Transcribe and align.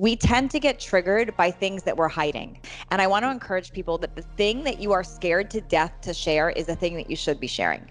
we 0.00 0.16
tend 0.16 0.50
to 0.50 0.58
get 0.58 0.80
triggered 0.80 1.36
by 1.36 1.50
things 1.50 1.82
that 1.82 1.94
we're 1.94 2.08
hiding. 2.08 2.58
And 2.90 3.02
I 3.02 3.06
want 3.06 3.22
to 3.26 3.30
encourage 3.30 3.70
people 3.70 3.98
that 3.98 4.16
the 4.16 4.22
thing 4.22 4.64
that 4.64 4.80
you 4.80 4.92
are 4.92 5.04
scared 5.04 5.50
to 5.50 5.60
death 5.60 5.92
to 6.00 6.14
share 6.14 6.48
is 6.48 6.64
the 6.64 6.74
thing 6.74 6.96
that 6.96 7.10
you 7.10 7.16
should 7.16 7.38
be 7.38 7.46
sharing. 7.46 7.86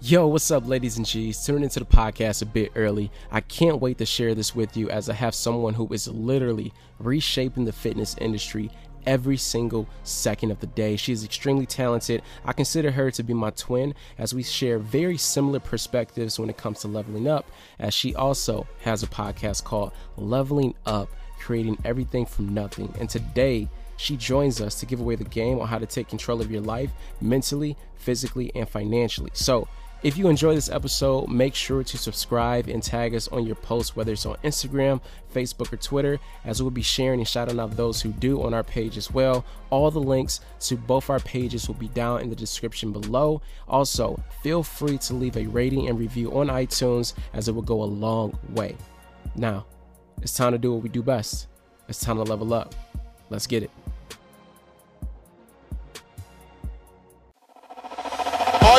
Yo, 0.00 0.28
what's 0.28 0.52
up, 0.52 0.68
ladies 0.68 0.98
and 0.98 1.06
G's? 1.06 1.44
Tuning 1.44 1.64
into 1.64 1.80
the 1.80 1.86
podcast 1.86 2.42
a 2.42 2.46
bit 2.46 2.70
early. 2.76 3.10
I 3.32 3.40
can't 3.40 3.80
wait 3.80 3.98
to 3.98 4.06
share 4.06 4.36
this 4.36 4.54
with 4.54 4.76
you 4.76 4.88
as 4.88 5.08
I 5.08 5.14
have 5.14 5.34
someone 5.34 5.74
who 5.74 5.88
is 5.90 6.06
literally 6.06 6.72
reshaping 7.00 7.64
the 7.64 7.72
fitness 7.72 8.14
industry 8.20 8.70
every 9.06 9.36
single 9.36 9.88
second 10.02 10.50
of 10.50 10.60
the 10.60 10.66
day. 10.66 10.96
She 10.96 11.12
is 11.12 11.24
extremely 11.24 11.66
talented. 11.66 12.22
I 12.44 12.52
consider 12.52 12.90
her 12.90 13.10
to 13.12 13.22
be 13.22 13.34
my 13.34 13.50
twin 13.50 13.94
as 14.18 14.34
we 14.34 14.42
share 14.42 14.78
very 14.78 15.16
similar 15.16 15.60
perspectives 15.60 16.38
when 16.38 16.50
it 16.50 16.56
comes 16.56 16.80
to 16.80 16.88
leveling 16.88 17.28
up, 17.28 17.48
as 17.78 17.94
she 17.94 18.14
also 18.14 18.66
has 18.82 19.02
a 19.02 19.06
podcast 19.06 19.64
called 19.64 19.92
Leveling 20.16 20.74
Up, 20.86 21.08
creating 21.38 21.78
everything 21.84 22.26
from 22.26 22.54
nothing. 22.54 22.94
And 22.98 23.08
today, 23.08 23.68
she 23.96 24.16
joins 24.16 24.60
us 24.60 24.74
to 24.80 24.86
give 24.86 25.00
away 25.00 25.14
the 25.14 25.24
game 25.24 25.60
on 25.60 25.68
how 25.68 25.78
to 25.78 25.86
take 25.86 26.08
control 26.08 26.40
of 26.40 26.50
your 26.50 26.62
life 26.62 26.90
mentally, 27.20 27.76
physically, 27.96 28.50
and 28.54 28.68
financially. 28.68 29.30
So, 29.34 29.68
if 30.04 30.18
you 30.18 30.28
enjoy 30.28 30.54
this 30.54 30.68
episode, 30.68 31.28
make 31.28 31.54
sure 31.54 31.82
to 31.82 31.96
subscribe 31.96 32.68
and 32.68 32.82
tag 32.82 33.14
us 33.14 33.26
on 33.28 33.46
your 33.46 33.54
posts, 33.56 33.96
whether 33.96 34.12
it's 34.12 34.26
on 34.26 34.36
Instagram, 34.44 35.00
Facebook, 35.34 35.72
or 35.72 35.78
Twitter, 35.78 36.20
as 36.44 36.60
we'll 36.60 36.70
be 36.70 36.82
sharing 36.82 37.20
and 37.20 37.26
shouting 37.26 37.58
out 37.58 37.74
those 37.74 38.02
who 38.02 38.12
do 38.12 38.42
on 38.42 38.52
our 38.52 38.62
page 38.62 38.98
as 38.98 39.10
well. 39.10 39.46
All 39.70 39.90
the 39.90 39.98
links 39.98 40.40
to 40.60 40.76
both 40.76 41.08
our 41.08 41.20
pages 41.20 41.66
will 41.66 41.74
be 41.76 41.88
down 41.88 42.20
in 42.20 42.28
the 42.28 42.36
description 42.36 42.92
below. 42.92 43.40
Also, 43.66 44.22
feel 44.42 44.62
free 44.62 44.98
to 44.98 45.14
leave 45.14 45.38
a 45.38 45.46
rating 45.46 45.88
and 45.88 45.98
review 45.98 46.38
on 46.38 46.48
iTunes, 46.48 47.14
as 47.32 47.48
it 47.48 47.54
will 47.54 47.62
go 47.62 47.82
a 47.82 47.84
long 47.84 48.38
way. 48.50 48.76
Now, 49.36 49.64
it's 50.20 50.34
time 50.34 50.52
to 50.52 50.58
do 50.58 50.74
what 50.74 50.82
we 50.82 50.90
do 50.90 51.02
best. 51.02 51.46
It's 51.88 52.00
time 52.00 52.16
to 52.16 52.24
level 52.24 52.52
up. 52.52 52.74
Let's 53.30 53.46
get 53.46 53.62
it. 53.62 53.70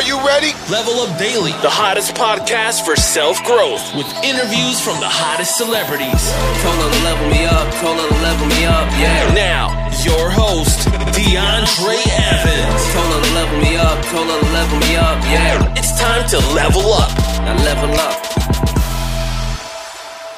You 0.06 0.22
ready? 0.22 0.53
Level 0.70 1.02
Up 1.02 1.17
Daily, 1.17 1.50
the 1.66 1.70
hottest 1.70 2.14
podcast 2.14 2.86
for 2.86 2.95
self 2.95 3.42
growth, 3.44 3.81
with 3.98 4.06
interviews 4.22 4.78
from 4.78 5.02
the 5.02 5.09
hottest 5.09 5.58
celebrities. 5.58 6.22
Told 6.61 6.78
her 6.78 6.89
to 6.94 7.02
level 7.02 7.28
me 7.34 7.42
up, 7.50 7.66
told 7.81 7.98
her 7.98 8.06
to 8.06 8.20
level 8.22 8.45
me 8.45 8.70
up, 8.70 8.86
yeah. 9.02 9.33
Now, 9.33 9.73
your 10.06 10.30
host, 10.30 10.86
DeAndre 11.17 11.98
Evans. 12.22 12.81
Told 12.94 13.09
her 13.17 13.22
to 13.26 13.31
level 13.33 13.58
me 13.66 13.73
up, 13.81 13.98
told 14.14 14.30
her 14.30 14.38
to 14.38 14.50
level 14.53 14.78
me 14.86 14.94
up, 14.94 15.17
yeah. 15.26 15.73
It's 15.73 15.98
time 15.98 16.22
to 16.30 16.38
level 16.53 16.86
up. 16.94 17.09
Now 17.42 17.58
level 17.66 17.89
up. 17.98 18.14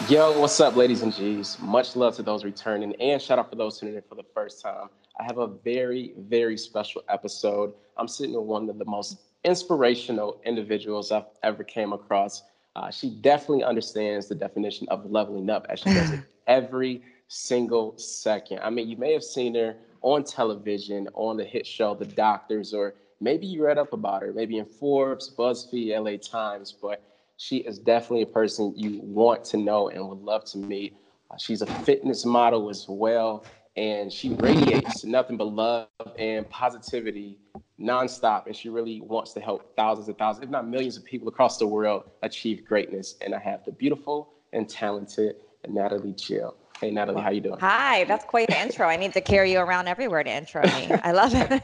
Yo, 0.09 0.39
what's 0.39 0.59
up, 0.61 0.77
ladies 0.77 1.01
and 1.01 1.11
G's? 1.11 1.59
Much 1.59 1.97
love 1.97 2.15
to 2.15 2.23
those 2.23 2.45
returning, 2.45 2.95
and 3.03 3.21
shout 3.21 3.37
out 3.37 3.49
for 3.49 3.57
those 3.57 3.77
tuning 3.77 3.95
in 3.95 4.03
for 4.07 4.15
the 4.15 4.23
first 4.33 4.61
time. 4.63 4.87
I 5.19 5.23
have 5.25 5.39
a 5.39 5.47
very, 5.47 6.13
very 6.15 6.57
special 6.57 7.03
episode. 7.09 7.73
I'm 7.97 8.07
sitting 8.07 8.35
with 8.35 8.45
one 8.45 8.69
of 8.69 8.77
the 8.77 8.85
most 8.85 9.26
inspirational 9.47 10.41
individuals 10.43 11.11
I've 11.11 11.25
ever 11.41 11.63
came 11.63 11.93
across. 11.93 12.43
Uh, 12.75 12.91
she 12.91 13.09
definitely 13.09 13.63
understands 13.63 14.27
the 14.27 14.35
definition 14.35 14.87
of 14.89 15.09
leveling 15.09 15.49
up 15.49 15.65
as 15.69 15.79
she 15.79 15.85
does 15.85 16.11
it 16.11 16.19
every 16.47 17.01
single 17.29 17.97
second. 17.97 18.59
I 18.59 18.69
mean, 18.69 18.89
you 18.89 18.97
may 18.97 19.13
have 19.13 19.23
seen 19.23 19.55
her 19.55 19.77
on 20.01 20.25
television, 20.25 21.07
on 21.13 21.37
the 21.37 21.45
hit 21.45 21.65
show 21.65 21.95
The 21.95 22.05
Doctors, 22.05 22.73
or 22.73 22.95
maybe 23.21 23.47
you 23.47 23.65
read 23.65 23.77
up 23.77 23.93
about 23.93 24.21
her, 24.21 24.33
maybe 24.33 24.57
in 24.57 24.65
Forbes, 24.65 25.33
BuzzFeed, 25.33 25.97
LA 25.97 26.17
Times, 26.17 26.75
but 26.79 27.01
she 27.37 27.57
is 27.57 27.79
definitely 27.79 28.23
a 28.23 28.27
person 28.27 28.73
you 28.75 28.99
want 29.01 29.45
to 29.45 29.57
know 29.57 29.87
and 29.87 30.07
would 30.09 30.19
love 30.19 30.43
to 30.45 30.57
meet. 30.57 30.97
Uh, 31.31 31.37
she's 31.37 31.61
a 31.61 31.65
fitness 31.65 32.25
model 32.25 32.69
as 32.69 32.85
well, 32.89 33.45
and 33.77 34.11
she 34.11 34.33
radiates 34.35 35.05
nothing 35.05 35.37
but 35.37 35.45
love 35.45 35.87
and 36.19 36.49
positivity 36.49 37.37
nonstop. 37.79 38.47
And 38.47 38.55
she 38.55 38.69
really 38.69 39.01
wants 39.01 39.33
to 39.33 39.39
help 39.39 39.75
thousands 39.75 40.07
and 40.07 40.17
thousands, 40.17 40.45
if 40.45 40.49
not 40.49 40.67
millions 40.67 40.97
of 40.97 41.05
people 41.05 41.27
across 41.27 41.57
the 41.57 41.67
world 41.67 42.09
achieve 42.23 42.65
greatness. 42.65 43.15
And 43.21 43.33
I 43.35 43.39
have 43.39 43.63
the 43.65 43.71
beautiful 43.71 44.33
and 44.53 44.69
talented 44.69 45.37
Natalie 45.67 46.13
Jill. 46.13 46.55
Hey 46.79 46.91
Natalie, 46.91 47.21
how 47.21 47.31
you 47.31 47.41
doing? 47.41 47.59
Hi, 47.59 48.03
that's 48.03 48.23
quite 48.25 48.49
an 48.51 48.67
intro. 48.67 48.87
I 48.87 48.97
need 48.97 49.13
to 49.13 49.21
carry 49.21 49.51
you 49.51 49.59
around 49.59 49.87
everywhere 49.87 50.23
to 50.23 50.29
intro 50.29 50.61
me. 50.61 50.89
I 51.03 51.11
love 51.11 51.33
it. 51.33 51.61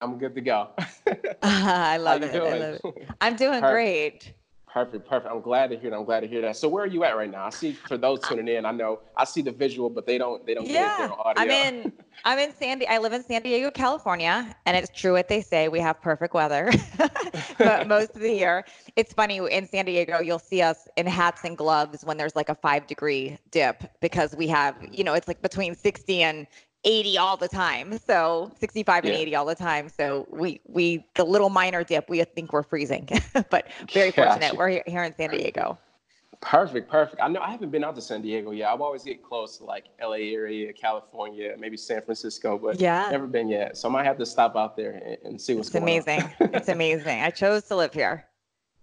I'm 0.00 0.18
good 0.18 0.34
to 0.34 0.40
go. 0.40 0.68
I 1.42 1.96
love 1.96 2.22
it. 2.22 2.34
I 2.34 2.38
love 2.38 2.60
it. 2.60 2.82
I'm 3.20 3.36
doing 3.36 3.60
Perfect. 3.60 3.72
great. 3.72 4.34
Perfect, 4.74 5.08
perfect. 5.08 5.32
I'm 5.32 5.40
glad 5.40 5.70
to 5.70 5.78
hear 5.78 5.90
that. 5.90 5.96
I'm 5.96 6.04
glad 6.04 6.20
to 6.20 6.26
hear 6.26 6.40
that. 6.42 6.56
So 6.56 6.68
where 6.68 6.82
are 6.82 6.88
you 6.88 7.04
at 7.04 7.16
right 7.16 7.30
now? 7.30 7.44
I 7.46 7.50
see 7.50 7.74
for 7.74 7.96
those 7.96 8.26
tuning 8.26 8.48
in, 8.48 8.66
I 8.66 8.72
know 8.72 9.02
I 9.16 9.24
see 9.24 9.40
the 9.40 9.52
visual, 9.52 9.88
but 9.88 10.04
they 10.04 10.18
don't 10.18 10.44
they 10.44 10.52
don't 10.52 10.64
get 10.64 10.74
it 10.74 10.80
Yeah, 10.80 10.96
there 10.96 11.12
on 11.12 11.18
audio. 11.24 11.42
I'm 11.44 11.50
in. 11.50 11.92
I'm 12.24 12.38
in 12.40 12.52
San. 12.52 12.82
I 12.88 12.98
live 12.98 13.12
in 13.12 13.22
San 13.22 13.42
Diego, 13.42 13.70
California, 13.70 14.56
and 14.66 14.76
it's 14.76 14.90
true 14.90 15.12
what 15.12 15.28
they 15.28 15.42
say. 15.42 15.68
We 15.68 15.78
have 15.78 16.02
perfect 16.02 16.34
weather, 16.34 16.72
but 17.62 17.86
most 17.86 18.16
of 18.16 18.22
the 18.22 18.32
year, 18.32 18.64
it's 18.96 19.12
funny. 19.12 19.36
In 19.36 19.68
San 19.68 19.84
Diego, 19.84 20.20
you'll 20.20 20.40
see 20.40 20.62
us 20.62 20.88
in 20.96 21.06
hats 21.06 21.44
and 21.44 21.56
gloves 21.56 22.04
when 22.04 22.16
there's 22.16 22.34
like 22.34 22.48
a 22.48 22.56
five 22.56 22.88
degree 22.88 23.38
dip 23.52 23.84
because 24.00 24.34
we 24.34 24.48
have, 24.48 24.74
you 24.90 25.04
know, 25.04 25.14
it's 25.14 25.28
like 25.28 25.40
between 25.40 25.76
60 25.76 26.22
and 26.22 26.46
80 26.84 27.18
all 27.18 27.36
the 27.36 27.48
time. 27.48 27.98
So 28.06 28.52
65 28.60 29.04
and 29.04 29.14
80 29.14 29.34
all 29.34 29.44
the 29.46 29.54
time. 29.54 29.88
So 29.88 30.26
we 30.30 30.60
we 30.66 31.04
the 31.14 31.24
little 31.24 31.50
minor 31.50 31.84
dip, 31.84 32.08
we 32.08 32.22
think 32.24 32.52
we're 32.52 32.62
freezing, 32.62 33.08
but 33.50 33.68
very 33.92 34.10
fortunate. 34.10 34.56
We're 34.56 34.68
here, 34.68 34.82
here 34.86 35.02
in 35.02 35.14
San 35.16 35.30
Diego. 35.30 35.78
Perfect, 36.40 36.90
perfect. 36.90 37.22
I 37.22 37.28
know 37.28 37.40
I 37.40 37.50
haven't 37.50 37.70
been 37.70 37.84
out 37.84 37.94
to 37.94 38.02
San 38.02 38.20
Diego 38.20 38.50
yet. 38.50 38.68
I've 38.68 38.82
always 38.82 39.02
get 39.02 39.22
close 39.22 39.56
to 39.58 39.64
like 39.64 39.84
LA 40.02 40.32
area, 40.34 40.72
California, 40.74 41.54
maybe 41.58 41.76
San 41.76 42.02
Francisco, 42.02 42.58
but 42.58 42.78
Yeah. 42.78 43.08
never 43.10 43.26
been 43.26 43.48
yet. 43.48 43.78
So 43.78 43.88
I 43.88 43.92
might 43.92 44.04
have 44.04 44.18
to 44.18 44.26
stop 44.26 44.54
out 44.54 44.76
there 44.76 44.90
and, 44.92 45.16
and 45.24 45.40
see 45.40 45.54
what's 45.54 45.68
It's 45.68 45.72
going 45.78 45.84
amazing. 45.84 46.22
on. 46.40 46.50
it's 46.52 46.68
amazing. 46.68 47.20
I 47.22 47.30
chose 47.30 47.62
to 47.68 47.76
live 47.76 47.94
here. 47.94 48.26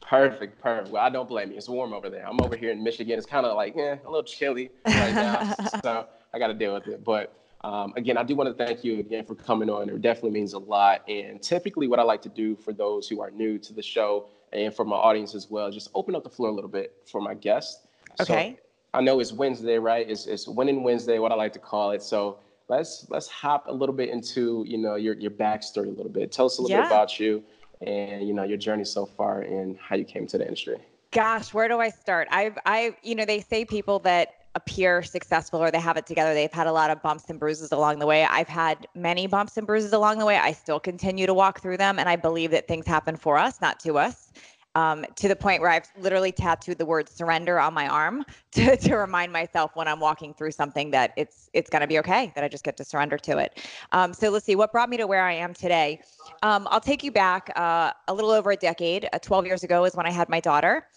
Perfect, 0.02 0.60
perfect. 0.60 0.90
Well, 0.90 1.04
I 1.04 1.10
don't 1.10 1.30
blame 1.30 1.52
you. 1.52 1.58
It's 1.58 1.70
warm 1.70 1.94
over 1.94 2.10
there. 2.10 2.28
I'm 2.28 2.42
over 2.42 2.56
here 2.56 2.72
in 2.72 2.84
Michigan. 2.84 3.16
It's 3.18 3.28
kind 3.28 3.46
of 3.46 3.56
like 3.56 3.78
eh, 3.78 3.98
a 4.04 4.10
little 4.10 4.24
chilly 4.24 4.72
right 4.86 5.14
now, 5.14 5.54
so 5.84 6.08
I 6.34 6.40
got 6.40 6.48
to 6.48 6.56
deal 6.56 6.74
with 6.74 6.88
it. 6.88 7.04
But 7.04 7.32
um, 7.64 7.94
again, 7.96 8.18
I 8.18 8.24
do 8.24 8.36
want 8.36 8.56
to 8.56 8.66
thank 8.66 8.84
you 8.84 9.00
again 9.00 9.26
for 9.26 9.36
coming 9.36 9.70
on. 9.70 9.90
It 9.90 10.02
definitely 10.02 10.32
means 10.32 10.54
a 10.54 10.60
lot. 10.60 11.08
And 11.08 11.42
typically, 11.42 11.88
what 11.88 12.00
I 12.00 12.04
like 12.04 12.22
to 12.24 12.30
do 12.30 12.56
for 12.56 12.74
those 12.74 13.08
who 13.08 13.22
are 13.22 13.30
new 13.32 13.58
to 13.60 13.74
the 13.74 13.82
show 13.84 14.28
and 14.52 14.74
for 14.74 14.84
my 14.84 14.96
audience 14.96 15.36
as 15.36 15.50
well, 15.50 15.70
just 15.72 15.90
open 15.94 16.16
up 16.16 16.24
the 16.24 16.30
floor 16.30 16.50
a 16.50 16.54
little 16.54 16.70
bit 16.70 16.94
for 17.06 17.22
my 17.22 17.34
guests. 17.34 17.86
So, 18.18 18.24
Okay. 18.34 18.60
I 18.94 19.02
know 19.02 19.20
it's 19.22 19.32
Wednesday, 19.32 19.78
right? 19.78 20.10
It's, 20.10 20.26
it's 20.28 20.48
Winning 20.48 20.84
Wednesday, 20.84 21.18
what 21.20 21.32
I 21.32 21.36
like 21.36 21.54
to 21.54 21.60
call 21.60 21.92
it. 21.92 22.02
So 22.04 22.40
let's 22.68 23.06
let's 23.10 23.28
hop 23.28 23.68
a 23.68 23.72
little 23.72 23.96
bit 23.96 24.10
into 24.10 24.66
you 24.68 24.78
know 24.78 24.96
your 24.96 25.14
your 25.16 25.32
backstory 25.32 25.88
a 25.88 25.92
little 25.92 26.12
bit. 26.12 26.32
Tell 26.32 26.48
us 26.48 26.58
a 26.58 26.62
little 26.62 26.76
Yeah. 26.76 26.84
bit 26.84 26.88
about 26.92 27.18
you 27.20 27.44
and 27.82 28.28
you 28.28 28.34
know 28.34 28.44
your 28.44 28.58
journey 28.58 28.84
so 28.84 29.06
far 29.06 29.42
and 29.42 29.78
how 29.78 29.96
you 29.96 30.04
came 30.04 30.28
to 30.28 30.38
the 30.38 30.44
industry. 30.44 30.78
Gosh, 31.12 31.54
where 31.54 31.68
do 31.68 31.80
I 31.80 31.90
start? 31.90 32.28
I've, 32.32 32.58
I, 32.66 32.96
you 33.04 33.16
know, 33.16 33.26
they 33.26 33.42
say 33.42 33.66
people 33.66 34.00
that 34.00 34.30
appear 34.56 35.02
successful 35.02 35.64
or 35.64 35.72
they 35.72 35.80
have 35.80 35.98
it 35.98 36.06
together, 36.06 36.34
they've 36.34 36.52
had 36.52 36.68
a 36.68 36.72
lot 36.72 36.90
of 36.90 37.02
bumps 37.02 37.30
and 37.30 37.40
bruises 37.40 37.72
along 37.72 38.00
the 38.00 38.06
way. 38.06 38.26
I've 38.26 38.48
had 38.48 38.88
many 38.96 39.28
bumps 39.28 39.58
and 39.58 39.66
bruises 39.66 39.94
along 39.94 40.20
the 40.20 40.26
way. 40.26 40.38
I 40.38 40.52
still 40.52 40.80
continue 40.80 41.26
to 41.26 41.34
walk 41.34 41.62
through 41.62 41.78
them. 41.78 42.00
And 42.00 42.10
I 42.10 42.16
believe 42.16 42.52
that 42.52 42.68
things 42.68 42.86
happen 42.86 43.16
for 43.16 43.38
us, 43.38 43.62
not 43.62 43.80
to 43.82 43.98
us. 43.98 44.32
Um, 44.74 45.06
to 45.18 45.28
the 45.28 45.36
point 45.36 45.60
where 45.60 45.70
I've 45.70 45.90
literally 46.00 46.32
tattooed 46.32 46.78
the 46.78 46.86
word 46.86 47.10
surrender 47.10 47.60
on 47.60 47.74
my 47.74 47.90
arm 47.90 48.24
to, 48.54 48.78
to 48.78 48.96
remind 48.96 49.34
myself 49.34 49.72
when 49.76 49.86
I'm 49.86 50.00
walking 50.00 50.34
through 50.34 50.52
something 50.52 50.92
that 50.92 51.12
it's 51.18 51.50
it's 51.52 51.70
going 51.70 51.82
to 51.82 51.88
be 51.88 52.00
okay, 52.00 52.32
that 52.36 52.44
I 52.46 52.48
just 52.48 52.64
get 52.64 52.78
to 52.78 52.86
surrender 52.86 53.18
to 53.18 53.38
it. 53.38 53.60
Um, 53.92 54.14
so 54.14 54.30
let's 54.30 54.46
see, 54.46 54.56
what 54.56 54.72
brought 54.72 54.90
me 54.90 54.96
to 54.96 55.08
where 55.08 55.26
I 55.26 55.34
am 55.34 55.54
today? 55.54 56.00
Um, 56.42 56.70
I'll 56.72 56.80
take 56.80 57.04
you 57.04 57.12
back 57.12 57.52
uh, 57.58 57.92
a 58.08 58.14
little 58.14 58.32
over 58.32 58.52
a 58.52 58.56
decade. 58.56 59.10
Uh, 59.12 59.20
12 59.20 59.46
years 59.46 59.64
ago 59.64 59.84
is 59.84 59.94
when 59.94 60.06
I 60.06 60.12
had 60.12 60.30
my 60.30 60.40
daughter 60.40 60.88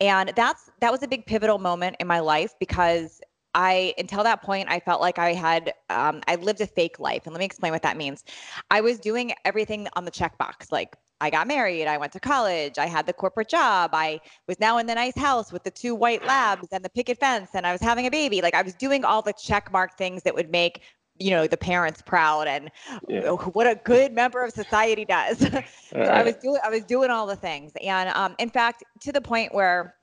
and 0.00 0.32
that's 0.36 0.70
that 0.80 0.90
was 0.92 1.02
a 1.02 1.08
big 1.08 1.26
pivotal 1.26 1.58
moment 1.58 1.96
in 2.00 2.06
my 2.06 2.20
life 2.20 2.54
because 2.58 3.20
I 3.54 3.94
until 3.98 4.24
that 4.24 4.42
point 4.42 4.68
I 4.68 4.80
felt 4.80 5.00
like 5.00 5.18
I 5.18 5.32
had 5.32 5.72
um, 5.90 6.22
I 6.26 6.34
lived 6.36 6.60
a 6.60 6.66
fake 6.66 6.98
life, 6.98 7.22
and 7.24 7.32
let 7.32 7.38
me 7.38 7.44
explain 7.44 7.72
what 7.72 7.82
that 7.82 7.96
means. 7.96 8.24
I 8.70 8.80
was 8.80 8.98
doing 8.98 9.32
everything 9.44 9.88
on 9.94 10.04
the 10.04 10.10
checkbox, 10.10 10.72
like 10.72 10.96
I 11.20 11.30
got 11.30 11.46
married, 11.46 11.86
I 11.86 11.96
went 11.96 12.12
to 12.12 12.20
college, 12.20 12.76
I 12.76 12.86
had 12.86 13.06
the 13.06 13.12
corporate 13.12 13.48
job, 13.48 13.90
I 13.92 14.20
was 14.48 14.58
now 14.58 14.78
in 14.78 14.86
the 14.86 14.94
nice 14.94 15.16
house 15.16 15.52
with 15.52 15.62
the 15.62 15.70
two 15.70 15.94
white 15.94 16.26
labs 16.26 16.68
and 16.72 16.84
the 16.84 16.90
picket 16.90 17.18
fence, 17.18 17.50
and 17.54 17.66
I 17.66 17.72
was 17.72 17.80
having 17.80 18.06
a 18.06 18.10
baby. 18.10 18.42
Like 18.42 18.54
I 18.54 18.62
was 18.62 18.74
doing 18.74 19.04
all 19.04 19.22
the 19.22 19.32
check 19.32 19.72
mark 19.72 19.96
things 19.96 20.24
that 20.24 20.34
would 20.34 20.50
make 20.50 20.82
you 21.18 21.30
know 21.30 21.46
the 21.46 21.56
parents 21.56 22.02
proud 22.02 22.48
and 22.48 22.70
Yeah. 23.08 23.30
what 23.30 23.66
a 23.66 23.76
good 23.84 24.12
member 24.12 24.42
of 24.42 24.52
society 24.52 25.04
does. 25.04 25.38
so 25.90 26.00
I 26.00 26.22
was 26.22 26.36
doing 26.36 26.60
I 26.64 26.70
was 26.70 26.84
doing 26.84 27.10
all 27.10 27.26
the 27.26 27.36
things, 27.36 27.72
and 27.82 28.08
um, 28.10 28.34
in 28.38 28.50
fact, 28.50 28.84
to 29.00 29.12
the 29.12 29.20
point 29.20 29.54
where 29.54 29.94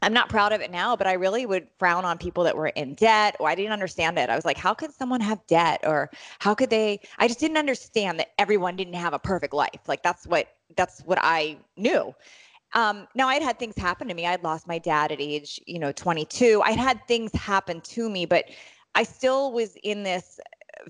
I'm 0.00 0.12
not 0.12 0.28
proud 0.28 0.52
of 0.52 0.60
it 0.60 0.70
now, 0.70 0.94
but 0.94 1.06
I 1.06 1.14
really 1.14 1.44
would 1.44 1.66
frown 1.78 2.04
on 2.04 2.18
people 2.18 2.44
that 2.44 2.56
were 2.56 2.68
in 2.68 2.94
debt 2.94 3.36
or 3.40 3.48
I 3.48 3.54
didn't 3.54 3.72
understand 3.72 4.16
it. 4.18 4.30
I 4.30 4.36
was 4.36 4.44
like, 4.44 4.56
how 4.56 4.72
could 4.72 4.92
someone 4.92 5.20
have 5.20 5.44
debt 5.48 5.80
or 5.82 6.10
how 6.38 6.54
could 6.54 6.70
they? 6.70 7.00
I 7.18 7.26
just 7.26 7.40
didn't 7.40 7.56
understand 7.56 8.20
that 8.20 8.28
everyone 8.38 8.76
didn't 8.76 8.94
have 8.94 9.12
a 9.12 9.18
perfect 9.18 9.52
life. 9.52 9.80
Like 9.88 10.02
that's 10.02 10.26
what 10.26 10.48
that's 10.76 11.00
what 11.00 11.18
I 11.20 11.58
knew. 11.76 12.14
Um, 12.74 13.08
now 13.14 13.28
I'd 13.28 13.42
had 13.42 13.58
things 13.58 13.76
happen 13.76 14.08
to 14.08 14.14
me. 14.14 14.26
I'd 14.26 14.44
lost 14.44 14.68
my 14.68 14.78
dad 14.78 15.10
at 15.10 15.20
age, 15.20 15.60
you 15.66 15.78
know, 15.78 15.90
22. 15.90 16.62
I'd 16.64 16.78
had 16.78 17.00
things 17.08 17.32
happen 17.32 17.80
to 17.80 18.10
me, 18.10 18.26
but 18.26 18.44
I 18.98 19.04
still 19.04 19.52
was 19.52 19.76
in 19.84 20.02
this 20.02 20.40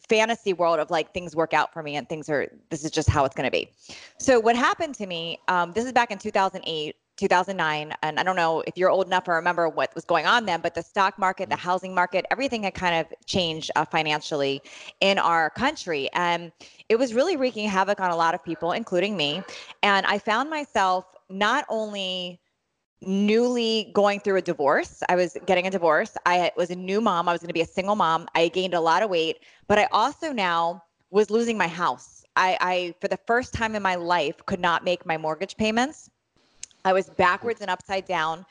fantasy 0.09 0.55
world 0.55 0.79
of 0.79 0.91
like 0.91 1.13
things 1.13 1.37
work 1.37 1.53
out 1.53 1.75
for 1.75 1.83
me 1.83 1.95
and 1.95 2.09
things 2.09 2.31
are 2.31 2.51
this 2.71 2.83
is 2.83 2.91
just 2.91 3.11
how 3.11 3.27
it's 3.27 3.35
going 3.35 3.45
to 3.45 3.51
be. 3.51 3.71
So 4.19 4.41
what 4.41 4.57
happened 4.57 4.95
to 4.95 5.07
me? 5.07 5.39
Um, 5.49 5.73
this 5.73 5.85
is 5.85 5.93
back 5.93 6.11
in 6.11 6.19
2008. 6.19 6.97
2009 7.17 7.93
and 8.05 8.21
i 8.21 8.23
don't 8.23 8.37
know 8.37 8.63
if 8.69 8.77
you're 8.77 8.91
old 8.91 9.09
enough 9.09 9.25
to 9.25 9.33
remember 9.33 9.69
what 9.69 9.93
was 9.97 10.05
going 10.05 10.25
on 10.25 10.47
then 10.47 10.61
but 10.61 10.77
the 10.77 10.83
stock 10.83 11.19
market 11.19 11.51
the 11.51 11.57
mm. 11.57 11.59
housing 11.59 11.93
market 11.93 12.25
everything 12.31 12.63
had 12.63 12.75
kind 12.75 12.95
of 12.95 13.13
changed 13.27 13.73
uh, 13.75 13.85
financially 13.85 14.63
in 15.01 15.19
our 15.19 15.51
country 15.51 16.09
and 16.13 16.53
it 16.89 16.95
was 16.97 17.15
really 17.15 17.37
wreaking 17.37 17.69
havoc 17.69 17.99
on 17.99 18.13
a 18.13 18.17
lot 18.17 18.37
of 18.37 18.45
people 18.45 18.71
including 18.71 19.17
me 19.17 19.43
and 19.83 20.07
i 20.07 20.17
found 20.17 20.49
myself 20.49 21.07
not 21.29 21.65
only 21.69 22.39
newly 23.01 23.91
going 23.93 24.21
through 24.21 24.37
a 24.37 24.43
divorce. 24.43 25.03
I 25.09 25.17
was 25.17 25.37
getting 25.47 25.67
a 25.67 25.71
divorce. 25.71 26.17
I 26.27 26.53
was 26.57 26.71
a 26.71 26.77
new 26.77 27.01
mom. 27.01 27.29
I 27.29 27.33
was 27.33 27.41
going 27.41 27.49
to 27.49 27.55
be 27.55 27.61
a 27.61 27.67
single 27.67 27.95
mom. 27.95 28.29
I 28.35 28.49
gained 28.49 28.75
a 28.75 28.81
lot 28.81 29.03
of 29.03 29.11
weight, 29.11 29.39
but 29.67 29.79
I 29.79 29.89
also 29.93 30.33
now 30.33 30.83
was 31.11 31.31
losing 31.31 31.57
my 31.57 31.69
house. 31.69 32.25
I, 32.37 32.57
I, 32.61 32.95
for 33.01 33.09
the 33.09 33.19
first 33.27 33.53
time 33.55 33.75
in 33.75 33.83
my 33.83 33.95
life, 33.95 34.45
could 34.47 34.61
not 34.61 34.85
make 34.85 35.07
my 35.07 35.17
mortgage 35.17 35.57
payments. 35.57 36.11
I 36.85 36.93
was 36.93 37.09
backwards 37.11 37.61
and 37.61 37.71
upside 37.71 38.07
down. 38.07 38.47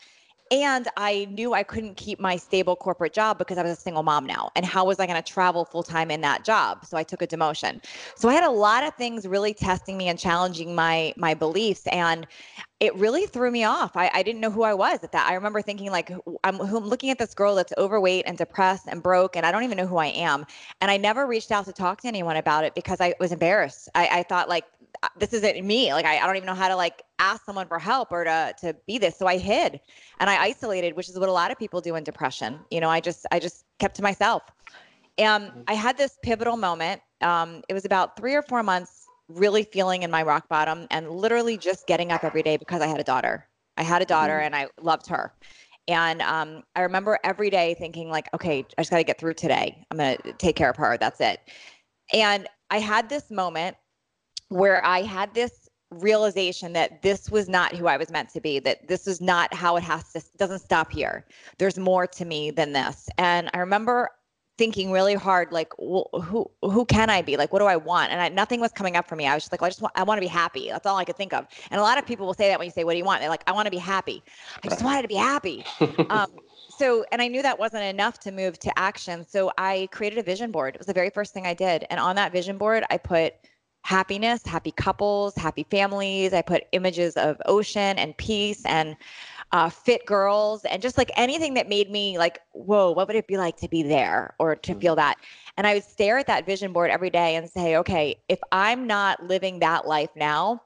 And 0.52 0.88
I 0.98 1.28
knew 1.32 1.54
I 1.54 1.64
couldn't 1.64 1.98
keep 1.98 2.20
my 2.20 2.38
stable 2.38 2.76
corporate 2.76 3.14
job 3.14 3.38
because 3.38 3.58
I 3.58 3.64
was 3.64 3.72
a 3.72 3.76
single 3.76 4.04
mom 4.04 4.26
now. 4.26 4.50
And 4.56 4.66
how 4.66 4.86
was 4.86 5.00
I 5.00 5.06
going 5.06 5.22
to 5.22 5.34
travel 5.34 5.66
full 5.66 5.84
time 5.84 6.10
in 6.12 6.22
that 6.22 6.46
job? 6.46 6.86
So 6.86 6.98
I 6.98 7.04
took 7.04 7.22
a 7.22 7.28
demotion. 7.28 7.84
So 8.16 8.30
I 8.30 8.34
had 8.34 8.44
a 8.44 8.52
lot 8.52 8.84
of 8.84 8.94
things 8.96 9.28
really 9.28 9.54
testing 9.54 9.98
me 9.98 10.08
and 10.08 10.18
challenging 10.18 10.74
my 10.76 11.14
my 11.18 11.34
beliefs. 11.34 11.86
And 11.88 12.28
it 12.80 12.96
really 12.96 13.26
threw 13.26 13.50
me 13.50 13.64
off. 13.64 13.98
I, 13.98 14.12
I 14.14 14.22
didn't 14.22 14.40
know 14.40 14.52
who 14.52 14.62
I 14.62 14.74
was 14.74 15.04
at 15.04 15.12
that. 15.12 15.28
I 15.28 15.34
remember 15.34 15.62
thinking 15.62 15.90
like 15.92 16.12
I'm, 16.44 16.62
I'm 16.62 16.86
looking 16.86 17.10
at 17.10 17.18
this 17.18 17.34
girl 17.34 17.56
that's 17.56 17.74
overweight 17.78 18.26
and 18.28 18.38
depressed 18.38 18.86
and 18.88 19.02
broke, 19.02 19.36
and 19.36 19.46
I 19.46 19.52
don't 19.52 19.64
even 19.64 19.78
know 19.78 19.88
who 19.88 19.98
I 19.98 20.08
am. 20.08 20.46
And 20.80 20.92
I 20.92 20.98
never 20.98 21.26
reached 21.26 21.52
out 21.52 21.66
to 21.66 21.74
talk 21.74 22.02
to 22.02 22.08
anyone 22.08 22.38
about 22.38 22.64
it 22.64 22.76
because 22.76 23.02
I 23.02 23.16
was 23.20 23.32
embarrassed. 23.32 23.90
I, 23.96 24.20
I 24.20 24.24
thought 24.24 24.48
like 24.48 24.66
this 25.18 25.34
isn't 25.34 25.66
me. 25.66 25.94
Like 25.94 26.06
I, 26.06 26.18
I 26.18 26.26
don't 26.26 26.36
even 26.36 26.48
know 26.48 26.54
how 26.54 26.68
to 26.68 26.76
like 26.76 27.04
ask 27.20 27.46
someone 27.46 27.68
for 27.68 27.80
help 27.80 28.12
or 28.12 28.24
to 28.24 28.54
to 28.62 28.76
be 28.86 28.98
this. 28.98 29.18
So 29.18 29.28
I 29.28 29.38
hid 29.38 29.80
and 30.20 30.30
I 30.30 30.42
isolated, 30.42 30.96
which 30.96 31.10
is 31.10 31.18
what 31.20 31.30
a 31.30 31.32
lot 31.32 31.52
of 31.52 31.58
people 31.58 31.82
do 31.82 31.96
in 31.96 32.04
depression. 32.04 32.60
You 32.72 32.82
know, 32.82 32.90
I 32.90 33.00
just 33.00 33.26
I 33.32 33.40
just 33.40 33.66
kept 33.80 33.96
to 33.98 34.04
myself. 34.04 34.44
And 35.18 35.46
mm-hmm. 35.46 35.62
I 35.68 35.74
had 35.74 35.98
this 35.98 36.18
pivotal 36.24 36.58
moment. 36.58 37.02
Um, 37.22 37.64
it 37.70 37.74
was 37.74 37.86
about 37.86 38.18
three 38.18 38.36
or 38.36 38.42
four 38.42 38.64
months 38.64 39.08
really 39.30 39.64
feeling 39.64 40.04
in 40.04 40.12
my 40.12 40.24
rock 40.24 40.48
bottom 40.48 40.88
and 40.92 41.10
literally 41.10 41.58
just 41.58 41.88
getting 41.88 42.12
up 42.12 42.24
every 42.24 42.44
day 42.44 42.58
because 42.58 42.82
I 42.82 42.88
had 42.88 43.00
a 43.00 43.04
daughter. 43.04 43.48
I 43.78 43.84
had 43.84 44.02
a 44.02 44.06
daughter 44.06 44.34
mm-hmm. 44.34 44.46
and 44.46 44.56
I 44.56 44.68
loved 44.82 45.08
her. 45.08 45.34
And 45.88 46.22
um, 46.22 46.64
I 46.76 46.82
remember 46.82 47.18
every 47.24 47.50
day 47.50 47.76
thinking 47.80 48.10
like, 48.10 48.28
okay, 48.34 48.66
I 48.78 48.82
just 48.82 48.92
got 48.92 48.98
to 48.98 49.04
get 49.04 49.20
through 49.20 49.36
today. 49.36 49.86
I'm 49.90 49.98
going 49.98 50.18
to 50.18 50.34
take 50.34 50.56
care 50.56 50.70
of 50.70 50.76
her. 50.78 50.98
That's 50.98 51.22
it. 51.22 51.40
And 52.14 52.48
I 52.70 52.80
had 52.80 53.10
this 53.10 53.32
moment 53.32 53.78
where 54.50 54.84
I 54.86 55.02
had 55.02 55.34
this 55.34 55.70
realization 55.92 56.74
that 56.74 57.02
this 57.02 57.30
was 57.30 57.48
not 57.48 57.76
who 57.76 57.88
I 57.88 57.98
was 57.98 58.12
meant 58.12 58.30
to 58.30 58.42
be, 58.42 58.60
that 58.60 58.88
this 58.88 59.08
is 59.08 59.22
not 59.22 59.54
how 59.54 59.78
it 59.78 59.84
has 59.84 60.12
to, 60.14 60.22
doesn't 60.38 60.60
stop 60.60 60.92
here. 60.92 61.26
There's 61.58 61.78
more 61.78 62.08
to 62.08 62.26
me 62.26 62.52
than 62.52 62.74
this. 62.74 63.10
And 63.18 63.50
I 63.54 63.60
remember 63.60 64.10
thinking 64.58 64.92
really 64.92 65.14
hard, 65.14 65.52
like, 65.52 65.72
well, 65.78 66.10
who, 66.24 66.50
who 66.64 66.84
can 66.86 67.10
I 67.10 67.22
be? 67.22 67.38
Like, 67.38 67.54
what 67.54 67.60
do 67.60 67.66
I 67.66 67.78
want? 67.78 68.12
And 68.12 68.20
I, 68.20 68.28
nothing 68.30 68.60
was 68.60 68.72
coming 68.72 68.96
up 68.96 69.08
for 69.08 69.16
me. 69.16 69.28
I 69.28 69.36
was 69.36 69.44
just 69.44 69.52
like, 69.54 69.62
well, 69.62 69.68
I 69.68 69.70
just 69.70 69.82
want, 69.82 69.94
I 69.96 70.04
want 70.04 70.18
to 70.18 70.22
be 70.22 70.28
happy. 70.28 70.70
That's 70.70 70.86
all 70.86 70.98
I 70.98 71.06
could 71.06 71.16
think 71.16 71.32
of. 71.32 71.46
And 71.70 71.80
a 71.80 71.84
lot 71.84 71.98
of 71.98 72.06
people 72.06 72.26
will 72.26 72.34
say 72.34 72.50
that 72.50 72.58
when 72.58 72.66
you 72.66 72.72
say, 72.72 72.84
what 72.84 72.94
do 72.94 72.98
you 72.98 73.06
want? 73.06 73.22
They're 73.22 73.30
like, 73.30 73.44
I 73.48 73.52
want 73.52 73.68
to 73.68 73.72
be 73.72 73.78
happy. 73.78 74.24
I 74.64 74.68
just 74.68 74.84
wanted 74.84 75.04
to 75.04 75.08
be 75.08 75.16
happy. 75.16 75.64
um, 76.10 76.32
so 76.78 77.04
and 77.12 77.22
i 77.22 77.28
knew 77.28 77.42
that 77.42 77.58
wasn't 77.58 77.84
enough 77.84 78.20
to 78.20 78.32
move 78.32 78.60
to 78.60 78.78
action 78.78 79.26
so 79.28 79.52
i 79.58 79.88
created 79.92 80.20
a 80.20 80.24
vision 80.24 80.52
board 80.52 80.76
it 80.76 80.80
was 80.80 80.88
the 80.88 80.94
very 80.94 81.10
first 81.10 81.34
thing 81.34 81.46
i 81.46 81.54
did 81.54 81.86
and 81.90 82.00
on 82.00 82.16
that 82.16 82.32
vision 82.32 82.58
board 82.58 82.84
i 82.90 82.98
put 82.98 83.34
happiness, 83.88 84.46
happy 84.46 84.72
couples, 84.72 85.34
happy 85.38 85.66
families. 85.72 86.34
I 86.34 86.42
put 86.42 86.66
images 86.74 87.16
of 87.16 87.38
ocean 87.46 87.98
and 87.98 88.18
peace 88.18 88.62
and 88.66 88.98
uh, 89.54 89.70
fit 89.70 90.06
girls 90.06 90.66
and 90.66 90.82
just 90.82 90.98
like 90.98 91.10
anything 91.16 91.54
that 91.54 91.70
made 91.70 91.90
me 91.90 92.18
like, 92.18 92.40
whoa, 92.52 92.92
what 92.92 93.08
would 93.08 93.16
it 93.16 93.28
be 93.28 93.38
like 93.38 93.56
to 93.56 93.70
be 93.70 93.84
there 93.84 94.36
or 94.40 94.58
to 94.58 94.76
feel 94.76 94.92
mm-hmm. 94.92 95.08
that? 95.08 95.16
And 95.56 95.66
I 95.66 95.76
would 95.76 95.86
stare 95.86 96.18
at 96.18 96.28
that 96.28 96.46
vision 96.46 96.74
board 96.74 96.92
every 96.92 97.10
day 97.10 97.38
and 97.38 97.50
say, 97.50 97.78
okay, 97.78 98.18
if 98.28 98.40
I'm 98.52 98.88
not 98.88 99.24
living 99.24 99.60
that 99.60 99.88
life 99.88 100.10
now, 100.18 100.64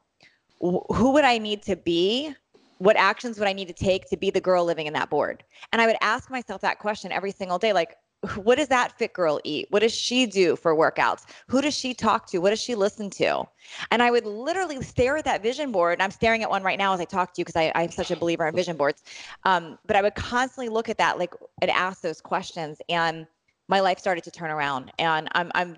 who 0.59 1.11
would 1.11 1.23
I 1.23 1.37
need 1.37 1.61
to 1.63 1.75
be? 1.75 2.33
What 2.79 2.97
actions 2.97 3.37
would 3.37 3.47
I 3.47 3.53
need 3.53 3.67
to 3.67 3.73
take 3.73 4.09
to 4.09 4.17
be 4.17 4.31
the 4.31 4.41
girl 4.41 4.65
living 4.65 4.87
in 4.87 4.93
that 4.93 5.11
board? 5.11 5.43
And 5.71 5.79
I 5.79 5.85
would 5.85 5.97
ask 6.01 6.31
myself 6.31 6.61
that 6.61 6.79
question 6.79 7.11
every 7.11 7.31
single 7.31 7.59
day 7.59 7.71
like, 7.71 7.97
what 8.35 8.57
does 8.57 8.67
that 8.67 8.97
fit 8.97 9.13
girl 9.13 9.39
eat? 9.43 9.67
What 9.71 9.79
does 9.79 9.93
she 9.93 10.25
do 10.25 10.55
for 10.55 10.75
workouts? 10.75 11.23
Who 11.47 11.61
does 11.61 11.75
she 11.75 11.93
talk 11.93 12.27
to? 12.27 12.37
What 12.37 12.51
does 12.51 12.61
she 12.61 12.75
listen 12.75 13.09
to? 13.11 13.43
And 13.89 14.03
I 14.03 14.11
would 14.11 14.25
literally 14.25 14.81
stare 14.83 15.17
at 15.17 15.25
that 15.25 15.41
vision 15.41 15.71
board. 15.71 15.93
And 15.93 16.03
I'm 16.03 16.11
staring 16.11 16.43
at 16.43 16.49
one 16.49 16.61
right 16.61 16.77
now 16.77 16.93
as 16.93 16.99
I 16.99 17.05
talk 17.05 17.33
to 17.33 17.41
you 17.41 17.45
because 17.45 17.71
I'm 17.73 17.89
such 17.89 18.11
a 18.11 18.15
believer 18.15 18.47
in 18.47 18.55
vision 18.55 18.77
boards. 18.77 19.03
Um, 19.43 19.79
but 19.87 19.95
I 19.95 20.01
would 20.01 20.15
constantly 20.15 20.69
look 20.69 20.87
at 20.87 20.97
that, 20.99 21.17
like, 21.17 21.33
and 21.61 21.71
ask 21.71 22.01
those 22.01 22.21
questions. 22.21 22.77
And 22.89 23.25
my 23.67 23.79
life 23.79 23.97
started 23.97 24.23
to 24.25 24.31
turn 24.31 24.51
around. 24.51 24.91
And 24.99 25.27
I'm, 25.31 25.51
I'm 25.55 25.77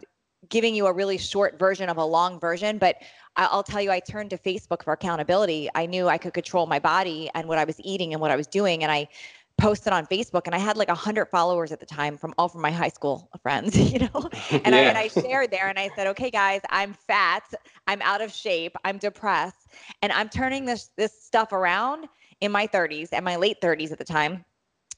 giving 0.50 0.75
you 0.75 0.88
a 0.88 0.94
really 0.94 1.18
short 1.18 1.57
version 1.57 1.88
of 1.88 1.98
a 1.98 2.04
long 2.04 2.39
version, 2.39 2.78
but 2.78 2.98
I'll 3.38 3.63
tell 3.63 3.81
you, 3.81 3.89
I 3.89 4.00
turned 4.00 4.30
to 4.31 4.38
Facebook 4.38 4.84
for 4.84 4.94
accountability. 4.94 5.69
I 5.74 5.86
knew 5.86 6.07
I 6.07 6.18
could 6.18 6.34
control 6.34 6.66
my 6.66 6.80
body 6.80 7.30
and 7.34 7.48
what 7.48 7.57
I 7.57 7.63
was 7.63 7.80
eating 7.84 8.13
and 8.13 8.22
what 8.22 8.30
I 8.30 8.36
was 8.36 8.48
doing. 8.48 8.84
And 8.84 8.92
I 8.92 9.07
posted 9.57 9.94
on 9.94 10.05
Facebook 10.07 10.41
and 10.45 10.55
I 10.55 10.57
had 10.57 10.77
like 10.77 10.89
a 10.89 10.95
hundred 10.95 11.27
followers 11.27 11.71
at 11.71 11.79
the 11.79 11.85
time 11.85 12.17
from 12.17 12.33
all 12.38 12.50
from 12.50 12.61
my 12.61 12.71
high 12.71 12.89
school 12.89 13.29
friends, 13.41 13.77
you 13.94 14.00
know, 14.00 14.09
and, 14.51 14.73
yeah. 14.73 14.75
I, 14.75 14.79
and 14.79 14.97
I 14.97 15.07
shared 15.07 15.51
there 15.51 15.69
and 15.69 15.79
I 15.79 15.89
said, 15.95 16.07
okay, 16.07 16.29
guys, 16.29 16.61
I'm 16.69 16.94
fat, 16.94 17.44
I'm 17.88 18.01
out 18.01 18.21
of 18.21 18.31
shape, 18.31 18.75
I'm 18.83 18.97
depressed, 18.97 19.67
and 20.01 20.11
I'm 20.11 20.29
turning 20.29 20.65
this 20.65 20.89
this 20.97 21.13
stuff 21.21 21.51
around 21.51 22.07
in 22.41 22.51
my 22.51 22.67
30s 22.67 23.09
and 23.13 23.23
my 23.23 23.35
late 23.35 23.61
30s 23.61 23.91
at 23.91 23.97
the 23.97 24.05
time, 24.05 24.44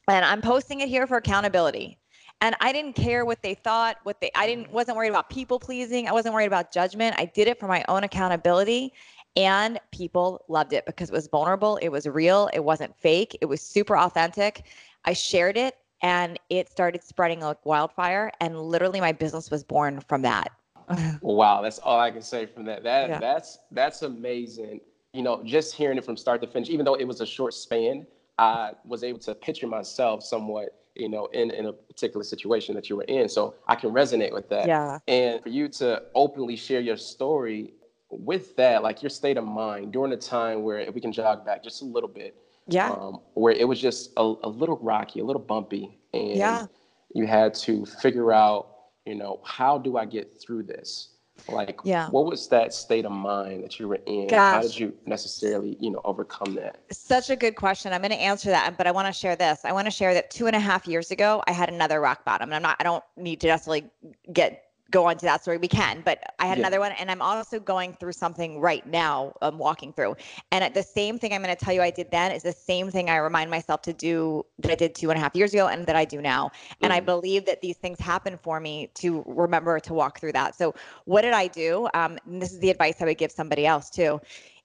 and 0.08 0.26
I'm 0.26 0.42
posting 0.42 0.82
it 0.82 0.90
here 0.90 1.06
for 1.08 1.18
accountability. 1.18 2.00
And 2.42 2.54
I 2.60 2.74
didn't 2.74 2.94
care 2.94 3.24
what 3.24 3.42
they 3.42 3.54
thought, 3.54 3.98
what 4.04 4.20
they 4.20 4.30
I 4.36 4.46
didn't 4.46 4.68
mm. 4.68 4.72
wasn't 4.72 4.98
worried 4.98 5.10
about 5.10 5.30
people 5.30 5.60
pleasing. 5.60 6.08
I 6.08 6.12
wasn't 6.12 6.34
worried 6.34 6.48
about 6.48 6.74
judgment. 6.74 7.16
I 7.18 7.26
did 7.26 7.48
it 7.48 7.60
for 7.60 7.68
my 7.68 7.84
own 7.88 8.04
accountability 8.04 8.94
and 9.36 9.80
people 9.92 10.44
loved 10.48 10.74
it 10.74 10.86
because 10.86 11.10
it 11.10 11.14
was 11.14 11.28
vulnerable, 11.28 11.78
it 11.78 11.90
was 11.90 12.08
real, 12.08 12.50
it 12.54 12.64
wasn't 12.64 12.96
fake, 12.98 13.38
it 13.42 13.46
was 13.46 13.62
super 13.62 13.98
authentic. 13.98 14.64
I 15.06 15.14
shared 15.14 15.58
it 15.58 15.78
and 16.02 16.40
it 16.50 16.70
started 16.70 17.04
spreading 17.04 17.42
like 17.42 17.66
wildfire 17.66 18.32
and 18.40 18.60
literally 18.60 19.02
my 19.02 19.12
business 19.12 19.52
was 19.52 19.64
born 19.64 20.00
from 20.02 20.22
that. 20.24 20.52
wow, 21.22 21.62
that's 21.62 21.80
all 21.80 22.00
I 22.00 22.12
can 22.12 22.22
say 22.22 22.46
from 22.46 22.66
that. 22.66 22.84
That 22.84 23.10
yeah. 23.10 23.20
that's 23.20 23.60
that's 23.72 24.04
amazing. 24.04 24.82
You 25.14 25.24
know, 25.24 25.42
just 25.44 25.74
hearing 25.74 25.98
it 25.98 26.06
from 26.06 26.18
start 26.18 26.42
to 26.42 26.48
finish, 26.48 26.70
even 26.70 26.86
though 26.86 26.96
it 26.96 27.08
was 27.08 27.22
a 27.22 27.26
short 27.26 27.54
span, 27.54 28.06
I 28.38 28.74
was 28.84 29.04
able 29.04 29.20
to 29.20 29.34
picture 29.34 29.68
myself 29.68 30.24
somewhat 30.24 30.78
you 30.96 31.10
know, 31.10 31.26
in, 31.28 31.52
in 31.52 31.66
a 31.66 31.74
particular 31.74 32.24
situation 32.24 32.74
that 32.76 32.90
you 32.90 32.96
were 32.96 33.04
in. 33.04 33.28
So 33.28 33.56
I 33.68 33.76
can 33.76 33.92
resonate 33.92 34.34
with 34.34 34.50
that. 34.50 34.68
Yeah. 34.68 35.00
And 35.08 35.44
for 35.44 35.50
you 35.50 35.68
to 35.70 36.04
openly 36.16 36.56
share 36.56 36.80
your 36.80 36.98
story 36.98 37.74
with 38.20 38.56
that, 38.56 38.84
like 38.84 39.02
your 39.02 39.10
state 39.10 39.38
of 39.38 39.46
mind 39.46 39.92
during 39.92 40.12
a 40.14 40.18
time 40.18 40.64
where 40.64 40.80
if 40.80 40.94
we 40.94 41.02
can 41.02 41.12
jog 41.12 41.46
back 41.46 41.64
just 41.64 41.82
a 41.82 41.86
little 41.86 42.10
bit, 42.10 42.36
yeah, 42.68 42.92
um, 42.92 43.20
where 43.34 43.54
it 43.54 43.68
was 43.68 43.80
just 43.80 44.12
a, 44.18 44.34
a, 44.44 44.50
little 44.50 44.78
rocky, 44.78 45.20
a 45.20 45.24
little 45.24 45.42
bumpy, 45.42 46.00
and 46.14 46.36
yeah. 46.36 46.66
you 47.14 47.28
had 47.28 47.54
to 47.56 47.86
figure 47.86 48.32
out, 48.32 48.70
you 49.06 49.16
know, 49.16 49.40
how 49.44 49.78
do 49.78 49.98
I 49.98 50.06
get 50.06 50.42
through 50.42 50.64
this? 50.64 51.16
Like, 51.50 51.80
yeah. 51.84 52.10
what 52.10 52.26
was 52.26 52.48
that 52.48 52.74
state 52.74 53.06
of 53.06 53.12
mind 53.12 53.64
that 53.64 53.80
you 53.80 53.88
were 53.88 54.00
in? 54.08 54.28
Gosh. 54.28 54.54
How 54.54 54.62
did 54.62 54.80
you 54.80 54.94
necessarily, 55.06 55.78
you 55.80 55.92
know, 55.92 56.02
overcome 56.04 56.56
that? 56.56 56.80
Such 56.92 57.30
a 57.30 57.36
good 57.36 57.56
question. 57.56 57.94
I'm 57.94 58.02
going 58.02 58.12
to 58.12 58.18
answer 58.18 58.50
that, 58.50 58.78
but 58.78 58.88
I 58.88 58.92
want 58.92 59.08
to 59.08 59.14
share 59.14 59.36
this. 59.36 59.64
I 59.64 59.72
want 59.72 59.86
to 59.86 59.92
share 59.92 60.14
that 60.14 60.32
two 60.32 60.48
and 60.48 60.56
a 60.56 60.60
half 60.60 60.88
years 60.88 61.12
ago, 61.12 61.44
I 61.48 61.52
had 61.52 61.70
another 61.70 62.00
rock 62.00 62.26
bottom. 62.26 62.50
And 62.50 62.56
I'm 62.56 62.62
not, 62.64 62.78
I 62.80 62.84
don't 62.84 63.04
need 63.18 63.42
to 63.42 63.48
necessarily 63.48 63.86
get 64.34 64.65
go 64.92 65.06
on 65.06 65.18
to 65.18 65.26
that 65.26 65.42
story 65.42 65.58
we 65.58 65.68
can 65.68 66.02
but 66.06 66.20
i 66.40 66.46
had 66.46 66.58
yeah. 66.58 66.62
another 66.62 66.80
one 66.80 66.92
and 66.94 67.10
i'm 67.10 67.22
also 67.22 67.60
going 67.60 67.94
through 67.94 68.12
something 68.12 68.60
right 68.60 68.86
now 68.86 69.34
i'm 69.42 69.58
walking 69.58 69.92
through 69.92 70.16
and 70.52 70.74
the 70.74 70.84
same 70.84 71.18
thing 71.18 71.34
i'm 71.34 71.42
going 71.42 71.56
to 71.56 71.66
tell 71.66 71.74
you 71.74 71.82
i 71.82 71.90
did 71.90 72.10
then 72.12 72.32
is 72.32 72.44
the 72.44 72.52
same 72.52 72.92
thing 72.92 73.10
i 73.10 73.18
remind 73.18 73.50
myself 73.50 73.82
to 73.82 73.94
do 73.94 74.46
that 74.60 74.72
i 74.72 74.76
did 74.76 74.94
two 74.94 75.10
and 75.10 75.18
a 75.18 75.22
half 75.22 75.36
years 75.36 75.54
ago 75.54 75.68
and 75.68 75.86
that 75.86 75.96
i 75.96 76.06
do 76.06 76.22
now 76.22 76.48
mm-hmm. 76.48 76.86
and 76.86 76.94
i 76.94 77.00
mm. 77.00 77.06
believe 77.06 77.46
that 77.46 77.62
these 77.62 77.78
things 77.78 78.00
happen 78.00 78.38
for 78.38 78.60
me 78.60 78.90
to 78.94 79.24
remember 79.28 79.80
to 79.80 79.94
walk 79.94 80.20
through 80.20 80.32
that 80.32 80.56
so 80.56 80.74
what 81.06 81.22
did 81.22 81.34
i 81.34 81.48
do 81.48 81.88
um, 81.94 82.18
this 82.28 82.54
is 82.54 82.60
the 82.60 82.70
advice 82.70 83.02
i 83.02 83.06
would 83.06 83.18
give 83.18 83.32
somebody 83.32 83.66
else 83.66 83.90
too 83.90 84.20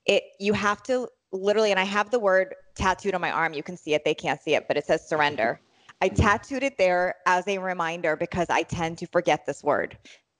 it 0.05 0.23
you 0.39 0.53
have 0.53 0.83
to 0.83 1.07
literally 1.31 1.71
and 1.71 1.79
i 1.79 1.83
have 1.83 2.11
the 2.11 2.19
word 2.19 2.53
tattooed 2.75 3.15
on 3.15 3.21
my 3.21 3.31
arm 3.31 3.53
you 3.53 3.63
can 3.63 3.75
see 3.75 3.93
it 3.93 4.05
they 4.05 4.13
can't 4.13 4.41
see 4.41 4.53
it 4.53 4.67
but 4.67 4.77
it 4.77 4.85
says 4.85 5.07
surrender 5.07 5.59
I 6.01 6.09
mm-hmm. 6.09 6.21
tattooed 6.21 6.63
it 6.63 6.77
there 6.77 7.15
as 7.25 7.47
a 7.47 7.59
reminder 7.59 8.15
because 8.15 8.49
I 8.49 8.63
tend 8.63 8.97
to 8.99 9.07
forget 9.07 9.45
this 9.45 9.63
word. 9.63 9.97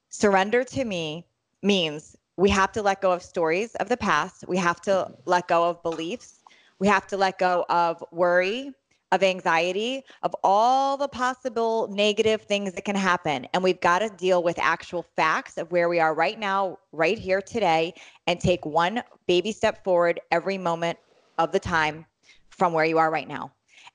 Surrender 0.09 0.63
to 0.65 0.85
me 0.85 1.27
means 1.61 2.17
we 2.37 2.49
have 2.49 2.71
to 2.71 2.81
let 2.81 3.01
go 3.01 3.11
of 3.11 3.21
stories 3.21 3.75
of 3.75 3.87
the 3.87 3.97
past. 3.97 4.45
We 4.47 4.57
have 4.57 4.81
to 4.81 4.91
mm-hmm. 4.91 5.13
let 5.25 5.47
go 5.47 5.69
of 5.69 5.81
beliefs. 5.83 6.39
We 6.79 6.87
have 6.87 7.05
to 7.07 7.17
let 7.17 7.37
go 7.37 7.65
of 7.69 8.03
worry, 8.11 8.71
of 9.11 9.21
anxiety, 9.21 10.03
of 10.23 10.35
all 10.43 10.97
the 10.97 11.07
possible 11.07 11.87
negative 11.91 12.41
things 12.43 12.73
that 12.73 12.85
can 12.85 12.95
happen. 12.95 13.45
And 13.53 13.61
we've 13.61 13.79
got 13.81 13.99
to 13.99 14.09
deal 14.09 14.41
with 14.41 14.57
actual 14.57 15.05
facts 15.15 15.57
of 15.57 15.71
where 15.71 15.89
we 15.89 15.99
are 15.99 16.15
right 16.15 16.39
now, 16.39 16.79
right 16.91 17.19
here 17.19 17.41
today, 17.41 17.93
and 18.25 18.39
take 18.39 18.65
one 18.65 19.03
baby 19.27 19.51
step 19.51 19.83
forward 19.83 20.19
every 20.31 20.57
moment 20.57 20.97
of 21.37 21.51
the 21.51 21.59
time 21.59 22.05
from 22.49 22.73
where 22.73 22.85
you 22.85 22.97
are 22.97 23.11
right 23.11 23.27
now. 23.27 23.51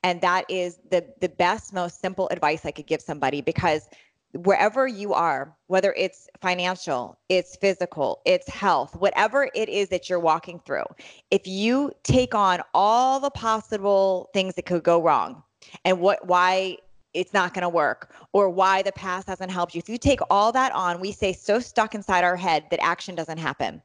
And 0.07 0.21
that 0.21 0.45
is 0.47 0.79
the 0.89 1.05
the 1.19 1.27
best, 1.27 1.73
most 1.73 1.99
simple 1.99 2.29
advice 2.29 2.65
I 2.65 2.71
could 2.71 2.87
give 2.87 3.01
somebody 3.01 3.41
because 3.41 3.89
wherever 4.31 4.87
you 4.87 5.13
are, 5.13 5.53
whether 5.67 5.93
it's 5.97 6.29
financial, 6.41 7.19
it's 7.27 7.57
physical, 7.57 8.21
it's 8.23 8.47
health, 8.47 8.95
whatever 8.95 9.49
it 9.53 9.67
is 9.67 9.89
that 9.89 10.09
you're 10.09 10.21
walking 10.21 10.61
through, 10.65 10.85
if 11.29 11.45
you 11.45 11.91
take 12.03 12.33
on 12.33 12.61
all 12.73 13.19
the 13.19 13.29
possible 13.31 14.29
things 14.33 14.55
that 14.55 14.65
could 14.65 14.83
go 14.83 15.01
wrong 15.01 15.43
and 15.83 15.99
what 15.99 16.25
why 16.25 16.77
it's 17.13 17.33
not 17.33 17.53
going 17.53 17.63
to 17.63 17.69
work 17.69 18.13
or 18.31 18.49
why 18.49 18.81
the 18.81 18.93
past 18.93 19.27
hasn't 19.27 19.51
helped 19.51 19.75
you. 19.75 19.79
If 19.79 19.89
you 19.89 19.97
take 19.97 20.21
all 20.29 20.53
that 20.53 20.71
on, 20.71 21.01
we 21.01 21.11
stay 21.11 21.33
so 21.33 21.59
stuck 21.59 21.95
inside 21.95 22.23
our 22.23 22.37
head 22.37 22.63
that 22.71 22.81
action 22.81 23.13
doesn't 23.13 23.39
happen. 23.39 23.81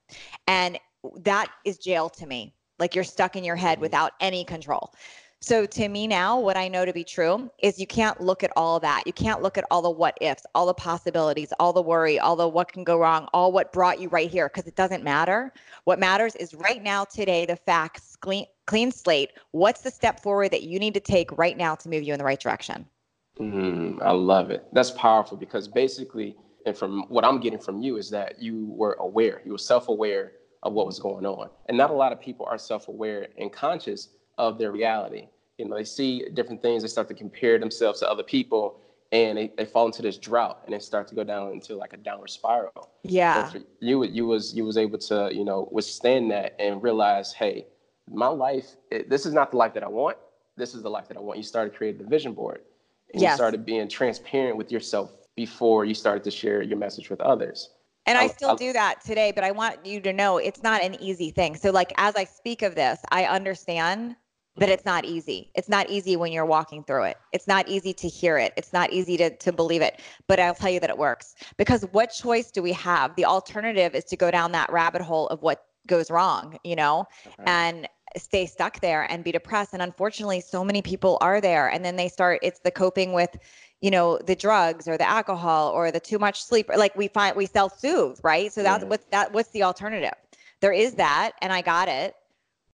And 0.46 0.78
that 1.16 1.48
is 1.64 1.78
jail 1.78 2.08
to 2.10 2.26
me. 2.26 2.54
Like 2.78 2.94
you're 2.94 3.04
stuck 3.04 3.34
in 3.34 3.42
your 3.42 3.56
head 3.56 3.76
mm-hmm. 3.76 3.82
without 3.82 4.12
any 4.20 4.44
control. 4.44 4.92
So 5.44 5.66
to 5.66 5.88
me 5.88 6.06
now, 6.06 6.38
what 6.38 6.56
I 6.56 6.68
know 6.68 6.84
to 6.84 6.92
be 6.92 7.02
true 7.02 7.50
is 7.58 7.80
you 7.80 7.86
can't 7.86 8.20
look 8.20 8.44
at 8.44 8.52
all 8.56 8.78
that. 8.78 9.02
You 9.06 9.12
can't 9.12 9.42
look 9.42 9.58
at 9.58 9.64
all 9.72 9.82
the 9.82 9.90
what 9.90 10.16
ifs, 10.20 10.46
all 10.54 10.66
the 10.66 10.74
possibilities, 10.74 11.52
all 11.58 11.72
the 11.72 11.82
worry, 11.82 12.20
all 12.20 12.36
the 12.36 12.46
what 12.46 12.70
can 12.70 12.84
go 12.84 12.96
wrong, 12.96 13.26
all 13.34 13.50
what 13.50 13.72
brought 13.72 14.00
you 14.00 14.08
right 14.08 14.30
here, 14.30 14.48
because 14.48 14.68
it 14.68 14.76
doesn't 14.76 15.02
matter. 15.02 15.52
What 15.82 15.98
matters 15.98 16.36
is 16.36 16.54
right 16.54 16.80
now, 16.80 17.02
today, 17.02 17.44
the 17.44 17.56
facts, 17.56 18.14
clean, 18.14 18.46
clean 18.66 18.92
slate. 18.92 19.30
What's 19.50 19.80
the 19.80 19.90
step 19.90 20.20
forward 20.20 20.52
that 20.52 20.62
you 20.62 20.78
need 20.78 20.94
to 20.94 21.00
take 21.00 21.36
right 21.36 21.56
now 21.56 21.74
to 21.74 21.88
move 21.88 22.04
you 22.04 22.12
in 22.12 22.20
the 22.20 22.24
right 22.24 22.38
direction? 22.38 22.86
Mm, 23.40 24.00
I 24.00 24.12
love 24.12 24.52
it. 24.52 24.64
That's 24.72 24.92
powerful 24.92 25.36
because 25.36 25.66
basically, 25.66 26.36
and 26.66 26.76
from 26.76 27.02
what 27.08 27.24
I'm 27.24 27.40
getting 27.40 27.58
from 27.58 27.82
you 27.82 27.96
is 27.96 28.10
that 28.10 28.40
you 28.40 28.66
were 28.68 28.92
aware, 29.00 29.42
you 29.44 29.50
were 29.50 29.58
self 29.58 29.88
aware 29.88 30.34
of 30.62 30.72
what 30.72 30.86
was 30.86 31.00
going 31.00 31.26
on. 31.26 31.50
And 31.66 31.76
not 31.76 31.90
a 31.90 31.94
lot 31.94 32.12
of 32.12 32.20
people 32.20 32.46
are 32.46 32.58
self 32.58 32.86
aware 32.86 33.26
and 33.36 33.52
conscious 33.52 34.10
of 34.38 34.58
their 34.58 34.70
reality. 34.70 35.26
You 35.58 35.68
know, 35.68 35.76
they 35.76 35.84
see 35.84 36.24
different 36.34 36.62
things, 36.62 36.82
they 36.82 36.88
start 36.88 37.08
to 37.08 37.14
compare 37.14 37.58
themselves 37.58 38.00
to 38.00 38.10
other 38.10 38.22
people, 38.22 38.80
and 39.12 39.36
they, 39.36 39.52
they 39.56 39.66
fall 39.66 39.86
into 39.86 40.00
this 40.00 40.16
drought 40.16 40.62
and 40.64 40.74
they 40.74 40.78
start 40.78 41.06
to 41.08 41.14
go 41.14 41.22
down 41.22 41.52
into 41.52 41.76
like 41.76 41.92
a 41.92 41.98
downward 41.98 42.30
spiral. 42.30 42.90
Yeah. 43.02 43.52
you 43.78 44.04
you 44.04 44.26
was 44.26 44.54
you 44.54 44.64
was 44.64 44.78
able 44.78 44.98
to, 44.98 45.30
you 45.32 45.44
know, 45.44 45.68
withstand 45.70 46.30
that 46.30 46.56
and 46.58 46.82
realize, 46.82 47.32
hey, 47.32 47.66
my 48.10 48.28
life, 48.28 48.76
it, 48.90 49.10
this 49.10 49.26
is 49.26 49.34
not 49.34 49.50
the 49.50 49.58
life 49.58 49.74
that 49.74 49.84
I 49.84 49.88
want. 49.88 50.16
This 50.56 50.74
is 50.74 50.82
the 50.82 50.90
life 50.90 51.08
that 51.08 51.16
I 51.16 51.20
want. 51.20 51.38
You 51.38 51.44
started 51.44 51.74
creating 51.74 52.02
the 52.02 52.08
vision 52.08 52.32
board. 52.32 52.62
And 53.12 53.20
yes. 53.20 53.32
you 53.32 53.36
started 53.36 53.66
being 53.66 53.88
transparent 53.88 54.56
with 54.56 54.72
yourself 54.72 55.12
before 55.36 55.84
you 55.84 55.94
started 55.94 56.24
to 56.24 56.30
share 56.30 56.62
your 56.62 56.78
message 56.78 57.10
with 57.10 57.20
others. 57.20 57.70
And 58.06 58.18
I, 58.18 58.24
I 58.24 58.26
still 58.28 58.50
I, 58.50 58.56
do 58.56 58.72
that 58.72 59.04
today, 59.04 59.32
but 59.32 59.44
I 59.44 59.50
want 59.50 59.84
you 59.86 60.00
to 60.00 60.12
know 60.12 60.38
it's 60.38 60.62
not 60.62 60.82
an 60.82 61.00
easy 61.00 61.30
thing. 61.30 61.54
So, 61.54 61.70
like, 61.70 61.92
as 61.98 62.16
I 62.16 62.24
speak 62.24 62.62
of 62.62 62.74
this, 62.74 62.98
I 63.10 63.26
understand 63.26 64.16
that 64.56 64.68
it's 64.68 64.84
not 64.84 65.04
easy. 65.04 65.50
It's 65.54 65.68
not 65.68 65.88
easy 65.88 66.16
when 66.16 66.30
you're 66.30 66.44
walking 66.44 66.84
through 66.84 67.04
it. 67.04 67.16
It's 67.32 67.48
not 67.48 67.68
easy 67.68 67.94
to 67.94 68.08
hear 68.08 68.36
it. 68.36 68.52
It's 68.56 68.72
not 68.72 68.92
easy 68.92 69.16
to, 69.16 69.34
to 69.34 69.52
believe 69.52 69.80
it. 69.80 70.00
But 70.26 70.40
I'll 70.40 70.54
tell 70.54 70.70
you 70.70 70.80
that 70.80 70.90
it 70.90 70.98
works. 70.98 71.34
Because 71.56 71.82
what 71.92 72.12
choice 72.12 72.50
do 72.50 72.62
we 72.62 72.72
have? 72.72 73.16
The 73.16 73.24
alternative 73.24 73.94
is 73.94 74.04
to 74.04 74.16
go 74.16 74.30
down 74.30 74.52
that 74.52 74.70
rabbit 74.70 75.00
hole 75.00 75.28
of 75.28 75.42
what 75.42 75.64
goes 75.86 76.10
wrong, 76.10 76.58
you 76.64 76.76
know, 76.76 77.06
okay. 77.26 77.42
and 77.46 77.88
stay 78.16 78.44
stuck 78.44 78.80
there 78.80 79.10
and 79.10 79.24
be 79.24 79.32
depressed. 79.32 79.72
And 79.72 79.80
unfortunately, 79.80 80.40
so 80.40 80.62
many 80.62 80.82
people 80.82 81.16
are 81.22 81.40
there. 81.40 81.68
And 81.68 81.82
then 81.82 81.96
they 81.96 82.08
start, 82.08 82.38
it's 82.42 82.60
the 82.60 82.70
coping 82.70 83.14
with, 83.14 83.34
you 83.80 83.90
know, 83.90 84.18
the 84.18 84.36
drugs 84.36 84.86
or 84.86 84.98
the 84.98 85.08
alcohol 85.08 85.70
or 85.70 85.90
the 85.90 85.98
too 85.98 86.18
much 86.18 86.44
sleep. 86.44 86.68
Like 86.76 86.94
we 86.94 87.08
find, 87.08 87.34
we 87.34 87.46
self 87.46 87.78
soothe, 87.78 88.18
right? 88.22 88.52
So 88.52 88.62
that's 88.62 88.84
what's 88.84 89.06
that, 89.06 89.32
what's 89.32 89.50
the 89.50 89.62
alternative? 89.62 90.12
There 90.60 90.72
is 90.72 90.94
that. 90.94 91.32
And 91.40 91.52
I 91.54 91.62
got 91.62 91.88
it 91.88 92.14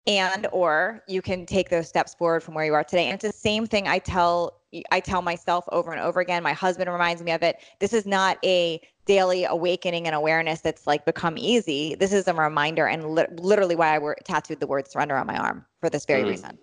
and 0.07 0.47
or 0.51 1.03
you 1.07 1.21
can 1.21 1.45
take 1.45 1.69
those 1.69 1.87
steps 1.87 2.15
forward 2.15 2.41
from 2.41 2.53
where 2.53 2.65
you 2.65 2.73
are 2.73 2.83
today. 2.83 3.05
And 3.05 3.15
it's 3.15 3.25
the 3.25 3.39
same 3.39 3.67
thing 3.67 3.87
i 3.87 3.99
tell 3.99 4.61
i 4.91 4.99
tell 4.99 5.21
myself 5.21 5.65
over 5.71 5.91
and 5.91 6.01
over 6.01 6.19
again. 6.19 6.41
My 6.41 6.53
husband 6.53 6.89
reminds 6.91 7.21
me 7.21 7.31
of 7.31 7.43
it. 7.43 7.59
This 7.79 7.93
is 7.93 8.05
not 8.05 8.37
a 8.43 8.81
daily 9.05 9.45
awakening 9.45 10.05
and 10.07 10.15
awareness 10.15 10.61
that's 10.61 10.87
like 10.87 11.05
become 11.05 11.37
easy. 11.37 11.95
This 11.95 12.11
is 12.11 12.27
a 12.27 12.33
reminder 12.33 12.87
and 12.87 13.15
li- 13.15 13.25
literally 13.37 13.75
why 13.75 13.95
i 13.95 13.97
were 13.97 14.17
tattooed 14.23 14.59
the 14.59 14.67
word 14.67 14.89
surrender 14.89 15.15
on 15.15 15.27
my 15.27 15.37
arm 15.37 15.65
for 15.79 15.89
this 15.89 16.05
very 16.05 16.23
mm. 16.23 16.29
reason. 16.29 16.57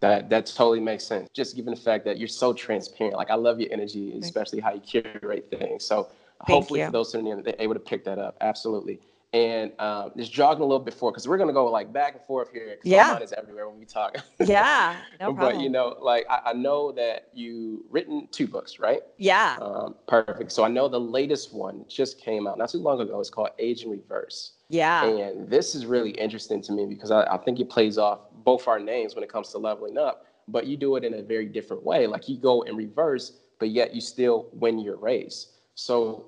That 0.00 0.30
that 0.30 0.46
totally 0.46 0.80
makes 0.80 1.04
sense. 1.04 1.28
Just 1.34 1.56
given 1.56 1.74
the 1.74 1.80
fact 1.80 2.04
that 2.06 2.18
you're 2.18 2.28
so 2.28 2.52
transparent 2.52 3.16
like 3.16 3.30
i 3.30 3.34
love 3.34 3.60
your 3.60 3.72
energy 3.72 4.18
especially 4.20 4.60
how 4.60 4.74
you 4.74 4.80
curate 4.80 5.48
things. 5.50 5.84
So 5.84 6.08
Thank 6.46 6.62
hopefully 6.62 6.80
you. 6.80 6.86
for 6.86 6.92
those 6.92 7.12
tuning 7.12 7.32
in 7.32 7.42
they're 7.42 7.54
able 7.58 7.74
to 7.74 7.80
pick 7.80 8.04
that 8.04 8.18
up. 8.18 8.36
Absolutely 8.40 9.00
and 9.32 9.72
um, 9.78 10.10
just 10.16 10.32
jogging 10.32 10.62
a 10.62 10.66
little 10.66 10.84
bit 10.84 10.94
forward 10.94 11.12
because 11.12 11.28
we're 11.28 11.38
gonna 11.38 11.52
go 11.52 11.66
like 11.66 11.92
back 11.92 12.14
and 12.14 12.22
forth 12.24 12.50
here. 12.52 12.76
Yeah, 12.82 13.18
is 13.18 13.32
everywhere 13.32 13.68
when 13.68 13.78
we 13.78 13.84
talk. 13.84 14.16
yeah, 14.40 14.96
no 15.20 15.32
problem. 15.32 15.56
But 15.56 15.62
you 15.62 15.68
know, 15.68 15.96
like 16.00 16.26
I, 16.28 16.40
I, 16.46 16.52
know 16.52 16.90
that 16.92 17.28
you 17.32 17.84
written 17.90 18.28
two 18.32 18.48
books, 18.48 18.80
right? 18.80 19.02
Yeah. 19.18 19.56
Um, 19.60 19.94
perfect. 20.08 20.50
So 20.50 20.64
I 20.64 20.68
know 20.68 20.88
the 20.88 21.00
latest 21.00 21.54
one 21.54 21.84
just 21.88 22.20
came 22.20 22.48
out 22.48 22.58
not 22.58 22.70
too 22.70 22.78
long 22.78 23.00
ago. 23.00 23.20
It's 23.20 23.30
called 23.30 23.50
Age 23.58 23.84
in 23.84 23.90
Reverse. 23.90 24.54
Yeah. 24.68 25.04
And 25.04 25.48
this 25.48 25.74
is 25.74 25.86
really 25.86 26.10
interesting 26.12 26.60
to 26.62 26.72
me 26.72 26.86
because 26.86 27.10
I, 27.10 27.24
I 27.24 27.36
think 27.38 27.60
it 27.60 27.70
plays 27.70 27.98
off 27.98 28.20
both 28.44 28.66
our 28.66 28.80
names 28.80 29.14
when 29.14 29.22
it 29.22 29.30
comes 29.30 29.50
to 29.50 29.58
leveling 29.58 29.98
up, 29.98 30.26
but 30.48 30.66
you 30.66 30.76
do 30.76 30.96
it 30.96 31.04
in 31.04 31.14
a 31.14 31.22
very 31.22 31.46
different 31.46 31.84
way. 31.84 32.06
Like 32.06 32.28
you 32.28 32.36
go 32.36 32.62
in 32.62 32.76
reverse, 32.76 33.38
but 33.58 33.70
yet 33.70 33.94
you 33.94 34.00
still 34.00 34.48
win 34.52 34.78
your 34.78 34.96
race. 34.96 35.52
So 35.74 36.26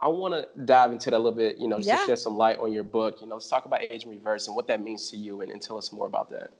I 0.00 0.08
want 0.08 0.34
to 0.34 0.46
dive 0.64 0.92
into 0.92 1.10
that 1.10 1.16
a 1.16 1.18
little 1.18 1.36
bit, 1.36 1.58
you 1.58 1.66
know, 1.66 1.78
yeah. 1.78 1.98
to 1.98 2.06
shed 2.06 2.18
some 2.18 2.36
light 2.36 2.58
on 2.58 2.72
your 2.72 2.84
book. 2.84 3.20
You 3.20 3.26
know, 3.26 3.34
let's 3.34 3.48
talk 3.48 3.64
about 3.64 3.82
age 3.82 4.04
in 4.04 4.10
reverse 4.10 4.46
and 4.46 4.54
what 4.54 4.68
that 4.68 4.80
means 4.80 5.10
to 5.10 5.16
you 5.16 5.40
and, 5.40 5.50
and 5.50 5.60
tell 5.60 5.76
us 5.76 5.92
more 5.92 6.06
about 6.06 6.30
that. 6.30 6.50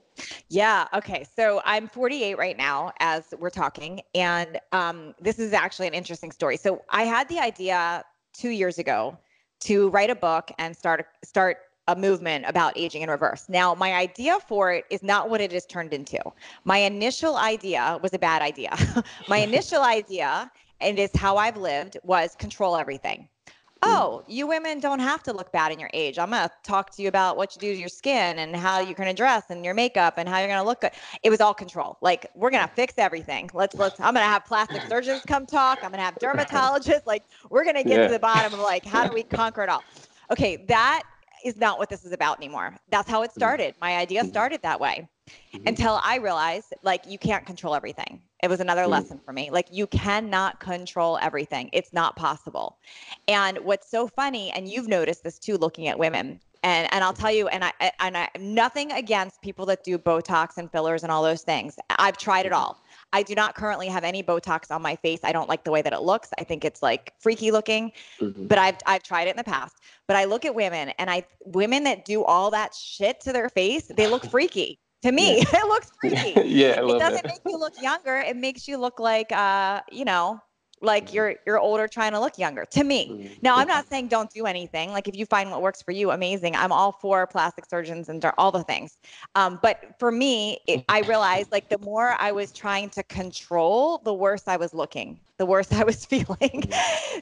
Yeah. 0.49 0.89
Okay. 0.93 1.25
So 1.37 1.63
I'm 1.65 1.87
48 1.89 2.37
right 2.37 2.57
now 2.57 2.93
as 2.99 3.35
we're 3.39 3.51
talking. 3.51 4.01
And 4.15 4.59
um, 4.73 5.15
this 5.21 5.39
is 5.39 5.53
actually 5.53 5.87
an 5.87 5.95
interesting 5.95 6.33
story. 6.33 6.57
So 6.57 6.83
I 6.91 7.05
had 7.05 7.29
the 7.29 7.39
idea 7.39 8.05
two 8.33 8.51
years 8.51 8.79
ago 8.79 9.17
to 9.61 9.89
write 9.91 10.11
a 10.11 10.15
book 10.15 10.51
and 10.59 10.77
start 10.77 11.07
start 11.25 11.59
a 11.89 11.97
movement 11.97 12.45
about 12.47 12.77
aging 12.77 13.01
in 13.03 13.09
reverse. 13.09 13.49
Now, 13.49 13.75
my 13.75 13.95
idea 13.95 14.39
for 14.47 14.73
it 14.73 14.85
is 14.91 15.03
not 15.03 15.31
what 15.31 15.41
it 15.41 15.53
has 15.53 15.65
turned 15.65 15.95
into. 15.95 16.21
My 16.65 16.79
initial 16.79 17.37
idea 17.37 17.99
was 18.03 18.13
a 18.13 18.19
bad 18.19 18.43
idea. 18.43 18.77
my 19.29 19.39
initial 19.39 19.83
idea 19.83 20.51
and 20.81 20.99
it's 20.99 21.17
how 21.17 21.37
I've 21.37 21.57
lived 21.57 21.97
was 22.03 22.35
control 22.37 22.77
everything. 22.77 23.29
Hmm. 23.83 23.91
Oh, 23.91 24.25
you 24.27 24.49
women 24.49 24.81
don't 24.81 24.99
have 24.99 25.23
to 25.25 25.33
look 25.33 25.53
bad 25.53 25.71
in 25.71 25.79
your 25.79 25.91
age. 25.93 26.19
I'm 26.19 26.31
gonna 26.31 26.51
talk 26.65 26.91
to 26.97 27.03
you 27.03 27.07
about 27.07 27.37
what 27.37 27.55
you 27.55 27.61
do 27.61 27.73
to 27.73 27.79
your 27.79 27.89
skin 27.89 28.41
and 28.41 28.57
how 28.57 28.81
you're 28.81 28.95
gonna 28.95 29.15
dress 29.15 29.45
and 29.51 29.65
your 29.65 29.75
makeup 29.75 30.15
and 30.17 30.29
how 30.29 30.39
you're 30.39 30.49
gonna 30.49 30.65
look 30.65 30.81
good. 30.81 30.91
It 31.23 31.31
was 31.31 31.41
all 31.41 31.55
control. 31.55 31.97
Like 32.01 32.27
we're 32.35 32.51
gonna 32.51 32.71
fix 32.75 32.95
everything. 32.99 33.51
Let's 33.55 33.77
let's. 33.77 34.01
I'm 34.01 34.15
gonna 34.15 34.27
have 34.27 34.45
plastic 34.45 34.83
surgeons 34.89 35.23
come 35.27 35.47
talk. 35.47 35.79
I'm 35.85 35.93
gonna 35.93 36.03
have 36.03 36.17
dermatologists. 36.17 37.07
Like 37.07 37.23
we're 37.51 37.65
gonna 37.65 37.85
get 37.85 37.99
yeah. 37.99 38.07
to 38.09 38.13
the 38.13 38.19
bottom 38.19 38.53
of 38.53 38.61
like 38.61 38.85
how 38.85 39.07
do 39.07 39.15
we 39.15 39.23
conquer 39.23 39.63
it 39.63 39.69
all. 39.69 39.85
Okay, 40.33 40.57
that 40.67 41.05
is 41.45 41.57
not 41.57 41.79
what 41.79 41.89
this 41.89 42.05
is 42.05 42.11
about 42.11 42.39
anymore. 42.39 42.77
That's 42.91 43.09
how 43.09 43.23
it 43.23 43.31
hmm. 43.31 43.39
started. 43.39 43.75
My 43.81 43.97
idea 43.97 44.23
hmm. 44.23 44.29
started 44.29 44.61
that 44.63 44.81
way 44.81 45.09
mm-hmm. 45.53 45.69
until 45.69 46.01
I 46.03 46.17
realized 46.17 46.75
like 46.83 47.05
you 47.07 47.19
can't 47.19 47.47
control 47.47 47.77
everything. 47.77 48.23
It 48.43 48.49
was 48.49 48.61
another 48.61 48.83
mm-hmm. 48.83 48.93
lesson 48.93 49.21
for 49.25 49.33
me. 49.33 49.51
Like 49.51 49.69
you 49.71 49.87
cannot 49.87 50.61
control 50.61 51.19
everything. 51.21 51.71
It's 51.73 51.93
not 51.93 52.17
possible. 52.17 52.79
And 53.27 53.59
what's 53.59 53.91
so 53.91 54.07
funny, 54.07 54.51
and 54.53 54.69
you've 54.69 54.89
noticed 54.89 55.25
this 55.25 55.39
too, 55.39 55.57
looking 55.57 55.89
at 55.89 55.99
women. 55.99 56.41
And 56.65 56.93
and 56.93 57.05
I'll 57.05 57.13
tell 57.13 57.31
you, 57.31 57.47
and 57.49 57.65
I 57.65 57.73
and 58.01 58.17
I 58.17 58.29
nothing 58.39 58.91
against 58.93 59.41
people 59.43 59.65
that 59.67 59.85
do 59.85 59.97
Botox 59.97 60.57
and 60.57 60.71
fillers 60.71 61.05
and 61.05 61.13
all 61.13 61.23
those 61.23 61.43
things. 61.43 61.77
I've 61.91 62.17
tried 62.17 62.47
it 62.47 62.53
mm-hmm. 62.53 62.61
all. 62.61 62.83
I 63.13 63.23
do 63.23 63.35
not 63.35 63.55
currently 63.55 63.87
have 63.89 64.05
any 64.05 64.23
Botox 64.23 64.71
on 64.71 64.83
my 64.83 64.97
face. 64.97 65.21
I 65.23 65.33
don't 65.33 65.49
like 65.49 65.65
the 65.65 65.71
way 65.71 65.83
that 65.83 65.93
it 65.93 66.03
looks. 66.03 66.31
I 66.39 66.45
think 66.45 66.65
it's 66.65 66.83
like 66.83 67.15
freaky 67.21 67.53
looking. 67.53 67.93
Mm-hmm. 68.21 68.49
But 68.49 68.59
I've 68.59 68.77
I've 68.87 69.05
tried 69.05 69.29
it 69.29 69.31
in 69.31 69.37
the 69.37 69.45
past. 69.45 69.77
But 70.09 70.17
I 70.17 70.25
look 70.25 70.45
at 70.45 70.55
women 70.55 70.91
and 70.99 71.09
I 71.09 71.25
women 71.45 71.85
that 71.85 72.05
do 72.05 72.25
all 72.25 72.51
that 72.51 72.75
shit 72.75 73.21
to 73.21 73.33
their 73.33 73.49
face, 73.49 73.87
they 73.97 74.09
look 74.09 74.27
freaky 74.31 74.81
to 75.03 75.13
me 75.13 75.39
yeah. 75.39 75.45
it 75.53 75.69
looks 75.69 75.91
freaky 76.01 76.49
yeah 76.49 76.81
it 76.85 76.99
doesn't 76.99 77.27
make 77.27 77.41
you 77.47 77.59
look 77.59 77.81
younger. 77.81 78.17
It 78.17 78.37
makes 78.37 78.67
you 78.69 78.79
look 78.79 78.99
like 78.99 79.31
uh 79.33 79.81
you 79.91 80.05
know 80.05 80.41
like 80.81 81.13
you're 81.13 81.35
you're 81.45 81.59
older 81.59 81.89
trying 81.89 82.13
to 82.13 82.21
look 82.21 82.39
younger. 82.39 82.65
To 82.65 82.85
me. 82.85 83.09
Mm-hmm. 83.09 83.35
now 83.43 83.57
i'm 83.57 83.69
not 83.69 83.89
saying 83.89 84.09
don't 84.09 84.31
do 84.31 84.47
anything. 84.47 84.93
Like 84.93 85.09
if 85.09 85.17
you 85.17 85.27
find 85.27 85.51
what 85.51 85.63
works 85.63 85.83
for 85.83 85.93
you 85.93 86.11
amazing. 86.11 86.55
I'm 86.57 86.73
all 86.73 86.93
for 86.93 87.27
plastic 87.27 87.67
surgeons 87.67 88.09
and 88.09 88.25
all 88.39 88.53
the 88.53 88.65
things. 88.65 88.99
Um, 89.35 89.59
but 89.63 89.95
for 89.99 90.11
me 90.11 90.59
it, 90.67 90.85
i 90.89 91.01
realized 91.01 91.53
like 91.53 91.69
the 91.69 91.79
more 91.79 92.15
i 92.19 92.33
was 92.33 92.53
trying 92.53 92.91
to 92.91 93.03
control 93.05 93.99
the 94.05 94.15
worse 94.15 94.45
i 94.47 94.57
was 94.57 94.75
looking. 94.75 95.19
The 95.39 95.47
worse 95.47 95.73
i 95.81 95.85
was 95.85 96.05
feeling. 96.05 96.71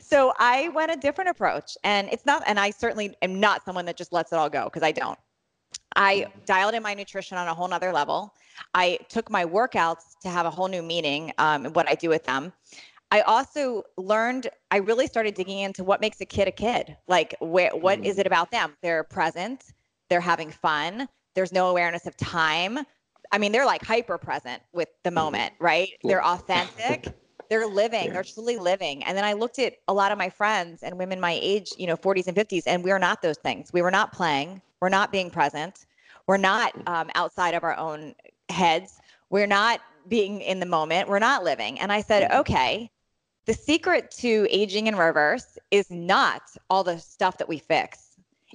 So 0.00 0.32
i 0.38 0.68
went 0.70 0.92
a 0.92 0.96
different 0.96 1.30
approach. 1.30 1.76
And 1.84 2.08
it's 2.10 2.26
not 2.26 2.42
and 2.46 2.58
i 2.58 2.70
certainly 2.70 3.16
am 3.22 3.38
not 3.40 3.64
someone 3.64 3.84
that 3.86 3.96
just 3.96 4.12
lets 4.12 4.32
it 4.32 4.36
all 4.36 4.50
go 4.50 4.64
because 4.64 4.82
i 4.82 4.92
don't 4.92 5.18
I 5.96 6.26
dialed 6.44 6.74
in 6.74 6.82
my 6.82 6.94
nutrition 6.94 7.38
on 7.38 7.48
a 7.48 7.54
whole 7.54 7.66
nother 7.66 7.92
level. 7.92 8.34
I 8.74 8.98
took 9.08 9.30
my 9.30 9.44
workouts 9.44 10.18
to 10.22 10.28
have 10.28 10.46
a 10.46 10.50
whole 10.50 10.68
new 10.68 10.82
meaning, 10.82 11.32
um, 11.38 11.66
and 11.66 11.74
what 11.74 11.88
I 11.88 11.94
do 11.94 12.08
with 12.08 12.24
them. 12.24 12.52
I 13.10 13.20
also 13.22 13.84
learned, 13.96 14.48
I 14.70 14.78
really 14.78 15.06
started 15.06 15.34
digging 15.34 15.60
into 15.60 15.84
what 15.84 16.00
makes 16.00 16.20
a 16.20 16.26
kid 16.26 16.48
a 16.48 16.52
kid. 16.52 16.96
Like, 17.08 17.34
where, 17.40 17.70
what 17.70 18.04
is 18.04 18.18
it 18.18 18.26
about 18.26 18.50
them? 18.50 18.76
They're 18.82 19.04
present, 19.04 19.64
they're 20.10 20.20
having 20.20 20.50
fun, 20.50 21.08
there's 21.34 21.52
no 21.52 21.68
awareness 21.68 22.06
of 22.06 22.16
time. 22.16 22.78
I 23.32 23.38
mean, 23.38 23.52
they're 23.52 23.66
like 23.66 23.84
hyper 23.84 24.18
present 24.18 24.62
with 24.72 24.88
the 25.04 25.10
moment, 25.10 25.52
right? 25.60 25.88
They're 26.02 26.24
authentic. 26.24 27.08
They're 27.48 27.68
living, 27.68 28.12
they're 28.12 28.24
truly 28.24 28.56
living. 28.56 29.04
And 29.04 29.16
then 29.16 29.24
I 29.24 29.34
looked 29.34 29.60
at 29.60 29.74
a 29.86 29.94
lot 29.94 30.10
of 30.10 30.18
my 30.18 30.28
friends 30.28 30.82
and 30.82 30.98
women 30.98 31.20
my 31.20 31.38
age, 31.40 31.70
you 31.78 31.86
know, 31.86 31.96
40s 31.96 32.26
and 32.26 32.36
50s, 32.36 32.64
and 32.66 32.82
we 32.82 32.90
are 32.90 32.98
not 32.98 33.22
those 33.22 33.36
things. 33.38 33.72
We 33.72 33.82
were 33.82 33.90
not 33.92 34.12
playing, 34.12 34.60
we're 34.80 34.88
not 34.88 35.12
being 35.12 35.30
present, 35.30 35.85
we're 36.26 36.36
not 36.36 36.72
um, 36.88 37.10
outside 37.14 37.54
of 37.54 37.64
our 37.64 37.76
own 37.76 38.14
heads, 38.48 39.00
we're 39.30 39.46
not 39.46 39.80
being 40.08 40.40
in 40.40 40.60
the 40.60 40.66
moment, 40.66 41.08
we're 41.08 41.18
not 41.18 41.44
living. 41.44 41.78
And 41.80 41.92
I 41.92 42.00
said, 42.00 42.28
mm-hmm. 42.28 42.40
okay, 42.40 42.90
the 43.46 43.54
secret 43.54 44.10
to 44.18 44.46
aging 44.50 44.86
in 44.86 44.96
reverse 44.96 45.58
is 45.70 45.90
not 45.90 46.42
all 46.68 46.84
the 46.84 46.98
stuff 46.98 47.38
that 47.38 47.48
we 47.48 47.58
fix. 47.58 48.06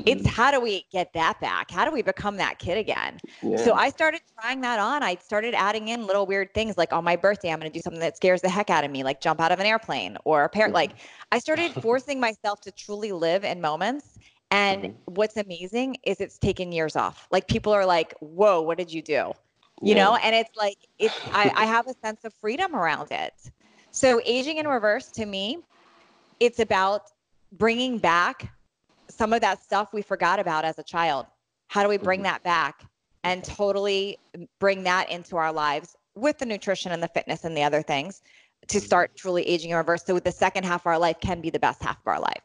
It's 0.06 0.22
mm-hmm. 0.22 0.30
how 0.30 0.52
do 0.52 0.60
we 0.60 0.86
get 0.92 1.12
that 1.14 1.40
back? 1.42 1.70
How 1.70 1.84
do 1.84 1.92
we 1.92 2.02
become 2.02 2.38
that 2.38 2.60
kid 2.60 2.78
again? 2.78 3.20
So 3.58 3.74
I 3.74 3.90
started 3.90 4.22
trying 4.40 4.62
that 4.62 4.80
on. 4.80 5.04
I 5.04 5.16
started 5.16 5.54
adding 5.54 5.90
in 5.90 6.08
little 6.08 6.26
weird 6.26 6.54
things 6.54 6.78
like 6.78 6.94
on 6.94 7.04
my 7.04 7.18
birthday, 7.18 7.52
I'm 7.52 7.60
going 7.60 7.72
to 7.72 7.78
do 7.78 7.82
something 7.82 8.00
that 8.00 8.16
scares 8.16 8.42
the 8.42 8.50
heck 8.50 8.70
out 8.70 8.86
of 8.86 8.92
me, 8.92 9.04
like 9.04 9.20
jump 9.20 9.42
out 9.42 9.52
of 9.52 9.60
an 9.60 9.66
airplane 9.66 10.18
or 10.24 10.46
a 10.46 10.50
parrot. 10.50 10.70
Mm-hmm. 10.70 10.76
Like 10.76 10.92
I 11.32 11.40
started 11.40 11.74
forcing 11.74 12.20
myself 12.20 12.62
to 12.62 12.72
truly 12.72 13.12
live 13.12 13.44
in 13.44 13.60
moments. 13.60 14.18
And 14.52 14.84
mm-hmm. 14.84 15.14
what's 15.14 15.38
amazing 15.38 15.98
is 16.04 16.20
it's 16.20 16.38
taken 16.38 16.72
years 16.72 16.96
off. 16.96 17.28
Like 17.32 17.48
people 17.48 17.74
are 17.74 17.86
like, 17.86 18.14
whoa, 18.20 18.62
what 18.62 18.78
did 18.78 18.92
you 18.92 19.02
do? 19.02 19.32
You 19.84 19.96
know, 19.96 20.16
and 20.16 20.36
it's 20.36 20.56
like, 20.56 20.78
it's, 21.00 21.16
I, 21.34 21.52
I 21.56 21.66
have 21.66 21.88
a 21.88 21.96
sense 22.04 22.24
of 22.24 22.34
freedom 22.36 22.76
around 22.76 23.12
it. 23.12 23.34
So 23.90 24.22
aging 24.26 24.58
in 24.58 24.68
reverse 24.68 25.08
to 25.14 25.26
me, 25.26 25.58
it's 26.40 26.60
about 26.60 27.10
bringing 27.54 27.98
back 27.98 28.54
some 29.10 29.34
of 29.34 29.42
that 29.42 29.64
stuff 29.64 29.92
we 29.92 30.04
forgot 30.04 30.40
about 30.40 30.66
as 30.66 30.78
a 30.78 30.84
child. 30.84 31.26
How 31.68 31.82
do 31.82 31.90
we 31.90 31.98
bring 31.98 32.20
mm-hmm. 32.20 32.26
that 32.26 32.44
back 32.44 32.84
and 33.24 33.44
totally 33.44 34.20
bring 34.60 34.84
that 34.84 35.10
into 35.10 35.36
our 35.36 35.52
lives 35.52 35.96
with 36.16 36.38
the 36.38 36.46
nutrition 36.46 36.92
and 36.92 37.02
the 37.02 37.08
fitness 37.08 37.44
and 37.44 37.58
the 37.58 37.64
other 37.64 37.82
things 37.82 38.22
to 38.68 38.78
mm-hmm. 38.78 38.86
start 38.86 39.16
truly 39.16 39.44
aging 39.48 39.72
in 39.72 39.78
reverse 39.78 40.06
so 40.06 40.20
the 40.20 40.32
second 40.32 40.64
half 40.64 40.82
of 40.82 40.88
our 40.88 41.00
life 41.00 41.20
can 41.22 41.42
be 41.42 41.50
the 41.50 41.60
best 41.60 41.82
half 41.82 42.00
of 42.00 42.08
our 42.08 42.20
life. 42.20 42.42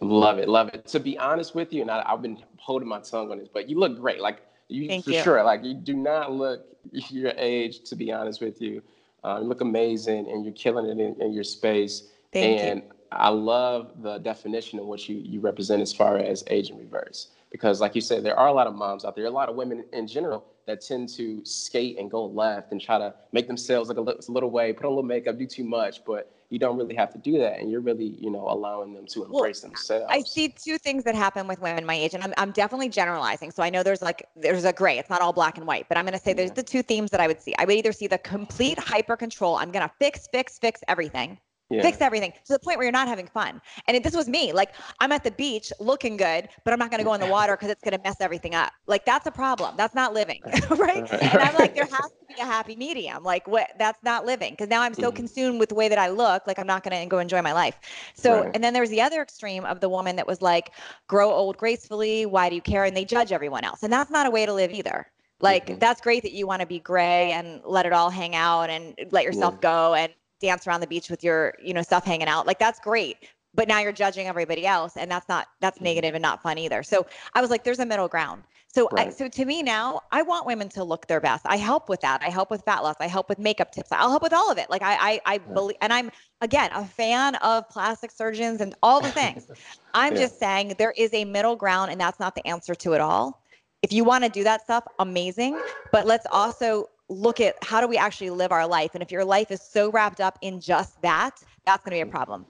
Love 0.00 0.38
it, 0.38 0.48
love 0.48 0.68
it. 0.68 0.86
To 0.88 1.00
be 1.00 1.16
honest 1.18 1.54
with 1.54 1.72
you, 1.72 1.82
and 1.82 1.90
I, 1.90 2.02
I've 2.06 2.20
been 2.20 2.38
holding 2.58 2.88
my 2.88 3.00
tongue 3.00 3.30
on 3.30 3.38
this, 3.38 3.48
but 3.52 3.68
you 3.68 3.78
look 3.78 3.98
great. 3.98 4.20
Like 4.20 4.42
you 4.68 4.88
Thank 4.88 5.04
for 5.04 5.10
you. 5.10 5.22
sure. 5.22 5.42
Like 5.42 5.64
you 5.64 5.74
do 5.74 5.94
not 5.94 6.32
look 6.32 6.66
your 6.92 7.32
age. 7.36 7.82
To 7.84 7.96
be 7.96 8.12
honest 8.12 8.42
with 8.42 8.60
you, 8.60 8.82
uh, 9.24 9.38
you 9.40 9.48
look 9.48 9.62
amazing, 9.62 10.28
and 10.30 10.44
you're 10.44 10.54
killing 10.54 10.86
it 10.86 11.02
in, 11.02 11.20
in 11.20 11.32
your 11.32 11.44
space. 11.44 12.08
Thank 12.32 12.60
you. 12.60 12.66
and 12.66 12.82
I 13.12 13.30
love 13.30 14.02
the 14.02 14.18
definition 14.18 14.78
of 14.78 14.86
what 14.86 15.08
you 15.08 15.16
you 15.16 15.40
represent 15.40 15.80
as 15.80 15.94
far 15.94 16.18
as 16.18 16.44
age 16.48 16.70
in 16.70 16.78
reverse. 16.78 17.28
Because, 17.50 17.80
like 17.80 17.94
you 17.94 18.00
said, 18.02 18.22
there 18.22 18.38
are 18.38 18.48
a 18.48 18.52
lot 18.52 18.66
of 18.66 18.74
moms 18.74 19.04
out 19.04 19.16
there, 19.16 19.24
a 19.24 19.30
lot 19.30 19.48
of 19.48 19.56
women 19.56 19.84
in 19.92 20.06
general 20.06 20.44
that 20.66 20.80
tend 20.82 21.08
to 21.10 21.42
skate 21.44 21.96
and 21.98 22.10
go 22.10 22.26
left 22.26 22.72
and 22.72 22.80
try 22.80 22.98
to 22.98 23.14
make 23.32 23.46
themselves 23.46 23.88
look 23.88 23.98
a 23.98 24.00
little, 24.00 24.20
a 24.28 24.32
little 24.32 24.50
way, 24.50 24.72
put 24.72 24.84
on 24.84 24.92
a 24.92 24.94
little 24.94 25.04
makeup, 25.04 25.38
do 25.38 25.46
too 25.46 25.64
much, 25.64 26.04
but 26.04 26.35
you 26.50 26.58
don't 26.58 26.76
really 26.76 26.94
have 26.94 27.12
to 27.12 27.18
do 27.18 27.38
that, 27.38 27.58
and 27.58 27.70
you're 27.70 27.80
really, 27.80 28.16
you 28.20 28.30
know, 28.30 28.46
allowing 28.48 28.94
them 28.94 29.06
to 29.06 29.20
Well, 29.20 29.38
embrace 29.38 29.60
themselves. 29.60 30.06
I 30.08 30.20
see 30.22 30.48
two 30.48 30.78
things 30.78 31.04
that 31.04 31.14
happen 31.14 31.48
with 31.48 31.60
women 31.60 31.84
my 31.84 31.94
age, 31.94 32.14
and 32.14 32.22
I'm, 32.22 32.32
I'm 32.36 32.52
definitely 32.52 32.88
generalizing. 32.88 33.50
So 33.50 33.62
I 33.62 33.70
know 33.70 33.82
there's 33.82 34.02
like 34.02 34.26
there's 34.36 34.64
a 34.64 34.72
gray. 34.72 34.98
It's 34.98 35.10
not 35.10 35.20
all 35.20 35.32
black 35.32 35.58
and 35.58 35.66
white, 35.66 35.86
but 35.88 35.98
I'm 35.98 36.04
going 36.04 36.18
to 36.18 36.22
say 36.22 36.32
there's 36.32 36.52
the 36.52 36.62
two 36.62 36.82
themes 36.82 37.10
that 37.10 37.20
I 37.20 37.26
would 37.26 37.40
see. 37.40 37.54
I 37.58 37.64
would 37.64 37.74
either 37.74 37.92
see 37.92 38.06
the 38.06 38.18
complete 38.18 38.78
hyper 38.78 39.16
control. 39.16 39.56
I'm 39.56 39.70
going 39.70 39.86
to 39.86 39.92
fix, 39.98 40.28
fix, 40.32 40.58
fix 40.58 40.80
everything. 40.88 41.38
Yeah. 41.68 41.82
Fix 41.82 42.00
everything 42.00 42.32
to 42.32 42.52
the 42.52 42.58
point 42.60 42.78
where 42.78 42.84
you're 42.84 42.92
not 42.92 43.08
having 43.08 43.26
fun. 43.26 43.60
And 43.88 43.96
it, 43.96 44.04
this 44.04 44.14
was 44.14 44.28
me. 44.28 44.52
Like 44.52 44.74
I'm 45.00 45.10
at 45.10 45.24
the 45.24 45.32
beach 45.32 45.72
looking 45.80 46.16
good, 46.16 46.48
but 46.64 46.72
I'm 46.72 46.78
not 46.78 46.90
going 46.90 46.98
to 46.98 47.04
go 47.04 47.12
in 47.14 47.20
the 47.20 47.26
water 47.26 47.56
because 47.56 47.70
it's 47.70 47.82
going 47.82 47.96
to 47.96 48.02
mess 48.04 48.16
everything 48.20 48.54
up. 48.54 48.72
Like 48.86 49.04
that's 49.04 49.26
a 49.26 49.32
problem. 49.32 49.74
That's 49.76 49.94
not 49.94 50.14
living, 50.14 50.40
right? 50.70 51.10
And 51.26 51.42
I'm 51.42 51.54
like, 51.56 51.74
there 51.74 51.84
has 51.90 52.10
to 52.10 52.26
be 52.28 52.40
a 52.40 52.44
happy 52.44 52.76
medium. 52.76 53.24
Like 53.24 53.48
what? 53.48 53.70
That's 53.78 54.02
not 54.04 54.24
living 54.24 54.52
because 54.52 54.68
now 54.68 54.82
I'm 54.82 54.94
so 54.94 55.08
mm-hmm. 55.08 55.16
consumed 55.16 55.58
with 55.58 55.70
the 55.70 55.74
way 55.74 55.88
that 55.88 55.98
I 55.98 56.08
look. 56.08 56.46
Like 56.46 56.58
I'm 56.58 56.66
not 56.66 56.84
going 56.84 57.00
to 57.00 57.06
go 57.08 57.18
enjoy 57.18 57.42
my 57.42 57.52
life. 57.52 57.78
So, 58.14 58.42
Right. 58.42 58.50
and 58.54 58.62
then 58.62 58.72
there's 58.72 58.90
the 58.90 59.00
other 59.00 59.20
extreme 59.22 59.64
of 59.64 59.80
the 59.80 59.88
woman 59.88 60.16
that 60.16 60.26
was 60.26 60.42
like, 60.42 60.72
grow 61.08 61.30
old 61.30 61.56
gracefully. 61.56 62.26
Why 62.26 62.48
do 62.48 62.54
you 62.54 62.62
care? 62.62 62.84
And 62.84 62.96
they 62.96 63.04
judge 63.04 63.32
everyone 63.32 63.64
else, 63.64 63.82
and 63.82 63.92
that's 63.92 64.10
not 64.10 64.26
a 64.26 64.30
way 64.30 64.46
to 64.46 64.52
live 64.52 64.70
either. 64.70 65.10
Like 65.40 65.66
mm-hmm. 65.66 65.78
that's 65.78 66.00
great 66.00 66.22
that 66.22 66.32
you 66.32 66.46
want 66.46 66.60
to 66.60 66.66
be 66.66 66.78
gray 66.78 67.32
and 67.32 67.60
let 67.64 67.86
it 67.86 67.92
all 67.92 68.10
hang 68.10 68.34
out 68.34 68.70
and 68.70 68.94
let 69.10 69.24
yourself 69.24 69.60
go 69.60 69.94
and 69.94 70.12
dance 70.40 70.66
around 70.66 70.80
the 70.80 70.86
beach 70.86 71.10
with 71.10 71.24
your 71.24 71.54
you 71.62 71.72
know 71.74 71.82
stuff 71.82 72.04
hanging 72.04 72.28
out 72.28 72.46
like 72.46 72.58
that's 72.58 72.80
great 72.80 73.16
but 73.56 73.66
now 73.66 73.80
you're 73.80 73.90
judging 73.90 74.28
everybody 74.28 74.66
else 74.66 74.96
and 74.96 75.10
that's 75.10 75.28
not 75.28 75.48
that's 75.60 75.78
mm-hmm. 75.78 75.86
negative 75.86 76.14
and 76.14 76.22
not 76.22 76.42
fun 76.42 76.58
either. 76.58 76.82
So 76.82 77.06
i 77.34 77.40
was 77.40 77.50
like 77.50 77.64
there's 77.64 77.80
a 77.80 77.86
middle 77.86 78.06
ground. 78.06 78.44
So 78.68 78.90
I, 78.94 79.08
so 79.08 79.26
to 79.26 79.44
me 79.46 79.62
now 79.62 80.00
i 80.12 80.20
want 80.20 80.46
women 80.46 80.68
to 80.70 80.84
look 80.84 81.06
their 81.06 81.20
best. 81.20 81.44
I 81.48 81.56
help 81.56 81.88
with 81.88 82.00
that. 82.02 82.22
I 82.22 82.28
help 82.28 82.50
with 82.50 82.62
fat 82.62 82.82
loss. 82.82 82.96
I 83.00 83.08
help 83.08 83.28
with 83.28 83.38
makeup 83.38 83.72
tips. 83.72 83.90
I'll 83.90 84.10
help 84.10 84.22
with 84.22 84.34
all 84.34 84.52
of 84.52 84.58
it. 84.58 84.68
Like 84.70 84.82
i 84.82 84.94
i, 85.00 85.20
I 85.34 85.38
believe 85.38 85.76
and 85.80 85.92
i'm 85.92 86.10
again 86.42 86.70
a 86.74 86.84
fan 86.84 87.34
of 87.36 87.68
plastic 87.70 88.10
surgeons 88.10 88.60
and 88.60 88.74
all 88.82 89.00
the 89.00 89.10
things. 89.10 89.48
I'm 89.94 90.14
Yeah. 90.14 90.20
just 90.20 90.38
saying 90.38 90.74
there 90.78 90.92
is 90.96 91.12
a 91.14 91.24
middle 91.24 91.56
ground 91.56 91.90
and 91.90 92.00
that's 92.00 92.20
not 92.20 92.34
the 92.34 92.46
answer 92.46 92.74
to 92.74 92.92
it 92.92 93.00
all. 93.00 93.42
If 93.82 93.92
you 93.92 94.04
want 94.04 94.24
to 94.24 94.30
do 94.30 94.44
that 94.44 94.62
stuff 94.62 94.84
amazing 94.98 95.58
but 95.92 96.06
let's 96.06 96.26
also 96.30 96.88
look 97.08 97.40
at 97.40 97.56
how 97.62 97.80
do 97.80 97.86
we 97.88 97.96
actually 97.96 98.30
live 98.30 98.52
our 98.52 98.66
life 98.66 98.92
and 98.94 99.02
if 99.02 99.12
your 99.12 99.24
life 99.24 99.50
is 99.50 99.62
so 99.62 99.90
wrapped 99.90 100.20
up 100.20 100.38
in 100.42 100.60
just 100.60 101.00
that 101.02 101.42
that's 101.64 101.84
going 101.84 101.92
to 101.92 101.96
be 101.96 102.00
a 102.00 102.06
problem. 102.06 102.46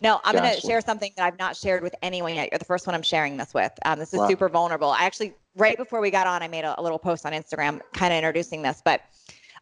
No 0.00 0.20
i'm 0.24 0.36
going 0.36 0.54
to 0.54 0.60
share 0.60 0.80
something 0.80 1.12
that 1.16 1.24
i've 1.26 1.38
not 1.38 1.56
shared 1.56 1.82
with 1.82 1.94
anyone 2.02 2.34
yet. 2.34 2.50
You're 2.52 2.58
the 2.58 2.64
first 2.64 2.86
one 2.86 2.94
i'm 2.94 3.02
sharing 3.02 3.36
this 3.36 3.54
with. 3.54 3.72
Um, 3.84 3.98
this 3.98 4.14
is 4.14 4.22
Wow. 4.22 4.26
super 4.26 4.48
vulnerable. 4.48 4.90
I 4.90 5.04
actually 5.04 5.34
right 5.56 5.76
before 5.76 6.00
we 6.00 6.10
got 6.10 6.26
on 6.26 6.42
i 6.42 6.48
made 6.48 6.64
a, 6.64 6.80
a 6.80 6.82
little 6.82 6.98
post 6.98 7.26
on 7.26 7.32
instagram 7.32 7.80
kind 7.94 8.12
of 8.12 8.18
introducing 8.18 8.62
this 8.62 8.82
but 8.84 9.02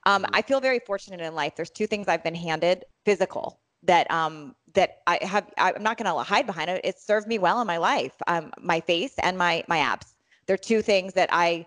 um, 0.06 0.24
Mm-hmm. 0.24 0.34
i 0.34 0.42
feel 0.42 0.60
very 0.60 0.80
fortunate 0.80 1.20
in 1.20 1.34
life. 1.34 1.54
There's 1.56 1.70
two 1.70 1.86
things 1.86 2.08
i've 2.08 2.24
been 2.24 2.34
handed 2.34 2.84
physical 3.04 3.60
that 3.84 4.10
um 4.10 4.54
that 4.74 4.98
i 5.06 5.18
have 5.22 5.50
i'm 5.58 5.82
not 5.82 5.98
going 5.98 6.12
to 6.12 6.22
hide 6.22 6.46
behind 6.46 6.70
it. 6.70 6.80
It 6.84 6.98
served 7.00 7.26
me 7.28 7.38
well 7.38 7.60
in 7.60 7.66
my 7.66 7.78
life 7.78 8.14
um 8.28 8.52
my 8.60 8.80
face 8.80 9.14
and 9.22 9.38
my 9.38 9.64
my 9.68 9.78
abs. 9.78 10.14
They're 10.46 10.58
two 10.58 10.82
things 10.82 11.14
that 11.14 11.28
i 11.32 11.66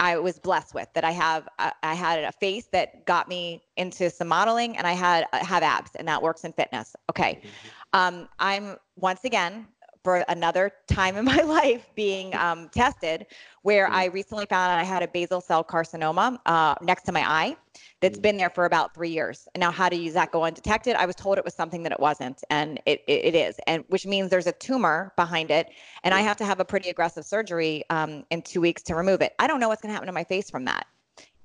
I 0.00 0.16
was 0.18 0.38
blessed 0.38 0.74
with 0.74 0.88
that 0.94 1.04
I 1.04 1.10
have 1.10 1.46
I 1.58 1.72
I 1.82 1.94
had 1.94 2.24
a 2.24 2.32
face 2.32 2.68
that 2.72 3.04
got 3.04 3.28
me 3.28 3.62
into 3.76 4.08
some 4.08 4.28
modeling 4.28 4.76
and 4.78 4.86
I 4.86 4.92
had 4.92 5.26
I 5.32 5.44
have 5.44 5.62
abs 5.62 5.94
and 5.94 6.08
that 6.08 6.22
works 6.22 6.42
in 6.44 6.52
fitness. 6.54 6.96
Okay. 7.10 7.34
Mm-hmm. 7.38 7.48
Um, 7.92 8.28
I'm 8.38 8.76
once 8.96 9.24
again 9.24 9.66
for 10.02 10.24
another 10.28 10.72
time 10.86 11.16
in 11.16 11.24
my 11.36 11.42
life 11.42 11.86
being 11.94 12.34
um, 12.36 12.68
tested 12.70 13.26
where 13.62 13.88
I 13.88 14.06
recently 14.06 14.46
found 14.46 14.72
out 14.72 14.78
I 14.78 14.84
had 14.84 15.02
a 15.02 15.08
basal 15.08 15.40
cell 15.40 15.62
carcinoma 15.62 16.38
uh, 16.46 16.74
next 16.80 17.02
to 17.02 17.12
my 17.12 17.30
eye 17.30 17.56
that's 18.00 18.18
been 18.18 18.36
there 18.36 18.50
for 18.50 18.64
about 18.64 18.94
three 18.94 19.10
years. 19.10 19.46
And 19.54 19.60
now, 19.60 19.70
how 19.70 19.90
use 19.90 20.14
that 20.14 20.32
go 20.32 20.44
undetected? 20.44 20.96
I 20.96 21.06
was 21.06 21.16
told 21.16 21.38
it 21.38 21.44
was 21.44 21.54
something 21.54 21.82
that 21.82 21.92
it 21.92 22.00
wasn't, 22.00 22.42
and 22.50 22.80
it, 22.86 23.02
it, 23.06 23.24
it 23.26 23.34
is, 23.34 23.56
and 23.66 23.84
which 23.88 24.06
means 24.06 24.30
there's 24.30 24.46
a 24.46 24.52
tumor 24.52 25.12
behind 25.16 25.50
it, 25.50 25.68
and 26.04 26.14
I 26.14 26.20
have 26.20 26.36
to 26.38 26.44
have 26.44 26.60
a 26.60 26.64
pretty 26.64 26.88
aggressive 26.88 27.24
surgery 27.24 27.84
um, 27.90 28.24
in 28.30 28.42
two 28.42 28.60
weeks 28.60 28.82
to 28.84 28.94
remove 28.94 29.20
it. 29.20 29.34
I 29.38 29.46
don't 29.46 29.60
know 29.60 29.68
what's 29.68 29.82
going 29.82 29.90
to 29.90 29.94
happen 29.94 30.06
to 30.06 30.12
my 30.12 30.24
face 30.24 30.50
from 30.50 30.64
that, 30.66 30.86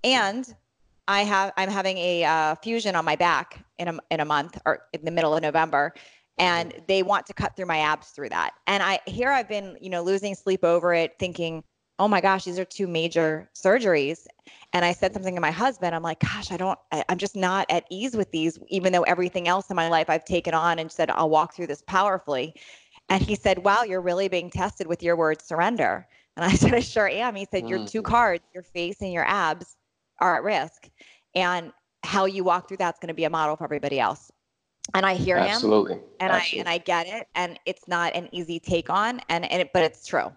and 0.04 0.54
I 1.08 1.24
have 1.24 1.54
I'm 1.58 1.70
having 1.70 1.98
a 1.98 2.24
uh, 2.24 2.56
fusion 2.56 2.96
on 2.96 3.06
my 3.06 3.16
back 3.16 3.64
in 3.78 3.88
a 3.88 4.00
in 4.10 4.20
a 4.20 4.26
month 4.26 4.60
or 4.66 4.84
in 4.94 5.04
the 5.04 5.12
middle 5.12 5.36
of 5.36 5.42
November, 5.42 5.94
and 6.38 6.74
they 6.88 7.04
want 7.04 7.26
to 7.28 7.34
cut 7.34 7.56
through 7.56 7.66
my 7.66 7.80
abs 7.80 8.10
through 8.10 8.30
that. 8.30 8.52
And 8.68 8.84
I 8.84 9.00
here 9.06 9.32
I've 9.32 9.50
been 9.50 9.78
you 9.82 9.90
know 9.90 10.04
losing 10.04 10.36
sleep 10.36 10.64
over 10.64 10.94
it, 10.94 11.16
thinking, 11.20 11.64
oh 12.00 12.08
my 12.08 12.22
gosh, 12.22 12.44
these 12.44 12.60
are 12.60 12.66
two 12.66 12.88
major 12.88 13.50
surgeries. 13.56 14.26
And 14.74 14.84
I 14.84 14.92
said 14.92 15.14
something 15.14 15.36
to 15.36 15.42
my 15.42 15.52
husband. 15.52 15.96
I'm 15.96 16.04
like, 16.04 16.20
gosh, 16.20 16.52
I 16.52 16.58
don't, 16.58 16.78
I, 16.92 17.04
I'm 17.08 17.18
just 17.18 17.36
not 17.36 17.66
at 17.70 17.86
ease 17.90 18.16
with 18.16 18.32
these, 18.32 18.60
even 18.68 18.92
though 18.92 19.04
everything 19.04 19.48
else 19.48 19.70
in 19.70 19.76
my 19.76 19.90
life 19.90 20.10
I've 20.10 20.26
taken 20.26 20.54
on 20.54 20.80
and 20.80 20.92
said 20.92 21.10
I'll 21.10 21.30
walk 21.30 21.56
through 21.56 21.68
this 21.68 21.84
powerfully. 21.88 22.54
And 23.10 23.22
he 23.22 23.36
said, 23.36 23.60
wow, 23.60 23.84
you're 23.84 24.02
really 24.02 24.28
being 24.28 24.50
tested 24.50 24.88
with 24.88 25.02
your 25.02 25.16
word 25.16 25.42
surrender. 25.42 26.08
And 26.36 26.44
I 26.46 26.50
said, 26.56 26.74
I 26.74 26.82
sure 26.82 27.08
am. 27.08 27.36
He 27.36 27.48
said, 27.50 27.70
your 27.70 27.80
mm. 27.80 27.90
two 27.90 28.02
cards, 28.02 28.44
your 28.54 28.64
face 28.64 29.02
and 29.02 29.14
your 29.14 29.26
abs, 29.26 29.78
are 30.20 30.36
at 30.36 30.44
risk. 30.44 30.90
And 31.34 31.72
how 32.04 32.26
you 32.26 32.44
walk 32.44 32.68
through 32.68 32.78
that's 32.78 33.00
going 33.00 33.08
to 33.08 33.14
be 33.14 33.24
a 33.24 33.30
model 33.30 33.56
for 33.56 33.64
everybody 33.64 34.00
else. 34.00 34.32
And 34.94 35.06
I 35.06 35.16
hear 35.16 35.38
Absolutely. 35.38 35.96
him 35.96 36.04
and 36.20 36.32
Absolutely. 36.34 36.60
I 36.60 36.60
and 36.62 36.70
I 36.70 36.78
get 36.78 37.08
it 37.08 37.28
and 37.36 37.60
it's 37.66 37.88
not 37.88 38.16
an 38.16 38.30
easy 38.32 38.60
take 38.60 38.90
on 38.90 39.20
and, 39.30 39.50
and 39.52 39.62
it, 39.62 39.72
but 39.74 39.84
it's 39.84 40.06
true. 40.06 40.32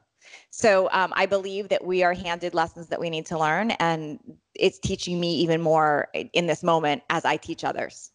So 0.51 0.89
um, 0.93 1.13
I 1.17 1.27
believe 1.27 1.69
that 1.69 1.85
we 1.85 2.03
are 2.03 2.13
handed 2.13 2.55
lessons 2.55 2.89
that 2.89 3.01
we 3.01 3.09
need 3.11 3.27
to 3.27 3.39
learn 3.39 3.71
and 3.73 4.19
it's 4.55 4.79
teaching 4.79 5.21
me 5.21 5.37
even 5.37 5.61
more 5.61 6.09
in 6.33 6.47
this 6.47 6.63
moment 6.63 7.03
as 7.11 7.25
I 7.25 7.37
teach 7.37 7.65
others. 7.65 8.13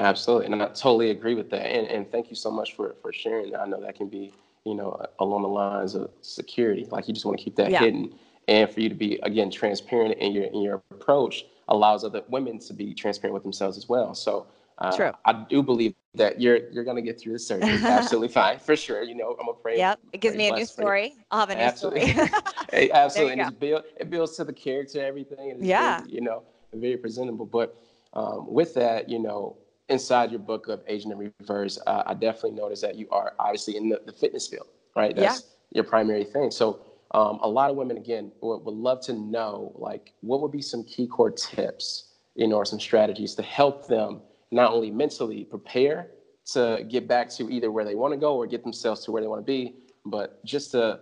Absolutely, 0.00 0.46
and 0.46 0.60
I 0.60 0.66
totally 0.68 1.10
agree 1.10 1.34
with 1.34 1.50
that. 1.50 1.66
And, 1.66 1.86
and 1.86 2.10
thank 2.10 2.28
you 2.28 2.34
so 2.34 2.50
much 2.50 2.74
for 2.74 2.96
for 3.00 3.12
sharing 3.12 3.52
that. 3.52 3.60
I 3.60 3.66
know 3.66 3.80
that 3.80 3.94
can 3.94 4.08
be, 4.08 4.32
you 4.64 4.74
know, 4.74 5.00
along 5.20 5.42
the 5.42 5.48
lines 5.48 5.94
of 5.94 6.10
security. 6.20 6.88
Like 6.90 7.06
you 7.06 7.14
just 7.14 7.24
want 7.24 7.38
to 7.38 7.44
keep 7.44 7.54
that 7.56 7.70
Yeah. 7.70 7.80
hidden, 7.80 8.14
and 8.48 8.68
for 8.68 8.80
you 8.80 8.88
to 8.88 8.94
be 8.94 9.20
again 9.22 9.50
transparent 9.50 10.18
in 10.18 10.32
your 10.32 10.44
in 10.46 10.62
your 10.62 10.82
approach 10.90 11.44
allows 11.68 12.02
other 12.02 12.22
women 12.28 12.58
to 12.58 12.72
be 12.72 12.92
transparent 12.94 13.34
with 13.34 13.42
themselves 13.44 13.76
as 13.78 13.88
well. 13.88 14.14
So. 14.14 14.46
Uh, 14.78 14.96
True. 14.96 15.12
I 15.24 15.44
do 15.48 15.62
believe 15.62 15.94
that 16.14 16.40
you're 16.40 16.70
you're 16.70 16.84
gonna 16.84 17.02
get 17.02 17.20
through 17.20 17.32
the 17.34 17.38
surgery 17.38 17.80
absolutely 17.84 18.28
fine 18.28 18.58
for 18.58 18.76
sure. 18.76 19.02
You 19.02 19.14
know, 19.14 19.36
I'm 19.40 19.48
afraid. 19.48 19.78
Yep. 19.78 20.00
It 20.12 20.20
gives 20.20 20.36
me 20.36 20.48
a 20.48 20.52
new 20.54 20.66
story. 20.66 21.14
I'll 21.30 21.40
have 21.40 21.50
a 21.50 21.54
new 21.54 21.60
Absolutely. 21.60 22.12
story. 22.12 22.28
Hey, 22.72 22.90
absolutely. 22.90 23.32
And 23.34 23.42
it's 23.42 23.50
build, 23.52 23.82
it 24.00 24.10
builds 24.10 24.36
to 24.36 24.44
the 24.44 24.52
character, 24.52 25.04
everything. 25.04 25.50
And 25.52 25.60
it's 25.60 25.68
Yeah. 25.68 26.00
very, 26.00 26.12
you 26.12 26.20
know, 26.20 26.42
very 26.72 26.96
presentable. 26.96 27.46
But 27.46 27.76
um, 28.14 28.52
with 28.52 28.74
that, 28.74 29.08
you 29.08 29.20
know, 29.20 29.56
inside 29.88 30.30
your 30.30 30.40
book 30.40 30.66
of 30.68 30.82
Aging 30.88 31.12
in 31.12 31.32
Reverse, 31.40 31.78
uh, 31.86 32.02
I 32.06 32.14
definitely 32.14 32.52
noticed 32.52 32.82
that 32.82 32.96
you 32.96 33.08
are 33.10 33.34
obviously 33.38 33.76
in 33.76 33.88
the, 33.90 34.00
the 34.06 34.12
fitness 34.12 34.48
field, 34.48 34.66
right? 34.96 35.14
Yeah. 35.14 35.22
That's 35.24 35.44
your 35.72 35.84
primary 35.84 36.24
thing. 36.24 36.50
So 36.50 36.80
um, 37.12 37.38
a 37.42 37.48
lot 37.48 37.70
of 37.70 37.76
women, 37.76 37.96
again, 37.96 38.32
would, 38.40 38.64
would 38.64 38.74
love 38.74 39.00
to 39.02 39.12
know, 39.12 39.72
like, 39.76 40.14
what 40.20 40.40
would 40.40 40.50
be 40.50 40.62
some 40.62 40.82
key 40.82 41.06
core 41.06 41.30
tips, 41.30 42.14
you 42.34 42.48
know, 42.48 42.56
or 42.56 42.64
some 42.64 42.80
strategies 42.80 43.34
to 43.36 43.42
help 43.42 43.86
them 43.86 44.20
not 44.54 44.72
only 44.72 44.90
mentally 44.90 45.44
prepare 45.44 46.10
to 46.52 46.84
get 46.88 47.08
back 47.08 47.28
to 47.28 47.50
either 47.50 47.70
where 47.70 47.84
they 47.84 47.94
want 47.94 48.12
to 48.12 48.18
go 48.18 48.36
or 48.36 48.46
get 48.46 48.62
themselves 48.62 49.04
to 49.04 49.10
where 49.10 49.20
they 49.20 49.28
want 49.28 49.40
to 49.40 49.44
be, 49.44 49.74
but 50.06 50.44
just 50.44 50.70
to 50.70 51.00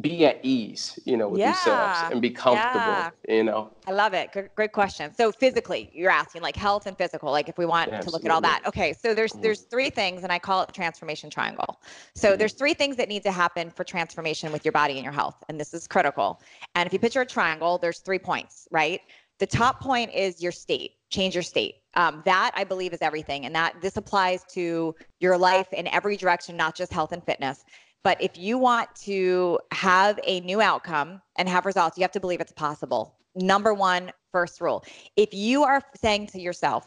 be 0.00 0.26
at 0.26 0.40
ease, 0.42 0.98
you 1.04 1.16
know, 1.16 1.28
with 1.28 1.40
themselves 1.40 2.00
and 2.10 2.20
be 2.20 2.30
comfortable, 2.30 2.80
Yeah. 2.80 3.10
you 3.28 3.44
know. 3.44 3.70
I 3.86 3.92
love 3.92 4.12
it. 4.12 4.32
Good, 4.32 4.50
great 4.56 4.72
question. 4.72 5.14
So 5.14 5.30
physically, 5.30 5.90
you're 5.92 6.10
asking 6.10 6.42
like 6.42 6.56
health 6.56 6.86
and 6.86 6.98
physical, 6.98 7.30
like 7.30 7.48
if 7.48 7.58
we 7.58 7.66
want 7.66 7.92
to 8.02 8.10
look 8.10 8.24
at 8.24 8.30
all 8.32 8.40
that. 8.40 8.62
Okay, 8.66 8.92
so 8.92 9.14
there's 9.14 9.32
mm-hmm. 9.32 9.42
there's 9.42 9.60
three 9.62 9.90
things, 9.90 10.24
and 10.24 10.32
I 10.32 10.40
call 10.40 10.62
it 10.62 10.72
transformation 10.72 11.30
triangle. 11.30 11.80
So 12.16 12.30
mm-hmm. 12.30 12.38
there's 12.38 12.54
three 12.54 12.74
things 12.74 12.96
that 12.96 13.08
need 13.08 13.22
to 13.22 13.30
happen 13.30 13.70
for 13.70 13.84
transformation 13.84 14.50
with 14.50 14.64
your 14.64 14.72
body 14.72 14.94
and 14.94 15.04
your 15.04 15.12
health, 15.12 15.36
and 15.48 15.60
this 15.60 15.72
is 15.74 15.86
critical. 15.86 16.40
And 16.74 16.86
if 16.86 16.92
you 16.92 16.98
picture 16.98 17.20
a 17.20 17.26
triangle, 17.26 17.78
there's 17.78 17.98
three 17.98 18.18
points, 18.18 18.66
right? 18.72 19.00
The 19.38 19.46
top 19.46 19.80
point 19.80 20.12
is 20.12 20.42
your 20.42 20.52
state. 20.52 20.92
Change 21.10 21.34
your 21.34 21.42
state. 21.42 21.76
Um, 21.96 22.22
that 22.24 22.52
I 22.54 22.64
believe 22.64 22.92
is 22.92 23.02
everything, 23.02 23.46
and 23.46 23.54
that 23.54 23.74
this 23.80 23.96
applies 23.96 24.44
to 24.54 24.94
your 25.20 25.38
life 25.38 25.72
in 25.72 25.86
every 25.88 26.16
direction, 26.16 26.56
not 26.56 26.74
just 26.74 26.92
health 26.92 27.12
and 27.12 27.24
fitness. 27.24 27.64
But 28.02 28.20
if 28.20 28.36
you 28.36 28.58
want 28.58 28.94
to 29.04 29.58
have 29.72 30.20
a 30.24 30.40
new 30.40 30.60
outcome 30.60 31.22
and 31.36 31.48
have 31.48 31.64
results, 31.64 31.96
you 31.96 32.02
have 32.02 32.12
to 32.12 32.20
believe 32.20 32.40
it's 32.40 32.52
possible. 32.52 33.16
Number 33.34 33.72
one, 33.72 34.12
first 34.30 34.60
rule. 34.60 34.84
If 35.16 35.32
you 35.32 35.64
are 35.64 35.80
saying 35.96 36.26
to 36.28 36.40
yourself, 36.40 36.86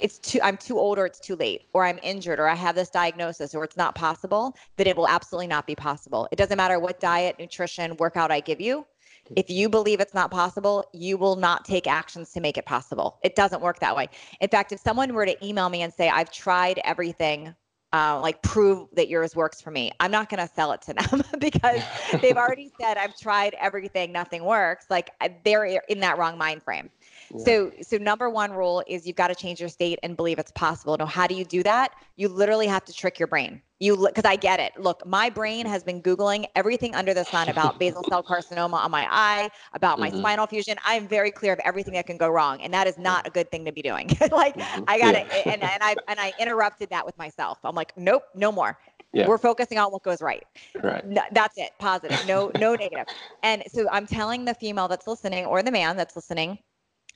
it's 0.00 0.18
too 0.18 0.40
I'm 0.42 0.56
too 0.56 0.78
old 0.78 0.98
or 0.98 1.06
it's 1.06 1.20
too 1.20 1.36
late 1.36 1.62
or 1.72 1.84
I'm 1.84 1.98
injured 2.02 2.38
or 2.40 2.48
I 2.48 2.54
have 2.54 2.74
this 2.74 2.90
diagnosis 2.90 3.54
or 3.54 3.64
it's 3.64 3.76
not 3.76 3.94
possible, 3.94 4.54
then 4.76 4.86
it 4.86 4.96
will 4.96 5.08
absolutely 5.08 5.46
not 5.46 5.66
be 5.66 5.74
possible. 5.74 6.28
It 6.32 6.36
doesn't 6.36 6.56
matter 6.56 6.78
what 6.78 7.00
diet, 7.00 7.36
nutrition, 7.38 7.96
workout 7.96 8.30
I 8.30 8.40
give 8.40 8.60
you. 8.60 8.86
If 9.34 9.50
you 9.50 9.68
believe 9.68 10.00
it's 10.00 10.14
not 10.14 10.30
possible, 10.30 10.84
you 10.92 11.18
will 11.18 11.36
not 11.36 11.64
take 11.64 11.86
actions 11.86 12.32
to 12.32 12.40
make 12.40 12.56
it 12.56 12.66
possible. 12.66 13.18
It 13.22 13.34
doesn't 13.34 13.60
work 13.62 13.80
that 13.80 13.96
way. 13.96 14.08
In 14.40 14.48
fact, 14.48 14.72
if 14.72 14.80
someone 14.80 15.12
were 15.14 15.26
to 15.26 15.46
email 15.46 15.68
me 15.68 15.82
and 15.82 15.92
say, 15.92 16.08
I've 16.08 16.30
tried 16.30 16.80
everything, 16.84 17.54
uh, 17.92 18.20
like 18.20 18.42
prove 18.42 18.88
that 18.92 19.08
yours 19.08 19.34
works 19.34 19.60
for 19.60 19.70
me, 19.70 19.90
I'm 20.00 20.10
not 20.10 20.28
going 20.28 20.46
to 20.46 20.52
sell 20.52 20.72
it 20.72 20.82
to 20.82 20.94
them 20.94 21.22
because 21.40 21.82
they've 22.20 22.36
already 22.36 22.70
said, 22.80 22.96
I've 22.96 23.18
tried 23.18 23.54
everything, 23.58 24.12
nothing 24.12 24.44
works. 24.44 24.86
Like 24.90 25.10
they're 25.44 25.64
in 25.88 26.00
that 26.00 26.18
wrong 26.18 26.38
mind 26.38 26.62
frame. 26.62 26.90
So, 27.36 27.72
so 27.82 27.96
number 27.98 28.30
one 28.30 28.52
rule 28.52 28.82
is 28.86 29.06
you've 29.06 29.16
got 29.16 29.28
to 29.28 29.34
change 29.34 29.60
your 29.60 29.68
state 29.68 29.98
and 30.02 30.16
believe 30.16 30.38
it's 30.38 30.52
possible. 30.52 30.96
Now, 30.96 31.06
how 31.06 31.26
do 31.26 31.34
you 31.34 31.44
do 31.44 31.62
that? 31.64 31.92
You 32.16 32.28
literally 32.28 32.66
have 32.66 32.84
to 32.86 32.92
trick 32.92 33.18
your 33.18 33.26
brain. 33.28 33.60
You, 33.78 33.96
because 34.06 34.24
I 34.24 34.36
get 34.36 34.58
it. 34.58 34.72
Look, 34.78 35.04
my 35.06 35.28
brain 35.28 35.66
has 35.66 35.82
been 35.84 36.00
googling 36.02 36.46
everything 36.54 36.94
under 36.94 37.12
the 37.12 37.24
sun 37.24 37.48
about 37.48 37.78
basal 37.80 38.04
cell 38.04 38.22
carcinoma 38.22 38.74
on 38.74 38.90
my 38.90 39.06
eye, 39.10 39.50
about 39.74 39.98
my 39.98 40.10
Mhm. 40.10 40.16
spinal 40.18 40.46
fusion. 40.46 40.76
I 40.84 40.94
am 40.94 41.06
very 41.06 41.30
clear 41.30 41.52
of 41.52 41.58
everything 41.64 41.94
that 41.94 42.06
can 42.06 42.16
go 42.16 42.28
wrong, 42.28 42.60
and 42.62 42.72
that 42.72 42.86
is 42.86 42.96
not 42.98 43.26
a 43.26 43.30
good 43.30 43.50
thing 43.50 43.64
to 43.66 43.72
be 43.72 43.82
doing. 43.82 44.10
like 44.32 44.56
I 44.86 44.98
got 44.98 45.14
it, 45.14 45.26
Yeah. 45.30 45.42
and 45.48 45.62
and 45.62 45.82
I 45.82 45.96
and 46.08 46.18
I 46.18 46.32
interrupted 46.38 46.90
that 46.90 47.04
with 47.04 47.16
myself. 47.18 47.58
I'm 47.64 47.74
like, 47.74 47.92
nope, 47.96 48.22
no 48.34 48.50
more. 48.50 48.78
Yeah. 49.12 49.26
We're 49.26 49.38
focusing 49.38 49.78
on 49.78 49.90
what 49.92 50.02
goes 50.02 50.22
right. 50.22 50.44
Right. 50.82 51.04
No, 51.04 51.22
that's 51.32 51.56
it. 51.58 51.70
Positive. 51.78 52.22
No, 52.22 52.50
no 52.54 52.74
negative. 52.74 53.06
And 53.42 53.62
so 53.72 53.86
I'm 53.90 54.06
telling 54.06 54.44
the 54.44 54.54
female 54.54 54.88
that's 54.88 55.06
listening 55.06 55.44
or 55.46 55.62
the 55.62 55.70
man 55.70 55.96
that's 55.96 56.16
listening, 56.16 56.58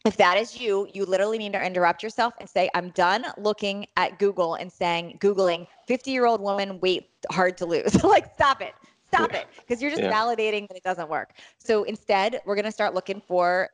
if 0.06 0.16
that 0.16 0.38
is 0.38 0.58
you, 0.58 0.88
you 0.94 1.04
literally 1.04 1.38
need 1.38 1.52
to 1.52 1.64
interrupt 1.64 2.02
yourself 2.02 2.32
and 2.40 2.48
say, 2.48 2.70
I'm 2.74 2.90
done 2.90 3.26
looking 3.36 3.86
at 3.96 4.18
Google 4.18 4.54
and 4.54 4.72
saying, 4.72 5.18
Googling 5.20 5.66
50 5.86 6.10
year 6.10 6.26
old 6.26 6.40
woman 6.40 6.80
weight 6.80 7.10
hard 7.30 7.58
to 7.58 7.66
lose. 7.66 8.02
like, 8.04 8.32
stop 8.34 8.62
it. 8.62 8.74
Stop 9.08 9.34
it. 9.34 9.46
Because 9.56 9.82
you're 9.82 9.90
just 9.90 10.02
Yeah. 10.02 10.12
validating 10.12 10.68
that 10.68 10.76
it 10.76 10.84
doesn't 10.84 11.10
work. 11.10 11.34
So 11.58 11.82
instead, 11.82 12.40
we're 12.46 12.54
going 12.54 12.64
to 12.64 12.72
start 12.72 12.94
looking 12.94 13.20
for 13.20 13.70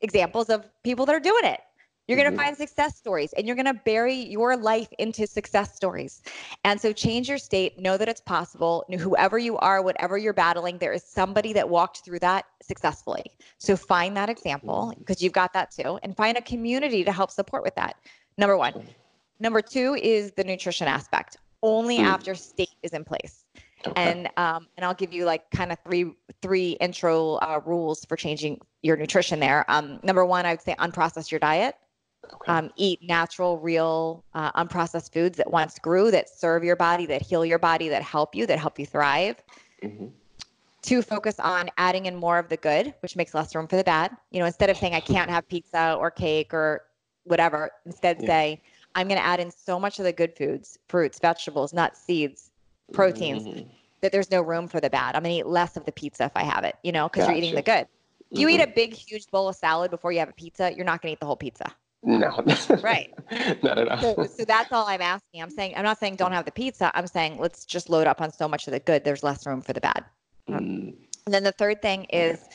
examples 0.00 0.48
of 0.50 0.68
people 0.82 1.06
that 1.06 1.14
are 1.14 1.20
doing 1.20 1.44
it. 1.44 1.60
You're 2.06 2.18
going 2.18 2.30
to 2.30 2.36
Mhm. 2.36 2.44
find 2.44 2.56
success 2.56 2.96
stories 2.96 3.32
and 3.32 3.46
you're 3.46 3.56
going 3.56 3.66
to 3.66 3.80
bury 3.84 4.14
your 4.14 4.56
life 4.56 4.88
into 4.98 5.26
success 5.26 5.74
stories. 5.74 6.22
And 6.64 6.80
so 6.80 6.92
change 6.92 7.28
your 7.28 7.38
state, 7.38 7.78
know 7.78 7.96
that 7.96 8.08
it's 8.08 8.20
possible. 8.20 8.84
Whoever 8.98 9.38
you 9.38 9.56
are, 9.58 9.80
whatever 9.82 10.18
you're 10.18 10.34
battling, 10.34 10.78
there 10.78 10.92
is 10.92 11.02
somebody 11.02 11.52
that 11.54 11.68
walked 11.68 12.04
through 12.04 12.18
that 12.20 12.44
successfully. 12.62 13.24
So 13.58 13.76
find 13.76 14.16
that 14.16 14.28
example 14.28 14.92
because 14.98 15.22
you've 15.22 15.32
got 15.32 15.52
that 15.54 15.70
too 15.70 15.98
and 16.02 16.14
find 16.16 16.36
a 16.36 16.42
community 16.42 17.04
to 17.04 17.12
help 17.12 17.30
support 17.30 17.62
with 17.62 17.74
that. 17.76 17.96
Number 18.36 18.56
one. 18.56 18.86
Number 19.40 19.62
two 19.62 19.94
is 20.00 20.32
the 20.32 20.44
nutrition 20.44 20.86
aspect. 20.86 21.38
Only 21.62 21.98
Mm. 21.98 22.04
after 22.04 22.34
state 22.34 22.68
is 22.82 22.92
in 22.92 23.04
place. 23.04 23.44
Okay. 23.86 23.92
And 23.96 24.28
um, 24.36 24.68
and 24.76 24.84
I'll 24.84 24.94
give 24.94 25.12
you 25.12 25.24
like 25.24 25.50
kind 25.50 25.72
of 25.72 25.78
three 25.84 26.12
three 26.42 26.72
intro 26.80 27.34
uh, 27.36 27.60
rules 27.64 28.04
for 28.04 28.16
changing 28.16 28.60
your 28.82 28.96
nutrition 28.96 29.40
there. 29.40 29.64
Um, 29.70 30.00
number 30.02 30.24
one, 30.24 30.46
I 30.46 30.52
would 30.52 30.62
say 30.62 30.74
unprocess 30.78 31.30
your 31.30 31.40
diet. 31.40 31.76
Okay. 32.32 32.52
Um, 32.52 32.70
eat 32.76 33.00
natural, 33.02 33.58
real, 33.58 34.24
uh, 34.34 34.52
unprocessed 34.52 35.12
foods 35.12 35.36
that 35.38 35.50
once 35.50 35.78
grew, 35.78 36.10
that 36.10 36.28
serve 36.28 36.64
your 36.64 36.76
body, 36.76 37.06
that 37.06 37.22
heal 37.22 37.44
your 37.44 37.58
body, 37.58 37.88
that 37.88 38.02
help 38.02 38.34
you, 38.34 38.46
that 38.46 38.58
help 38.58 38.78
you 38.78 38.86
thrive. 38.86 39.42
Mhm. 39.82 40.12
Two, 40.82 41.00
focus 41.02 41.40
on 41.40 41.70
adding 41.78 42.06
in 42.06 42.14
more 42.14 42.38
of 42.38 42.48
the 42.48 42.56
good, 42.56 42.94
which 43.00 43.16
makes 43.16 43.32
less 43.34 43.54
room 43.54 43.66
for 43.66 43.76
the 43.76 43.84
bad. 43.84 44.14
You 44.30 44.40
know, 44.40 44.46
instead 44.46 44.68
of 44.70 44.76
saying 44.76 44.94
I 44.94 45.00
can't 45.00 45.30
have 45.30 45.48
pizza 45.48 45.96
or 45.98 46.10
cake 46.10 46.52
or 46.52 46.82
whatever, 47.24 47.70
instead 47.86 48.20
Yeah. 48.20 48.26
say 48.26 48.62
I'm 48.94 49.08
going 49.08 49.18
to 49.18 49.24
add 49.24 49.40
in 49.40 49.50
so 49.50 49.80
much 49.80 49.98
of 49.98 50.04
the 50.04 50.12
good 50.12 50.36
foods, 50.36 50.78
fruits, 50.88 51.18
vegetables, 51.18 51.72
nuts, 51.72 52.00
seeds, 52.00 52.50
proteins, 52.92 53.44
Mhm. 53.44 53.66
that 54.02 54.12
there's 54.12 54.30
no 54.30 54.42
room 54.42 54.68
for 54.68 54.78
the 54.80 54.90
bad. 54.90 55.16
I'm 55.16 55.22
going 55.22 55.34
to 55.34 55.38
eat 55.40 55.46
less 55.46 55.76
of 55.76 55.84
the 55.86 55.92
pizza 55.92 56.24
if 56.24 56.32
I 56.36 56.42
have 56.42 56.64
it, 56.64 56.76
you 56.82 56.92
know, 56.92 57.08
because 57.08 57.26
you're 57.26 57.36
eating 57.36 57.54
the 57.54 57.62
Gotcha. 57.62 57.86
good. 58.32 58.38
You 58.38 58.48
eat 58.50 58.60
Mhm. 58.60 58.64
a 58.64 58.66
big, 58.66 58.94
huge 58.94 59.30
bowl 59.30 59.48
of 59.48 59.56
salad 59.56 59.90
before 59.90 60.12
you 60.12 60.18
have 60.18 60.28
a 60.28 60.32
pizza, 60.34 60.74
you're 60.74 60.84
not 60.84 61.00
going 61.00 61.10
to 61.10 61.12
eat 61.14 61.20
the 61.20 61.26
whole 61.26 61.36
pizza. 61.36 61.74
No. 62.04 62.44
Right. 62.82 63.10
Not 63.62 63.78
at 63.78 63.88
all. 63.88 64.00
So, 64.00 64.26
so 64.26 64.44
that's 64.44 64.70
all 64.72 64.86
I'm 64.86 65.00
asking. 65.00 65.42
I'm 65.42 65.50
saying, 65.50 65.74
I'm 65.76 65.84
not 65.84 65.98
saying 65.98 66.16
don't 66.16 66.32
have 66.32 66.44
the 66.44 66.52
pizza. 66.52 66.92
I'm 66.94 67.06
saying 67.06 67.38
let's 67.38 67.64
just 67.64 67.88
load 67.88 68.06
up 68.06 68.20
on 68.20 68.32
so 68.32 68.46
much 68.46 68.66
of 68.66 68.72
the 68.72 68.80
good. 68.80 69.04
There's 69.04 69.22
less 69.22 69.46
room 69.46 69.62
for 69.62 69.72
the 69.72 69.80
bad. 69.80 70.04
Mm, 70.48 70.94
And 71.24 71.34
then 71.34 71.44
the 71.44 71.52
third 71.52 71.80
thing 71.80 72.04
is 72.04 72.46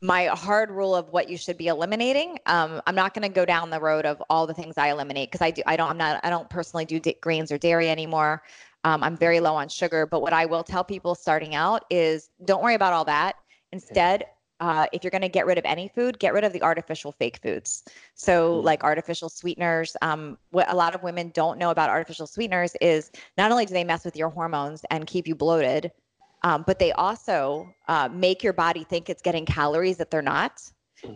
my 0.00 0.26
hard 0.26 0.70
rule 0.70 0.94
of 0.94 1.10
what 1.10 1.28
you 1.28 1.36
should 1.36 1.58
be 1.58 1.66
eliminating. 1.66 2.38
Um, 2.46 2.80
I'm 2.86 2.94
not 2.94 3.14
going 3.14 3.28
to 3.28 3.34
go 3.34 3.44
down 3.44 3.70
the 3.70 3.80
road 3.80 4.06
of 4.06 4.22
all 4.30 4.46
the 4.46 4.54
things 4.54 4.78
I 4.78 4.88
eliminate 4.88 5.30
because 5.30 5.44
I 5.44 5.50
do. 5.50 5.62
I 5.66 5.76
don't. 5.76 5.90
I'm 5.90 5.98
not. 5.98 6.20
I 6.22 6.30
don't 6.30 6.48
personally 6.48 6.84
do 6.84 6.98
da- 7.00 7.18
grains 7.20 7.52
or 7.52 7.58
dairy 7.58 7.90
anymore. 7.90 8.42
Um, 8.84 9.02
I'm 9.02 9.16
very 9.16 9.40
low 9.40 9.54
on 9.54 9.68
sugar. 9.68 10.06
But 10.06 10.22
what 10.22 10.32
I 10.32 10.46
will 10.46 10.62
tell 10.62 10.84
people 10.84 11.14
starting 11.14 11.54
out 11.54 11.84
is 11.90 12.30
don't 12.44 12.62
worry 12.62 12.74
about 12.74 12.92
all 12.92 13.04
that. 13.06 13.36
Instead, 13.72 14.24
uh, 14.60 14.86
if 14.92 15.04
you're 15.04 15.10
going 15.10 15.22
to 15.22 15.28
get 15.28 15.46
rid 15.46 15.58
of 15.58 15.64
any 15.64 15.88
food, 15.88 16.18
get 16.18 16.32
rid 16.34 16.44
of 16.44 16.52
the 16.52 16.62
artificial 16.62 17.12
fake 17.12 17.38
foods. 17.42 17.84
So, 18.14 18.60
Mm. 18.60 18.62
like 18.62 18.82
artificial 18.84 19.28
sweeteners. 19.28 19.96
Um, 20.02 20.38
what 20.50 20.70
a 20.70 20.74
lot 20.74 20.94
of 20.94 21.02
women 21.02 21.30
don't 21.34 21.58
know 21.58 21.70
about 21.70 21.90
artificial 21.90 22.26
sweeteners 22.26 22.74
is 22.80 23.10
not 23.36 23.50
only 23.50 23.66
do 23.66 23.74
they 23.74 23.84
mess 23.84 24.04
with 24.04 24.16
your 24.16 24.30
hormones 24.30 24.84
and 24.90 25.06
keep 25.06 25.26
you 25.26 25.34
bloated, 25.34 25.92
um, 26.42 26.64
but 26.66 26.78
they 26.78 26.92
also 26.92 27.74
uh, 27.88 28.08
make 28.12 28.42
your 28.42 28.52
body 28.52 28.84
think 28.84 29.08
it's 29.10 29.22
getting 29.22 29.44
calories 29.46 29.96
that 29.98 30.10
they're 30.10 30.22
not. 30.22 30.60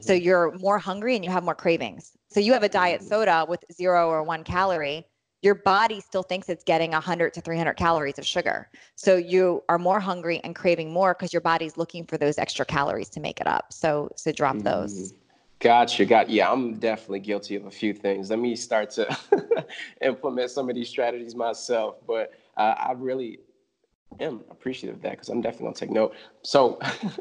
So 0.00 0.12
mhm. 0.12 0.18
you're 0.18 0.52
more 0.58 0.78
hungry 0.78 1.14
and 1.16 1.24
you 1.24 1.30
have 1.30 1.44
more 1.44 1.54
cravings. 1.54 2.12
So 2.30 2.40
you 2.40 2.52
have 2.52 2.62
a 2.62 2.68
diet 2.68 3.02
Mm. 3.02 3.04
soda 3.04 3.46
with 3.48 3.64
zero 3.72 4.08
or 4.08 4.22
one 4.22 4.44
calorie. 4.44 5.06
Your 5.42 5.56
body 5.56 6.00
still 6.00 6.22
thinks 6.22 6.48
it's 6.48 6.62
getting 6.62 6.92
100 6.92 7.34
to 7.34 7.40
300 7.40 7.74
calories 7.74 8.16
of 8.16 8.24
sugar. 8.24 8.68
So 8.94 9.16
you 9.16 9.64
are 9.68 9.78
more 9.78 9.98
hungry 9.98 10.40
and 10.44 10.54
craving 10.54 10.92
more 10.92 11.14
because 11.14 11.32
your 11.32 11.40
body's 11.40 11.76
looking 11.76 12.06
for 12.06 12.16
those 12.16 12.38
extra 12.38 12.64
calories 12.64 13.08
to 13.10 13.20
make 13.20 13.40
it 13.40 13.48
up. 13.48 13.72
So 13.72 14.08
so 14.16 14.30
drop 14.30 14.58
those. 14.58 15.12
Mm. 15.12 15.16
Gotcha. 15.58 16.04
Got 16.04 16.30
yeah. 16.30 16.50
I'm 16.50 16.78
definitely 16.78 17.20
guilty 17.20 17.56
of 17.56 17.66
a 17.66 17.70
few 17.70 17.92
things. 17.92 18.30
Let 18.30 18.38
me 18.38 18.54
start 18.54 18.90
to 18.92 19.16
implement 20.00 20.50
some 20.50 20.68
of 20.68 20.76
these 20.76 20.88
strategies 20.88 21.34
myself. 21.34 21.96
But 22.06 22.32
uh, 22.56 22.74
I 22.78 22.92
really 22.92 23.40
am 24.20 24.42
appreciative 24.50 24.96
of 24.96 25.02
that 25.02 25.12
because 25.12 25.28
I'm 25.28 25.40
definitely 25.40 25.66
gonna 25.66 25.76
take 25.76 25.90
note. 25.90 26.14
So, 26.42 26.80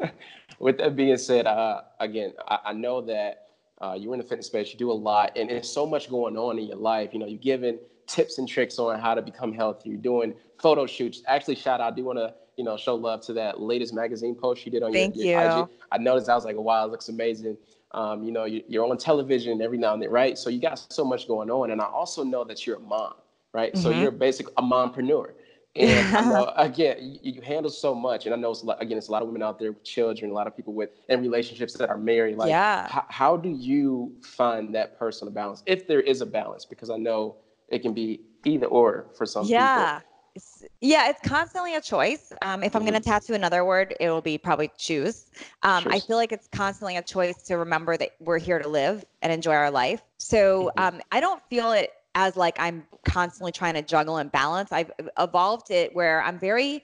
with 0.59 0.77
that 0.77 0.95
being 0.95 1.17
said, 1.17 1.47
uh, 1.47 1.81
again, 1.99 2.33
I, 2.47 2.59
I, 2.65 2.73
know 2.73 3.01
that 3.01 3.47
uh, 3.79 3.95
you're 3.97 4.13
in 4.13 4.19
the 4.19 4.25
fitness 4.25 4.47
space. 4.47 4.73
You 4.73 4.79
do 4.79 4.91
a 4.91 4.93
lot, 4.93 5.31
and 5.35 5.49
there's 5.49 5.69
so 5.69 5.85
much 5.85 6.09
going 6.09 6.35
on 6.35 6.59
in 6.59 6.65
your 6.65 6.77
life. 6.77 7.11
You 7.13 7.19
know, 7.19 7.27
you're 7.27 7.37
giving 7.37 7.77
tips 8.07 8.37
and 8.37 8.47
tricks 8.47 8.79
on 8.79 8.99
how 8.99 9.13
to 9.13 9.21
become 9.21 9.53
healthy. 9.53 9.89
You're 9.89 9.97
doing 9.97 10.33
photo 10.61 10.85
shoots. 10.85 11.21
Actually, 11.27 11.55
shout 11.55 11.81
out. 11.81 11.93
I 11.93 11.95
do 11.95 12.03
want 12.03 12.19
to 12.19 12.33
you 12.57 12.63
know 12.63 12.77
show 12.77 12.95
love 12.95 13.21
to 13.25 13.33
that 13.33 13.59
latest 13.59 13.93
magazine 13.93 14.35
post 14.35 14.65
you 14.65 14.71
did 14.71 14.83
on 14.83 14.91
Thank 14.91 15.15
your, 15.15 15.25
your 15.25 15.41
you. 15.41 15.63
IG. 15.63 15.69
I 15.91 15.97
noticed. 15.97 16.29
I 16.29 16.35
was 16.35 16.45
like, 16.45 16.57
wow, 16.57 16.85
it 16.85 16.91
looks 16.91 17.09
amazing. 17.09 17.57
Um, 17.93 18.23
you 18.23 18.31
know, 18.31 18.45
you're 18.45 18.85
on 18.85 18.97
television 18.97 19.61
every 19.61 19.77
now 19.77 19.93
and 19.93 20.01
then, 20.01 20.09
right? 20.09 20.37
So 20.37 20.49
you 20.49 20.61
got 20.61 20.85
so 20.93 21.03
much 21.03 21.27
going 21.27 21.49
on. 21.49 21.71
And 21.71 21.81
I 21.81 21.85
also 21.85 22.23
know 22.23 22.45
that 22.45 22.65
you're 22.65 22.77
a 22.77 22.79
mom, 22.79 23.13
right? 23.53 23.73
Mm-hmm. 23.73 23.81
So 23.81 23.89
you're 23.89 24.11
basically 24.11 24.53
a 24.57 24.61
mompreneur. 24.61 25.33
And 25.75 26.15
I 26.15 26.21
know, 26.21 26.53
again, 26.57 27.19
you, 27.21 27.33
you, 27.33 27.41
handle 27.41 27.71
so 27.71 27.93
much. 27.93 28.25
And 28.25 28.33
I 28.33 28.37
know, 28.37 28.51
it's 28.51 28.63
lot, 28.63 28.81
again, 28.81 28.97
it's 28.97 29.07
a 29.07 29.11
lot 29.11 29.21
of 29.21 29.27
women 29.27 29.43
out 29.43 29.59
there 29.59 29.71
with 29.71 29.83
children, 29.83 30.31
a 30.31 30.33
lot 30.33 30.47
of 30.47 30.55
people 30.55 30.73
with 30.73 30.91
in 31.09 31.21
relationships 31.21 31.73
that 31.73 31.89
are 31.89 31.97
married. 31.97 32.37
Like, 32.37 32.49
yeah. 32.49 32.87
H- 32.87 33.03
how 33.09 33.37
do 33.37 33.49
you 33.49 34.13
find 34.21 34.73
that 34.75 34.97
personal 34.97 35.33
balance, 35.33 35.63
if 35.65 35.87
there 35.87 36.01
is 36.01 36.21
a 36.21 36.25
balance? 36.25 36.65
Because 36.65 36.89
I 36.89 36.97
know 36.97 37.37
it 37.71 37.81
can 37.81 37.93
be 37.93 38.21
either 38.45 38.67
or 38.67 39.07
for 39.15 39.25
some 39.25 39.45
yeah. 39.45 39.99
people. 39.99 40.07
It's, 40.33 40.63
yeah, 40.79 41.09
it's 41.09 41.19
constantly 41.27 41.75
a 41.75 41.81
choice. 41.81 42.31
Um, 42.41 42.63
if 42.63 42.73
I'm 42.73 42.83
going 42.83 42.93
to 42.93 43.01
mm-hmm. 43.01 43.09
tattoo 43.09 43.33
another 43.33 43.65
word, 43.65 43.95
it 43.99 44.09
will 44.09 44.21
be 44.21 44.37
probably 44.37 44.71
choose. 44.77 45.25
Um, 45.63 45.85
I 45.89 45.99
feel 45.99 46.15
like 46.15 46.31
it's 46.31 46.47
constantly 46.47 46.95
a 46.95 47.01
choice 47.01 47.43
to 47.43 47.57
remember 47.57 47.97
that 47.97 48.11
we're 48.21 48.39
here 48.39 48.57
to 48.57 48.69
live 48.69 49.03
and 49.21 49.33
enjoy 49.33 49.51
our 49.53 49.69
life. 49.69 50.01
So 50.19 50.71
mm-hmm. 50.77 50.95
um, 50.95 51.01
I 51.11 51.19
don't 51.19 51.43
feel 51.49 51.73
it 51.73 51.91
as 52.15 52.37
like 52.37 52.57
I'm 52.59 52.85
constantly 53.05 53.51
trying 53.51 53.73
to 53.73 53.81
juggle 53.81 54.17
and 54.17 54.31
balance. 54.31 54.71
I've 54.71 54.91
evolved 55.17 55.69
it 55.71 55.93
where 55.95 56.21
I'm 56.23 56.39
very 56.39 56.83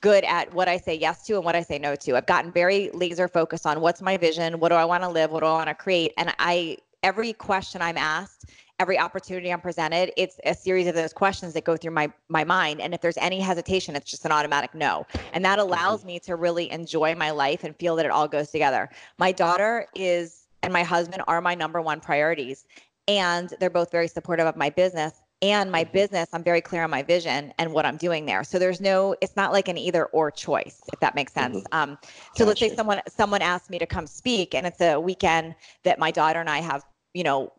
good 0.00 0.24
at 0.24 0.52
what 0.54 0.68
I 0.68 0.78
say 0.78 0.94
yes 0.94 1.26
to 1.26 1.36
and 1.36 1.44
what 1.44 1.54
I 1.54 1.62
say 1.62 1.78
no 1.78 1.94
to. 1.94 2.16
I've 2.16 2.26
gotten 2.26 2.50
very 2.50 2.90
laser 2.92 3.28
focused 3.28 3.66
on 3.66 3.80
what's 3.80 4.00
my 4.00 4.16
vision, 4.16 4.58
what 4.58 4.70
do 4.70 4.74
I 4.74 4.84
want 4.84 5.02
to 5.02 5.08
live, 5.08 5.30
what 5.30 5.40
do 5.40 5.46
I 5.46 5.52
want 5.52 5.68
to 5.68 5.74
create, 5.74 6.12
and 6.16 6.34
I 6.38 6.78
every 7.02 7.32
question 7.32 7.82
I'm 7.82 7.96
asked 7.96 8.46
every 8.80 8.98
opportunity 8.98 9.52
I'm 9.52 9.60
presented, 9.60 10.10
it's 10.16 10.40
a 10.44 10.54
series 10.54 10.86
of 10.86 10.94
those 10.94 11.12
questions 11.12 11.52
that 11.52 11.64
go 11.64 11.76
through 11.76 11.90
my 11.92 12.10
my 12.30 12.44
mind. 12.44 12.80
And 12.80 12.94
if 12.94 13.02
there's 13.02 13.18
any 13.18 13.38
hesitation, 13.38 13.94
it's 13.94 14.10
just 14.10 14.24
an 14.24 14.32
automatic 14.32 14.74
no. 14.74 15.06
And 15.34 15.44
that 15.44 15.58
allows 15.58 16.02
me 16.04 16.18
to 16.20 16.34
really 16.34 16.70
enjoy 16.70 17.14
my 17.14 17.30
life 17.30 17.62
and 17.62 17.76
feel 17.76 17.94
that 17.96 18.06
it 18.06 18.10
all 18.10 18.26
goes 18.26 18.50
together. 18.50 18.88
My 19.18 19.32
daughter 19.32 19.86
is 19.94 20.46
and 20.62 20.72
my 20.72 20.82
husband 20.82 21.22
are 21.28 21.42
my 21.42 21.54
number 21.54 21.82
one 21.82 22.00
priorities. 22.00 22.64
And 23.06 23.52
they're 23.60 23.70
both 23.70 23.90
very 23.90 24.08
supportive 24.08 24.46
of 24.46 24.56
my 24.56 24.70
business 24.70 25.20
and 25.42 25.72
my 25.72 25.84
mm-hmm. 25.84 25.92
business 25.92 26.28
i'm 26.34 26.44
very 26.44 26.60
clear 26.60 26.84
on 26.84 26.90
my 26.90 27.02
vision 27.02 27.50
and 27.58 27.72
what 27.72 27.86
i'm 27.86 27.96
doing 27.96 28.26
there 28.26 28.44
so 28.44 28.58
there's 28.58 28.78
no 28.78 29.16
it's 29.22 29.36
not 29.36 29.52
like 29.52 29.68
an 29.68 29.78
either 29.78 30.04
or 30.06 30.30
choice 30.30 30.82
if 30.92 31.00
that 31.00 31.14
makes 31.14 31.32
sense 31.32 31.56
mm-hmm. 31.56 31.90
um, 31.92 31.98
so 32.36 32.44
gotcha. 32.44 32.44
let's 32.44 32.60
say 32.60 32.76
someone 32.76 33.00
someone 33.08 33.40
asked 33.40 33.70
me 33.70 33.78
to 33.78 33.86
come 33.86 34.06
speak 34.06 34.54
and 34.54 34.66
it's 34.66 34.82
a 34.82 35.00
weekend 35.00 35.54
that 35.82 35.98
my 35.98 36.10
daughter 36.10 36.40
and 36.40 36.50
i 36.50 36.58
have 36.58 36.84
you 37.14 37.24
know 37.24 37.50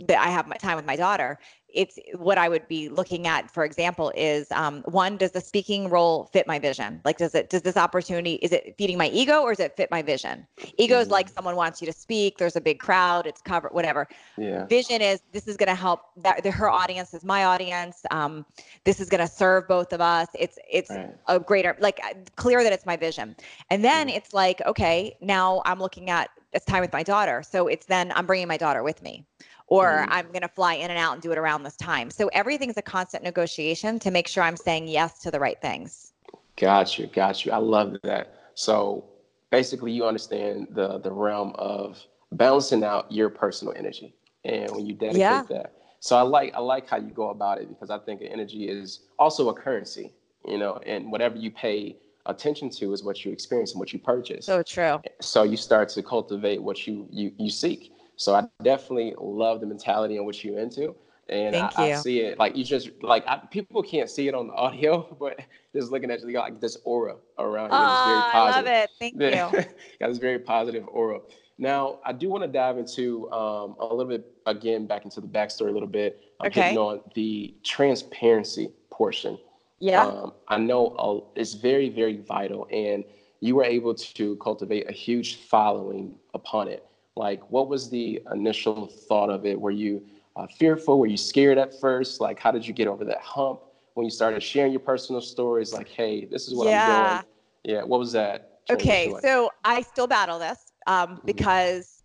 that 0.00 0.18
I 0.18 0.30
have 0.30 0.46
my 0.46 0.56
time 0.56 0.76
with 0.76 0.86
my 0.86 0.96
daughter, 0.96 1.38
it's 1.74 1.98
what 2.14 2.38
I 2.38 2.48
would 2.48 2.66
be 2.68 2.88
looking 2.88 3.26
at, 3.26 3.50
for 3.50 3.64
example, 3.64 4.12
is 4.16 4.50
um, 4.50 4.82
one, 4.82 5.16
does 5.16 5.30
the 5.32 5.40
speaking 5.40 5.88
role 5.88 6.28
fit 6.32 6.46
my 6.46 6.58
vision? 6.58 7.00
Like, 7.04 7.18
does 7.18 7.34
it, 7.34 7.50
does 7.50 7.62
this 7.62 7.76
opportunity, 7.76 8.34
is 8.34 8.52
it 8.52 8.74
feeding 8.76 8.98
my 8.98 9.08
ego 9.08 9.42
or 9.42 9.52
does 9.52 9.60
it 9.60 9.76
fit 9.76 9.90
my 9.90 10.02
vision? 10.02 10.46
Ego 10.78 10.98
is 10.98 11.04
mm-hmm. 11.04 11.12
like 11.12 11.28
someone 11.28 11.56
wants 11.56 11.80
you 11.80 11.86
to 11.86 11.92
speak, 11.92 12.38
there's 12.38 12.56
a 12.56 12.60
big 12.60 12.78
crowd, 12.78 13.26
it's 13.26 13.40
covered, 13.40 13.72
whatever. 13.72 14.08
Yeah. 14.36 14.66
Vision 14.66 15.00
is 15.00 15.22
this 15.32 15.46
is 15.46 15.56
going 15.56 15.68
to 15.68 15.74
help 15.74 16.02
that 16.18 16.42
the, 16.42 16.50
her 16.50 16.68
audience 16.68 17.14
is 17.14 17.24
my 17.24 17.44
audience. 17.44 18.04
Um, 18.10 18.44
this 18.84 19.00
is 19.00 19.08
going 19.08 19.20
to 19.20 19.32
serve 19.32 19.68
both 19.68 19.92
of 19.92 20.00
us. 20.00 20.28
It's, 20.34 20.58
it's 20.70 20.90
right. 20.90 21.14
a 21.28 21.38
greater, 21.38 21.76
like 21.80 22.00
clear 22.36 22.62
that 22.62 22.72
it's 22.72 22.86
my 22.86 22.96
vision. 22.96 23.36
And 23.70 23.84
then 23.84 24.08
mm. 24.08 24.16
it's 24.16 24.34
like, 24.34 24.60
okay, 24.66 25.16
now 25.20 25.62
I'm 25.64 25.78
looking 25.78 26.10
at 26.10 26.30
it's 26.52 26.64
time 26.64 26.80
with 26.80 26.92
my 26.92 27.04
daughter. 27.04 27.44
So 27.48 27.68
it's 27.68 27.86
then 27.86 28.12
I'm 28.16 28.26
bringing 28.26 28.48
my 28.48 28.56
daughter 28.56 28.82
with 28.82 29.02
me 29.02 29.24
or 29.70 29.86
mm-hmm. 29.86 30.12
I'm 30.12 30.26
going 30.26 30.42
to 30.42 30.48
fly 30.48 30.74
in 30.74 30.90
and 30.90 30.98
out 30.98 31.14
and 31.14 31.22
do 31.22 31.32
it 31.32 31.38
around 31.38 31.62
this 31.62 31.76
time. 31.76 32.10
So 32.10 32.28
everything's 32.34 32.76
a 32.76 32.82
constant 32.82 33.24
negotiation 33.24 33.98
to 34.00 34.10
make 34.10 34.28
sure 34.28 34.42
I'm 34.42 34.56
saying 34.56 34.88
yes 34.88 35.20
to 35.20 35.30
the 35.30 35.40
right 35.40 35.60
things. 35.62 36.12
Got 36.56 36.98
you, 36.98 37.06
got 37.06 37.46
you. 37.46 37.52
I 37.52 37.56
love 37.56 37.96
that. 38.02 38.34
So 38.54 39.06
basically, 39.50 39.92
you 39.92 40.04
understand 40.04 40.68
the 40.72 40.98
the 40.98 41.10
realm 41.10 41.54
of 41.54 41.98
balancing 42.32 42.84
out 42.84 43.10
your 43.10 43.30
personal 43.30 43.72
energy, 43.74 44.14
and 44.44 44.70
when 44.72 44.84
you 44.84 44.92
dedicate 44.92 45.20
yeah. 45.20 45.42
that. 45.48 45.72
So 46.00 46.16
I 46.16 46.22
like 46.22 46.52
I 46.54 46.58
like 46.58 46.88
how 46.88 46.98
you 46.98 47.10
go 47.10 47.30
about 47.30 47.58
it 47.58 47.68
because 47.68 47.88
I 47.88 47.98
think 47.98 48.20
energy 48.22 48.68
is 48.68 49.00
also 49.18 49.48
a 49.48 49.54
currency, 49.54 50.12
you 50.46 50.58
know, 50.58 50.80
and 50.84 51.10
whatever 51.10 51.36
you 51.36 51.50
pay 51.50 51.96
attention 52.26 52.68
to 52.70 52.92
is 52.92 53.02
what 53.02 53.24
you 53.24 53.32
experience 53.32 53.72
and 53.72 53.80
what 53.80 53.92
you 53.92 53.98
purchase. 53.98 54.44
So 54.44 54.62
true. 54.62 55.00
So 55.20 55.44
you 55.44 55.56
start 55.56 55.88
to 55.90 56.02
cultivate 56.02 56.62
what 56.62 56.86
you 56.86 57.06
you 57.10 57.32
you 57.38 57.50
seek. 57.50 57.92
So 58.20 58.34
I 58.34 58.44
definitely 58.62 59.14
love 59.18 59.62
the 59.62 59.66
mentality 59.66 60.18
in 60.18 60.26
which 60.26 60.44
you're 60.44 60.58
into. 60.58 60.94
And 61.30 61.56
I, 61.56 61.70
I, 61.76 61.94
see 61.94 62.20
it 62.20 62.38
like 62.38 62.54
you 62.54 62.64
just 62.64 62.90
like 63.02 63.24
I, 63.26 63.38
people 63.50 63.82
can't 63.82 64.10
see 64.10 64.28
it 64.28 64.34
on 64.34 64.48
the 64.48 64.52
audio, 64.52 65.16
but 65.20 65.40
just 65.74 65.90
looking 65.90 66.10
at 66.10 66.20
you, 66.20 66.26
you 66.26 66.32
got 66.34 66.42
like 66.42 66.60
this 66.60 66.76
aura 66.84 67.16
around 67.38 67.70
you. 67.70 67.78
Oh, 67.78 68.04
very 68.06 68.32
positive. 68.32 68.34
I 68.34 68.56
love 68.56 68.66
it. 68.66 68.90
Thank 68.98 69.14
you. 69.14 69.74
got 70.00 70.08
this 70.08 70.18
very 70.18 70.38
positive 70.38 70.86
aura. 70.88 71.20
Now, 71.56 72.00
I 72.04 72.12
do 72.12 72.28
want 72.28 72.42
to 72.42 72.48
dive 72.48 72.76
into 72.76 73.30
um, 73.32 73.76
a 73.80 73.86
little 73.86 74.04
bit 74.04 74.26
again 74.44 74.86
back 74.86 75.04
into 75.04 75.22
the 75.22 75.26
backstory 75.26 75.70
a 75.70 75.72
little 75.72 75.88
bit. 75.88 76.20
I'm 76.40 76.48
okay. 76.48 76.60
hitting 76.60 76.78
on 76.78 77.00
the 77.14 77.54
transparency 77.64 78.70
portion. 78.90 79.38
Yeah. 79.78 80.04
Um, 80.04 80.34
I 80.48 80.58
know 80.58 81.30
it's 81.36 81.54
very, 81.54 81.88
very 81.88 82.18
vital, 82.18 82.66
and 82.70 83.02
you 83.40 83.54
were 83.56 83.64
able 83.64 83.94
to 83.94 84.36
cultivate 84.36 84.90
a 84.90 84.92
huge 84.92 85.36
following 85.36 86.16
upon 86.34 86.68
it. 86.68 86.84
Like, 87.16 87.50
what 87.50 87.68
was 87.68 87.90
the 87.90 88.22
initial 88.32 88.86
thought 88.86 89.30
of 89.30 89.44
it? 89.46 89.60
Were 89.60 89.70
you 89.70 90.02
uh, 90.36 90.46
fearful? 90.46 90.98
Were 90.98 91.06
you 91.06 91.16
scared 91.16 91.58
at 91.58 91.78
first? 91.80 92.20
Like, 92.20 92.38
how 92.38 92.50
did 92.50 92.66
you 92.66 92.72
get 92.72 92.88
over 92.88 93.04
that 93.04 93.20
hump 93.20 93.60
when 93.94 94.04
you 94.04 94.10
started 94.10 94.42
sharing 94.42 94.72
your 94.72 94.80
personal 94.80 95.20
stories? 95.20 95.72
Like, 95.72 95.88
hey, 95.88 96.24
this 96.24 96.48
is 96.48 96.54
what 96.54 96.68
yeah. 96.68 96.86
I'm 96.86 97.16
doing. 97.16 97.76
Yeah. 97.76 97.82
What 97.84 98.00
was 98.00 98.12
that? 98.12 98.60
Okay. 98.70 99.12
So 99.20 99.50
I 99.64 99.82
still 99.82 100.06
battle 100.06 100.38
this 100.38 100.72
um, 100.86 101.08
mm-hmm. 101.08 101.26
because 101.26 102.02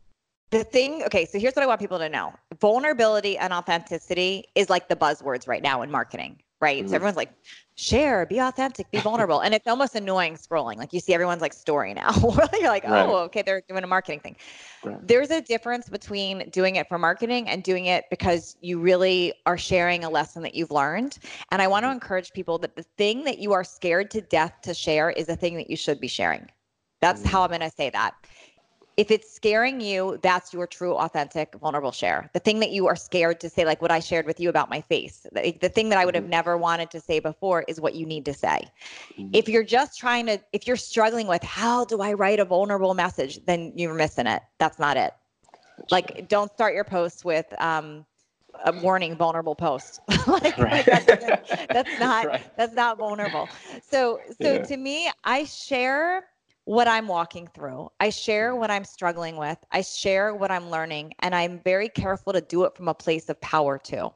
the 0.51 0.63
thing, 0.63 1.03
okay, 1.03 1.25
so 1.25 1.39
here's 1.39 1.53
what 1.53 1.63
I 1.63 1.67
want 1.67 1.79
people 1.79 1.99
to 1.99 2.09
know 2.09 2.33
vulnerability 2.59 3.37
and 3.37 3.51
authenticity 3.51 4.45
is 4.55 4.69
like 4.69 4.87
the 4.87 4.95
buzzwords 4.95 5.47
right 5.47 5.61
now 5.61 5.81
in 5.81 5.91
marketing, 5.91 6.41
right? 6.61 6.79
Mm-hmm. 6.79 6.89
So 6.89 6.95
everyone's 6.95 7.17
like, 7.17 7.31
share, 7.75 8.25
be 8.25 8.39
authentic, 8.39 8.89
be 8.91 8.99
vulnerable. 8.99 9.41
and 9.41 9.53
it's 9.53 9.67
almost 9.67 9.95
annoying 9.95 10.35
scrolling. 10.35 10.77
Like 10.77 10.93
you 10.93 10.99
see 10.99 11.13
everyone's 11.13 11.41
like 11.41 11.53
story 11.53 11.93
now. 11.93 12.13
You're 12.53 12.69
like, 12.69 12.85
oh, 12.85 12.91
right. 12.91 13.09
okay, 13.25 13.41
they're 13.41 13.61
doing 13.67 13.83
a 13.83 13.87
marketing 13.87 14.21
thing. 14.21 14.35
Right. 14.83 15.05
There's 15.05 15.29
a 15.29 15.41
difference 15.41 15.89
between 15.89 16.49
doing 16.49 16.77
it 16.77 16.87
for 16.87 16.97
marketing 16.97 17.49
and 17.49 17.63
doing 17.63 17.85
it 17.87 18.05
because 18.09 18.55
you 18.61 18.79
really 18.79 19.33
are 19.45 19.57
sharing 19.57 20.03
a 20.03 20.09
lesson 20.09 20.41
that 20.43 20.55
you've 20.55 20.71
learned. 20.71 21.17
And 21.51 21.61
I 21.61 21.67
want 21.67 21.83
to 21.83 21.87
mm-hmm. 21.87 21.95
encourage 21.95 22.31
people 22.31 22.57
that 22.59 22.75
the 22.75 22.83
thing 22.97 23.25
that 23.25 23.39
you 23.39 23.53
are 23.53 23.63
scared 23.63 24.09
to 24.11 24.21
death 24.21 24.53
to 24.63 24.73
share 24.73 25.09
is 25.09 25.27
the 25.27 25.35
thing 25.35 25.55
that 25.57 25.69
you 25.69 25.75
should 25.75 25.99
be 25.99 26.07
sharing. 26.07 26.47
That's 27.01 27.21
mm-hmm. 27.21 27.29
how 27.29 27.43
I'm 27.43 27.49
going 27.49 27.59
to 27.61 27.69
say 27.69 27.89
that 27.89 28.15
if 28.97 29.12
it's 29.12 29.31
scaring 29.31 29.81
you, 29.81 30.17
that's 30.23 30.53
your 30.53 30.65
true, 30.67 30.95
authentic, 30.95 31.53
vulnerable 31.55 31.91
share. 31.91 32.29
The 32.34 32.39
thing 32.39 32.60
that 32.62 32.71
you 32.71 32.88
are 32.88 32.95
scared 32.95 33.39
to 33.41 33.49
say, 33.49 33.65
like 33.65 33.81
what 33.81 33.91
I 33.91 33.99
shared 33.99 34.25
with 34.25 34.39
you 34.39 34.49
about 34.49 34.69
my 34.69 34.81
face, 34.81 35.25
the, 35.34 35.58
the 35.60 35.69
thing 35.69 35.89
that 35.89 35.99
I 35.99 36.05
would 36.05 36.15
have 36.15 36.23
mm-hmm. 36.23 36.31
never 36.31 36.58
wanted 36.58 36.91
to 36.91 37.01
say 37.01 37.19
before 37.19 37.65
is 37.67 37.81
what 37.81 37.95
you 37.95 38.05
need 38.05 38.23
to 38.25 38.34
say. 38.34 38.69
Mm-hmm. 39.17 39.31
If 39.34 39.49
you're 39.49 39.63
just 39.63 39.99
trying 39.99 40.27
to, 40.27 40.39
if 40.53 40.65
you're 40.65 40.77
struggling 40.77 41.27
with 41.27 41.43
how 41.43 41.86
do 41.86 42.01
I 42.01 42.13
write 42.13 42.39
a 42.39 42.45
vulnerable 42.45 42.93
message, 42.93 43.43
then 43.45 43.73
you're 43.75 43.93
missing 43.93 44.27
it. 44.27 44.41
That's 44.60 44.79
not 44.79 44.95
it. 44.95 45.13
Like, 45.91 46.29
don't 46.29 46.51
start 46.53 46.73
your 46.73 46.86
posts 46.86 47.25
with, 47.25 47.53
um, 47.60 48.05
a 48.63 48.71
warning 48.71 49.17
vulnerable 49.17 49.53
post 49.53 49.99
like, 50.27 50.58
right. 50.58 50.88
like 50.88 51.05
that's, 51.05 51.05
that's, 51.67 51.89
not 51.99 52.25
right. 52.25 52.55
that's 52.55 52.73
not 52.73 52.97
vulnerable 52.97 53.49
so 53.86 54.17
so 54.41 54.53
yeah. 54.53 54.63
to 54.63 54.77
me 54.77 55.12
i 55.25 55.43
share 55.43 56.23
what 56.65 56.88
I'm 56.88 57.08
walking 57.08 57.47
through. 57.54 57.89
I 57.99 58.10
share 58.10 58.56
what 58.56 58.69
I'm 58.69 58.84
struggling 58.84 59.38
with. 59.38 59.58
I 59.71 59.82
share 59.82 60.36
what 60.36 60.51
I'm 60.51 60.69
learning. 60.69 61.13
And 61.19 61.34
I'm 61.34 61.60
very 61.63 61.89
careful 61.89 62.34
to 62.34 62.41
do 62.41 62.63
it 62.65 62.75
from 62.75 62.88
a 62.88 62.93
place 62.93 63.30
of 63.30 63.39
power 63.41 63.78
too, 63.78 64.12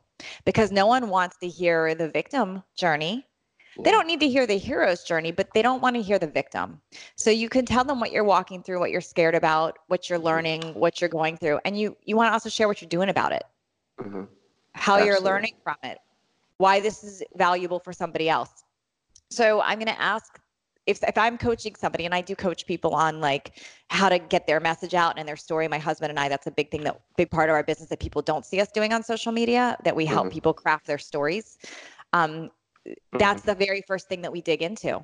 because 0.46 0.72
no 0.72 0.86
one 0.86 1.10
wants 1.10 1.38
to 1.38 1.48
hear 1.48 1.96
the 1.96 2.10
victim 2.10 2.64
journey. 2.76 3.26
They 3.82 3.92
don't 3.92 4.08
need 4.08 4.20
to 4.20 4.28
hear 4.28 4.46
the 4.46 4.58
hero's 4.58 5.04
journey, 5.04 5.32
but 5.32 5.54
they 5.54 5.62
don't 5.62 5.82
want 5.82 5.96
to 5.96 6.02
hear 6.02 6.20
the 6.20 6.28
victim. 6.28 6.82
So 7.16 7.30
you 7.30 7.48
can 7.48 7.66
tell 7.66 7.86
them 7.86 8.02
what 8.02 8.12
you're 8.12 8.26
walking 8.26 8.62
through, 8.62 8.80
what 8.80 8.92
you're 8.92 9.00
scared 9.00 9.36
about, 9.36 9.78
what 9.88 10.10
you're 10.10 10.20
mm-hmm. 10.20 10.26
learning, 10.26 10.62
what 10.74 11.00
you're 11.00 11.10
going 11.10 11.38
through. 11.38 11.60
And 11.64 11.80
you 11.80 11.96
you 12.04 12.18
want 12.18 12.28
to 12.28 12.34
also 12.34 12.50
share 12.50 12.68
what 12.68 12.82
you're 12.82 12.90
doing 12.90 13.08
about 13.08 13.32
it. 13.32 13.44
Mm-hmm. 14.02 14.24
How 14.74 14.96
Absolutely. 14.96 15.08
you're 15.08 15.22
learning 15.22 15.54
from 15.64 15.78
it. 15.84 16.00
Why 16.58 16.82
this 16.82 17.06
is 17.06 17.24
valuable 17.36 17.80
for 17.80 17.94
somebody 17.94 18.28
else. 18.28 18.64
So 19.30 19.62
I'm 19.62 19.78
going 19.78 19.88
to 19.88 20.02
ask 20.02 20.42
if 20.90 21.04
if 21.04 21.18
I'm 21.18 21.38
coaching 21.38 21.76
somebody 21.76 22.06
and 22.06 22.16
I 22.16 22.22
do 22.22 22.36
coach 22.36 22.66
people 22.66 22.96
on 22.96 23.22
like 23.22 23.62
how 23.90 24.10
to 24.10 24.18
get 24.18 24.48
their 24.48 24.60
message 24.60 24.96
out 24.96 25.20
and 25.20 25.28
their 25.28 25.36
story, 25.36 25.68
my 25.68 25.78
husband 25.78 26.10
and 26.10 26.20
I, 26.20 26.28
that's 26.30 26.48
a 26.48 26.52
big 26.52 26.72
thing 26.72 26.84
that 26.84 27.00
big 27.16 27.30
part 27.30 27.50
of 27.50 27.54
our 27.54 27.64
business 27.64 27.90
that 27.90 28.00
people 28.00 28.24
don't 28.24 28.44
see 28.44 28.60
us 28.60 28.70
doing 28.72 28.92
on 28.92 29.04
social 29.04 29.32
media, 29.32 29.78
that 29.84 29.96
we 29.96 30.06
help 30.06 30.26
mm-hmm. 30.26 30.34
people 30.34 30.54
craft 30.54 30.88
their 30.88 30.98
stories. 30.98 31.60
Um, 32.14 32.50
that's 33.14 33.42
mm-hmm. 33.42 33.52
the 33.52 33.56
very 33.56 33.82
first 33.88 34.10
thing 34.10 34.24
that 34.24 34.32
we 34.32 34.42
dig 34.42 34.64
into. 34.64 35.00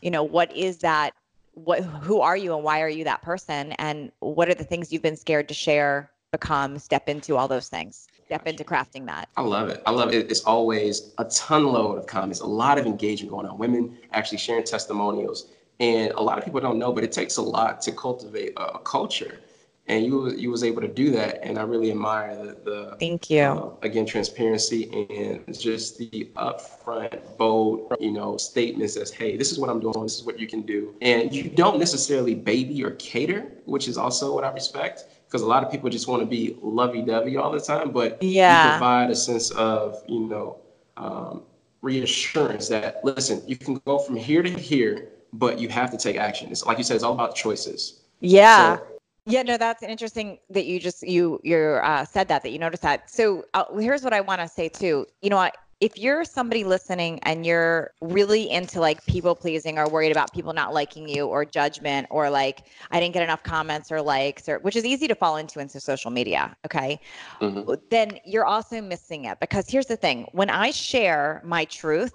You 0.00 0.10
know, 0.10 0.22
what 0.22 0.56
is 0.56 0.78
that? 0.78 1.12
What 1.52 1.82
who 1.82 2.22
are 2.22 2.36
you 2.36 2.54
and 2.54 2.64
why 2.64 2.80
are 2.80 2.88
you 2.88 3.04
that 3.04 3.20
person? 3.20 3.72
And 3.72 4.10
what 4.20 4.48
are 4.48 4.54
the 4.54 4.64
things 4.64 4.90
you've 4.90 5.02
been 5.02 5.16
scared 5.16 5.48
to 5.48 5.54
share, 5.54 6.10
become, 6.30 6.78
step 6.78 7.10
into 7.10 7.36
all 7.36 7.48
those 7.48 7.68
things? 7.68 8.08
Step 8.32 8.46
into 8.46 8.64
crafting 8.64 9.04
that. 9.06 9.28
I 9.36 9.42
love 9.42 9.68
it. 9.68 9.82
I 9.84 9.90
love 9.90 10.14
it. 10.14 10.30
It's 10.30 10.44
always 10.44 11.12
a 11.18 11.24
ton 11.26 11.66
load 11.66 11.98
of 11.98 12.06
comments, 12.06 12.40
a 12.40 12.46
lot 12.46 12.78
of 12.78 12.86
engagement 12.86 13.30
going 13.30 13.46
on. 13.46 13.58
Women 13.58 13.98
actually 14.12 14.38
sharing 14.38 14.64
testimonials, 14.64 15.50
and 15.80 16.12
a 16.12 16.22
lot 16.22 16.38
of 16.38 16.44
people 16.44 16.60
don't 16.60 16.78
know, 16.78 16.92
but 16.92 17.04
it 17.04 17.12
takes 17.12 17.36
a 17.36 17.42
lot 17.42 17.82
to 17.82 17.92
cultivate 17.92 18.54
a, 18.56 18.78
culture. 18.78 19.40
And 19.88 20.06
you 20.06 20.30
you 20.30 20.50
was 20.50 20.62
able 20.62 20.80
to 20.80 20.88
do 20.88 21.10
that, 21.10 21.40
and 21.42 21.58
I 21.58 21.62
really 21.62 21.90
admire 21.90 22.36
the. 22.36 22.56
the 22.64 22.96
Thank 23.00 23.28
you. 23.28 23.42
Uh, 23.42 23.74
again, 23.82 24.06
transparency 24.06 24.82
and 25.10 25.58
just 25.58 25.98
the 25.98 26.30
upfront, 26.36 27.20
bold, 27.36 27.92
you 27.98 28.12
know, 28.12 28.36
statements 28.36 28.96
as, 28.96 29.10
"Hey, 29.10 29.36
this 29.36 29.50
is 29.50 29.58
what 29.58 29.68
I'm 29.68 29.80
doing. 29.80 30.00
This 30.04 30.18
is 30.20 30.24
what 30.24 30.38
you 30.38 30.46
can 30.46 30.62
do," 30.62 30.94
and 31.02 31.34
you 31.34 31.50
don't 31.50 31.80
necessarily 31.80 32.34
baby 32.34 32.82
or 32.84 32.92
cater, 32.92 33.40
which 33.64 33.88
is 33.88 33.98
also 33.98 34.32
what 34.32 34.44
I 34.44 34.52
respect 34.52 35.06
because 35.32 35.42
a 35.42 35.46
lot 35.46 35.64
of 35.64 35.70
people 35.70 35.88
just 35.88 36.08
want 36.08 36.20
to 36.20 36.26
be 36.26 36.58
lovey-dovey 36.60 37.38
all 37.38 37.50
the 37.50 37.58
time, 37.58 37.90
but 37.90 38.22
yeah. 38.22 38.64
you 38.64 38.70
provide 38.72 39.10
a 39.10 39.16
sense 39.16 39.50
of, 39.52 40.02
you 40.06 40.20
know, 40.20 40.58
um, 40.98 41.42
reassurance 41.80 42.68
that 42.68 43.02
listen, 43.02 43.42
you 43.46 43.56
can 43.56 43.80
go 43.86 43.98
from 43.98 44.14
here 44.14 44.42
to 44.42 44.50
here, 44.50 45.08
but 45.32 45.58
you 45.58 45.70
have 45.70 45.90
to 45.90 45.96
take 45.96 46.16
action. 46.16 46.50
It's 46.50 46.66
like 46.66 46.76
you 46.76 46.84
said, 46.84 46.96
it's 46.96 47.02
all 47.02 47.14
about 47.14 47.34
choices. 47.34 48.02
Yeah. 48.20 48.76
So, 48.76 48.86
yeah, 49.24 49.42
no, 49.42 49.56
that's 49.56 49.82
interesting 49.82 50.38
that 50.50 50.66
you 50.66 50.78
just 50.78 51.02
you 51.02 51.40
you 51.42 51.56
uh, 51.82 52.04
said 52.04 52.28
that 52.28 52.42
that 52.42 52.50
you 52.50 52.58
noticed 52.58 52.82
that. 52.82 53.08
So 53.10 53.46
uh, 53.54 53.64
here's 53.78 54.02
what 54.02 54.12
I 54.12 54.20
want 54.20 54.42
to 54.42 54.48
say 54.48 54.68
too. 54.68 55.06
You 55.22 55.30
know, 55.30 55.36
what? 55.36 55.56
If 55.82 55.98
you're 55.98 56.24
somebody 56.24 56.62
listening 56.62 57.18
and 57.24 57.44
you're 57.44 57.90
really 58.00 58.48
into 58.48 58.78
like 58.78 59.04
people 59.06 59.34
pleasing 59.34 59.78
or 59.80 59.88
worried 59.88 60.12
about 60.12 60.32
people 60.32 60.52
not 60.52 60.72
liking 60.72 61.08
you 61.08 61.26
or 61.26 61.44
judgment 61.44 62.06
or 62.08 62.30
like 62.30 62.66
I 62.92 63.00
didn't 63.00 63.14
get 63.14 63.24
enough 63.24 63.42
comments 63.42 63.90
or 63.90 64.00
likes 64.00 64.48
or 64.48 64.60
which 64.60 64.76
is 64.76 64.84
easy 64.84 65.08
to 65.08 65.16
fall 65.16 65.38
into 65.38 65.58
into 65.58 65.80
social 65.80 66.12
media, 66.12 66.56
okay? 66.64 67.00
Mm-hmm. 67.40 67.72
Then 67.90 68.20
you're 68.24 68.44
also 68.44 68.80
missing 68.80 69.24
it 69.24 69.40
because 69.40 69.68
here's 69.68 69.86
the 69.86 69.96
thing, 69.96 70.28
when 70.30 70.50
I 70.50 70.70
share 70.70 71.42
my 71.44 71.64
truth, 71.64 72.14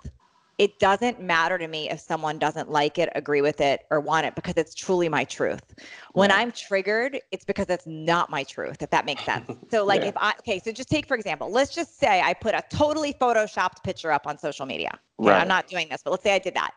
it 0.57 0.79
doesn't 0.79 1.21
matter 1.21 1.57
to 1.57 1.67
me 1.67 1.89
if 1.89 1.99
someone 1.99 2.39
doesn't 2.39 2.69
like 2.69 2.97
it, 2.97 3.09
agree 3.13 3.41
with 3.41 3.61
it, 3.61 3.81
or 3.91 3.99
want 3.99 4.25
it 4.25 4.33
because 4.33 4.55
it's 4.57 4.73
truly 4.73 5.07
my 5.07 5.23
truth. 5.23 5.61
When 6.13 6.31
yeah. 6.31 6.37
I'm 6.37 6.51
triggered, 6.51 7.19
it's 7.31 7.45
because 7.45 7.67
it's 7.69 7.85
not 7.85 8.31
my 8.31 8.43
truth, 8.43 8.81
if 8.81 8.89
that 8.89 9.05
makes 9.05 9.23
sense. 9.23 9.45
So, 9.69 9.83
like, 9.85 10.01
yeah. 10.01 10.07
if 10.07 10.17
I, 10.17 10.33
okay, 10.39 10.59
so 10.63 10.71
just 10.71 10.89
take 10.89 11.07
for 11.07 11.15
example, 11.15 11.51
let's 11.51 11.75
just 11.75 11.99
say 11.99 12.21
I 12.21 12.33
put 12.33 12.55
a 12.55 12.63
totally 12.71 13.13
photoshopped 13.13 13.83
picture 13.83 14.11
up 14.11 14.25
on 14.25 14.37
social 14.37 14.65
media. 14.65 14.97
Right. 15.17 15.41
I'm 15.41 15.47
not 15.47 15.67
doing 15.67 15.87
this, 15.89 16.01
but 16.03 16.11
let's 16.11 16.23
say 16.23 16.33
I 16.33 16.39
did 16.39 16.53
that. 16.55 16.71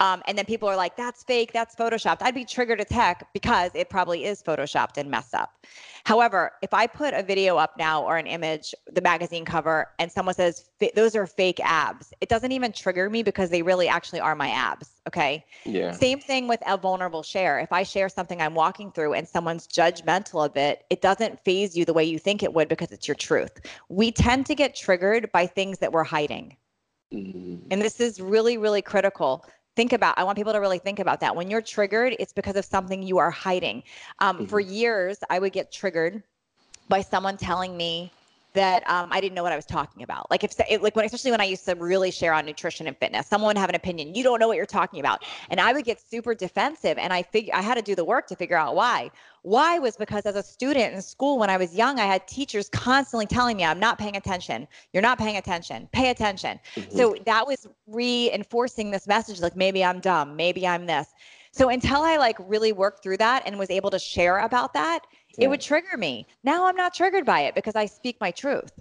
Um, 0.00 0.22
and 0.26 0.36
then 0.36 0.46
people 0.46 0.68
are 0.68 0.76
like, 0.76 0.96
that's 0.96 1.22
fake, 1.22 1.52
that's 1.52 1.76
photoshopped. 1.76 2.18
I'd 2.22 2.34
be 2.34 2.46
triggered 2.46 2.80
as 2.80 2.88
heck 2.88 3.30
because 3.34 3.70
it 3.74 3.90
probably 3.90 4.24
is 4.24 4.42
photoshopped 4.42 4.96
and 4.96 5.10
messed 5.10 5.34
up. 5.34 5.66
However, 6.04 6.52
if 6.62 6.72
I 6.72 6.86
put 6.86 7.12
a 7.12 7.22
video 7.22 7.58
up 7.58 7.76
now 7.76 8.02
or 8.02 8.16
an 8.16 8.26
image, 8.26 8.74
the 8.90 9.02
magazine 9.02 9.44
cover, 9.44 9.90
and 9.98 10.10
someone 10.10 10.34
says, 10.34 10.70
those 10.96 11.14
are 11.14 11.26
fake 11.26 11.60
abs, 11.62 12.14
it 12.22 12.30
doesn't 12.30 12.52
even 12.52 12.72
trigger 12.72 13.10
me 13.10 13.22
because 13.22 13.50
they 13.50 13.60
really 13.60 13.88
actually 13.88 14.20
are 14.20 14.34
my 14.34 14.48
abs. 14.48 14.88
Okay. 15.06 15.44
Yeah. 15.64 15.92
Same 15.92 16.18
thing 16.18 16.48
with 16.48 16.62
a 16.66 16.78
vulnerable 16.78 17.22
share. 17.22 17.58
If 17.58 17.70
I 17.70 17.82
share 17.82 18.08
something 18.08 18.40
I'm 18.40 18.54
walking 18.54 18.92
through 18.92 19.12
and 19.12 19.28
someone's 19.28 19.66
judgmental 19.66 20.44
of 20.46 20.56
it, 20.56 20.84
it 20.88 21.02
doesn't 21.02 21.44
phase 21.44 21.76
you 21.76 21.84
the 21.84 21.92
way 21.92 22.04
you 22.04 22.18
think 22.18 22.42
it 22.42 22.54
would 22.54 22.68
because 22.68 22.90
it's 22.90 23.06
your 23.06 23.16
truth. 23.16 23.60
We 23.90 24.10
tend 24.12 24.46
to 24.46 24.54
get 24.54 24.74
triggered 24.74 25.30
by 25.32 25.46
things 25.46 25.78
that 25.80 25.92
we're 25.92 26.04
hiding. 26.04 26.56
Mm-hmm. 27.12 27.66
And 27.70 27.82
this 27.82 28.00
is 28.00 28.20
really, 28.20 28.56
really 28.56 28.82
critical 28.82 29.44
think 29.76 29.92
about 29.92 30.18
i 30.18 30.24
want 30.24 30.36
people 30.36 30.52
to 30.52 30.60
really 30.60 30.78
think 30.78 30.98
about 30.98 31.20
that 31.20 31.34
when 31.34 31.50
you're 31.50 31.62
triggered 31.62 32.14
it's 32.18 32.32
because 32.32 32.56
of 32.56 32.64
something 32.64 33.02
you 33.02 33.18
are 33.18 33.30
hiding 33.30 33.82
um, 34.18 34.36
mm-hmm. 34.36 34.46
for 34.46 34.60
years 34.60 35.18
i 35.30 35.38
would 35.38 35.52
get 35.52 35.72
triggered 35.72 36.22
by 36.88 37.00
someone 37.00 37.36
telling 37.36 37.76
me 37.76 38.12
that 38.52 38.88
um, 38.88 39.08
I 39.12 39.20
didn't 39.20 39.34
know 39.34 39.42
what 39.42 39.52
I 39.52 39.56
was 39.56 39.66
talking 39.66 40.02
about. 40.02 40.30
Like 40.30 40.44
if 40.44 40.58
it, 40.68 40.82
like 40.82 40.96
when 40.96 41.04
especially 41.04 41.30
when 41.30 41.40
I 41.40 41.44
used 41.44 41.64
to 41.66 41.74
really 41.74 42.10
share 42.10 42.32
on 42.32 42.44
nutrition 42.46 42.86
and 42.86 42.96
fitness, 42.96 43.26
someone 43.26 43.48
would 43.48 43.58
have 43.58 43.68
an 43.68 43.74
opinion, 43.74 44.14
you 44.14 44.22
don't 44.22 44.40
know 44.40 44.48
what 44.48 44.56
you're 44.56 44.66
talking 44.66 45.00
about, 45.00 45.24
and 45.50 45.60
I 45.60 45.72
would 45.72 45.84
get 45.84 46.00
super 46.00 46.34
defensive. 46.34 46.98
And 46.98 47.12
I 47.12 47.22
figure 47.22 47.54
I 47.54 47.62
had 47.62 47.74
to 47.76 47.82
do 47.82 47.94
the 47.94 48.04
work 48.04 48.26
to 48.28 48.36
figure 48.36 48.56
out 48.56 48.74
why. 48.74 49.10
Why 49.42 49.78
was 49.78 49.96
because 49.96 50.26
as 50.26 50.36
a 50.36 50.42
student 50.42 50.94
in 50.94 51.00
school 51.00 51.38
when 51.38 51.48
I 51.48 51.56
was 51.56 51.74
young, 51.74 51.98
I 51.98 52.04
had 52.04 52.26
teachers 52.28 52.68
constantly 52.68 53.26
telling 53.26 53.56
me 53.56 53.64
I'm 53.64 53.80
not 53.80 53.98
paying 53.98 54.16
attention. 54.16 54.68
You're 54.92 55.02
not 55.02 55.18
paying 55.18 55.36
attention. 55.36 55.88
Pay 55.92 56.10
attention. 56.10 56.60
Mm-hmm. 56.74 56.96
So 56.96 57.16
that 57.24 57.46
was 57.46 57.66
reinforcing 57.86 58.90
this 58.90 59.06
message 59.06 59.40
like 59.40 59.56
maybe 59.56 59.84
I'm 59.84 60.00
dumb, 60.00 60.36
maybe 60.36 60.66
I'm 60.66 60.86
this. 60.86 61.08
So 61.52 61.68
until 61.68 62.02
I 62.02 62.16
like 62.16 62.36
really 62.38 62.72
worked 62.72 63.02
through 63.02 63.16
that 63.18 63.42
and 63.44 63.58
was 63.58 63.70
able 63.70 63.90
to 63.90 63.98
share 63.98 64.38
about 64.38 64.72
that, 64.74 65.00
yeah. 65.40 65.46
it 65.46 65.48
would 65.50 65.60
trigger 65.60 65.96
me. 65.96 66.26
Now 66.44 66.66
I'm 66.66 66.76
not 66.76 66.94
triggered 66.94 67.24
by 67.24 67.40
it 67.40 67.54
because 67.54 67.76
I 67.76 67.86
speak 67.86 68.16
my 68.20 68.30
truth. 68.30 68.72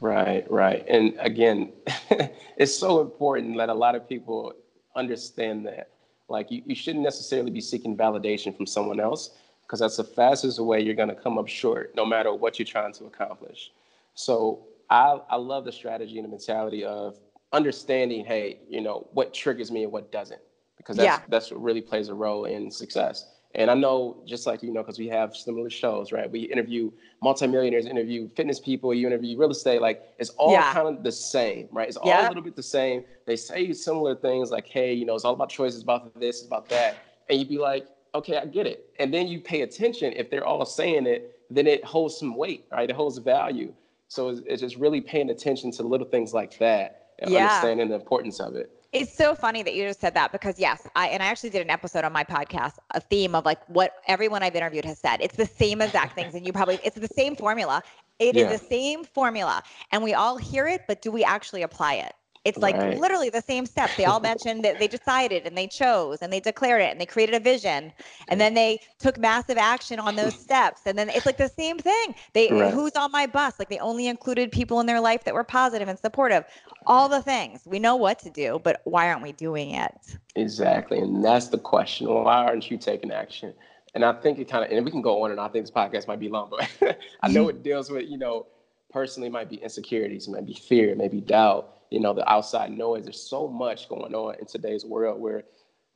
Right, 0.00 0.50
right. 0.50 0.84
And 0.88 1.14
again, 1.18 1.72
it's 2.56 2.76
so 2.76 3.00
important 3.00 3.56
that 3.56 3.68
a 3.68 3.74
lot 3.74 3.94
of 3.94 4.08
people 4.08 4.52
understand 4.94 5.66
that. 5.66 5.90
Like 6.28 6.50
you, 6.50 6.62
you 6.66 6.74
shouldn't 6.74 7.04
necessarily 7.04 7.50
be 7.50 7.60
seeking 7.60 7.96
validation 7.96 8.56
from 8.56 8.66
someone 8.66 9.00
else 9.00 9.30
because 9.62 9.80
that's 9.80 9.96
the 9.96 10.04
fastest 10.04 10.60
way 10.60 10.80
you're 10.80 10.94
going 10.94 11.08
to 11.08 11.14
come 11.14 11.38
up 11.38 11.48
short, 11.48 11.94
no 11.96 12.04
matter 12.04 12.32
what 12.34 12.58
you're 12.58 12.66
trying 12.66 12.92
to 12.94 13.06
accomplish. 13.06 13.72
So 14.14 14.66
I, 14.90 15.20
I 15.30 15.36
love 15.36 15.64
the 15.64 15.72
strategy 15.72 16.18
and 16.18 16.24
the 16.24 16.30
mentality 16.30 16.84
of 16.84 17.18
understanding, 17.52 18.24
hey, 18.24 18.60
you 18.68 18.80
know, 18.80 19.06
what 19.12 19.32
triggers 19.32 19.70
me 19.70 19.84
and 19.84 19.92
what 19.92 20.12
doesn't, 20.12 20.40
because 20.76 20.96
that's, 20.96 21.06
yeah. 21.06 21.20
that's 21.28 21.50
what 21.50 21.62
really 21.62 21.80
plays 21.80 22.08
a 22.08 22.14
role 22.14 22.44
in 22.44 22.70
success. 22.70 23.26
And 23.56 23.70
I 23.70 23.74
know, 23.74 24.20
just 24.26 24.46
like 24.46 24.62
you 24.62 24.72
know, 24.72 24.82
because 24.82 24.98
we 24.98 25.06
have 25.08 25.36
similar 25.36 25.70
shows, 25.70 26.10
right? 26.10 26.30
We 26.30 26.40
interview 26.40 26.90
multimillionaires, 27.22 27.86
interview 27.86 28.28
fitness 28.34 28.58
people, 28.58 28.92
you 28.92 29.06
interview 29.06 29.38
real 29.38 29.50
estate. 29.50 29.80
Like 29.80 30.02
it's 30.18 30.30
all 30.30 30.52
yeah. 30.52 30.72
kind 30.72 30.88
of 30.88 31.04
the 31.04 31.12
same, 31.12 31.68
right? 31.70 31.86
It's 31.86 31.96
all 31.96 32.08
yeah. 32.08 32.26
a 32.26 32.28
little 32.28 32.42
bit 32.42 32.56
the 32.56 32.62
same. 32.62 33.04
They 33.26 33.36
say 33.36 33.72
similar 33.72 34.16
things, 34.16 34.50
like, 34.50 34.66
"Hey, 34.66 34.92
you 34.92 35.04
know, 35.04 35.14
it's 35.14 35.24
all 35.24 35.34
about 35.34 35.50
choices, 35.50 35.82
about 35.82 36.18
this, 36.18 36.38
it's 36.38 36.46
about 36.46 36.68
that," 36.70 36.96
and 37.28 37.38
you'd 37.38 37.48
be 37.48 37.58
like, 37.58 37.86
"Okay, 38.14 38.36
I 38.36 38.46
get 38.46 38.66
it." 38.66 38.90
And 38.98 39.14
then 39.14 39.28
you 39.28 39.40
pay 39.40 39.62
attention. 39.62 40.12
If 40.16 40.30
they're 40.30 40.46
all 40.46 40.66
saying 40.66 41.06
it, 41.06 41.38
then 41.48 41.68
it 41.68 41.84
holds 41.84 42.18
some 42.18 42.36
weight, 42.36 42.66
right? 42.72 42.90
It 42.90 42.96
holds 42.96 43.18
value. 43.18 43.72
So 44.08 44.28
it's, 44.30 44.40
it's 44.46 44.62
just 44.62 44.76
really 44.76 45.00
paying 45.00 45.30
attention 45.30 45.70
to 45.72 45.82
little 45.84 46.06
things 46.06 46.34
like 46.34 46.58
that 46.58 47.12
and 47.20 47.30
yeah. 47.30 47.46
understanding 47.46 47.88
the 47.88 47.94
importance 47.94 48.40
of 48.40 48.56
it. 48.56 48.70
It's 48.94 49.12
so 49.12 49.34
funny 49.34 49.64
that 49.64 49.74
you 49.74 49.84
just 49.84 50.00
said 50.00 50.14
that 50.14 50.30
because 50.30 50.56
yes, 50.56 50.86
I 50.94 51.08
and 51.08 51.20
I 51.20 51.26
actually 51.26 51.50
did 51.50 51.62
an 51.62 51.70
episode 51.70 52.04
on 52.04 52.12
my 52.12 52.22
podcast, 52.22 52.74
a 52.92 53.00
theme 53.00 53.34
of 53.34 53.44
like 53.44 53.58
what 53.68 53.96
everyone 54.06 54.44
I've 54.44 54.54
interviewed 54.54 54.84
has 54.84 55.00
said. 55.00 55.20
It's 55.20 55.36
the 55.36 55.46
same 55.46 55.82
exact 55.82 56.14
things, 56.14 56.34
and 56.34 56.46
you 56.46 56.52
probably 56.52 56.78
it's 56.84 56.96
the 56.96 57.08
same 57.08 57.34
formula. 57.34 57.82
It 58.20 58.36
yeah. 58.36 58.48
is 58.48 58.60
the 58.60 58.66
same 58.68 59.02
formula, 59.02 59.64
and 59.90 60.04
we 60.04 60.14
all 60.14 60.36
hear 60.36 60.68
it, 60.68 60.82
but 60.86 61.02
do 61.02 61.10
we 61.10 61.24
actually 61.24 61.62
apply 61.62 61.94
it? 61.94 62.12
It's 62.44 62.58
like 62.58 62.76
right. 62.76 62.98
literally 62.98 63.30
the 63.30 63.40
same 63.40 63.64
steps. 63.64 63.96
They 63.96 64.04
all 64.04 64.20
mentioned 64.32 64.64
that 64.64 64.78
they 64.78 64.86
decided 64.86 65.46
and 65.46 65.56
they 65.56 65.66
chose 65.66 66.18
and 66.20 66.32
they 66.32 66.40
declared 66.40 66.82
it 66.82 66.90
and 66.90 67.00
they 67.00 67.06
created 67.06 67.34
a 67.34 67.40
vision 67.40 67.92
and 68.28 68.40
then 68.40 68.54
they 68.54 68.80
took 68.98 69.18
massive 69.18 69.56
action 69.56 69.98
on 69.98 70.16
those 70.16 70.34
steps. 70.38 70.82
And 70.86 70.98
then 70.98 71.08
it's 71.08 71.26
like 71.26 71.38
the 71.38 71.48
same 71.48 71.78
thing. 71.78 72.14
They 72.34 72.50
right. 72.52 72.72
who's 72.72 72.92
on 72.92 73.10
my 73.10 73.26
bus? 73.26 73.54
Like 73.58 73.70
they 73.70 73.78
only 73.78 74.06
included 74.06 74.52
people 74.52 74.80
in 74.80 74.86
their 74.86 75.00
life 75.00 75.24
that 75.24 75.34
were 75.34 75.44
positive 75.44 75.88
and 75.88 75.98
supportive. 75.98 76.44
All 76.86 77.08
the 77.08 77.22
things. 77.22 77.62
We 77.64 77.78
know 77.78 77.96
what 77.96 78.18
to 78.20 78.30
do, 78.30 78.60
but 78.62 78.82
why 78.84 79.08
aren't 79.08 79.22
we 79.22 79.32
doing 79.32 79.70
it? 79.70 79.92
Exactly. 80.36 80.98
And 80.98 81.24
that's 81.24 81.48
the 81.48 81.58
question. 81.58 82.08
Why 82.08 82.44
aren't 82.44 82.70
you 82.70 82.76
taking 82.76 83.10
action? 83.10 83.54
And 83.94 84.04
I 84.04 84.12
think 84.12 84.38
it 84.38 84.50
kind 84.50 84.64
of 84.64 84.70
and 84.70 84.84
we 84.84 84.90
can 84.90 85.02
go 85.02 85.22
on 85.22 85.30
and 85.30 85.40
I 85.40 85.48
think 85.48 85.64
this 85.64 85.70
podcast 85.70 86.08
might 86.08 86.20
be 86.20 86.28
long, 86.28 86.50
but 86.50 86.98
I 87.22 87.28
know 87.28 87.48
it 87.48 87.62
deals 87.62 87.90
with, 87.90 88.08
you 88.08 88.18
know, 88.18 88.46
personally 88.90 89.28
might 89.30 89.48
be 89.48 89.56
insecurities, 89.56 90.28
it 90.28 90.32
might 90.32 90.46
be 90.46 90.54
fear, 90.54 90.90
it 90.90 90.98
may 90.98 91.08
be 91.08 91.20
doubt 91.20 91.74
you 91.94 92.00
know, 92.00 92.12
the 92.12 92.28
outside 92.28 92.76
noise. 92.76 93.04
There's 93.04 93.20
so 93.20 93.46
much 93.46 93.88
going 93.88 94.14
on 94.14 94.34
in 94.40 94.46
today's 94.46 94.84
world 94.84 95.20
where 95.20 95.44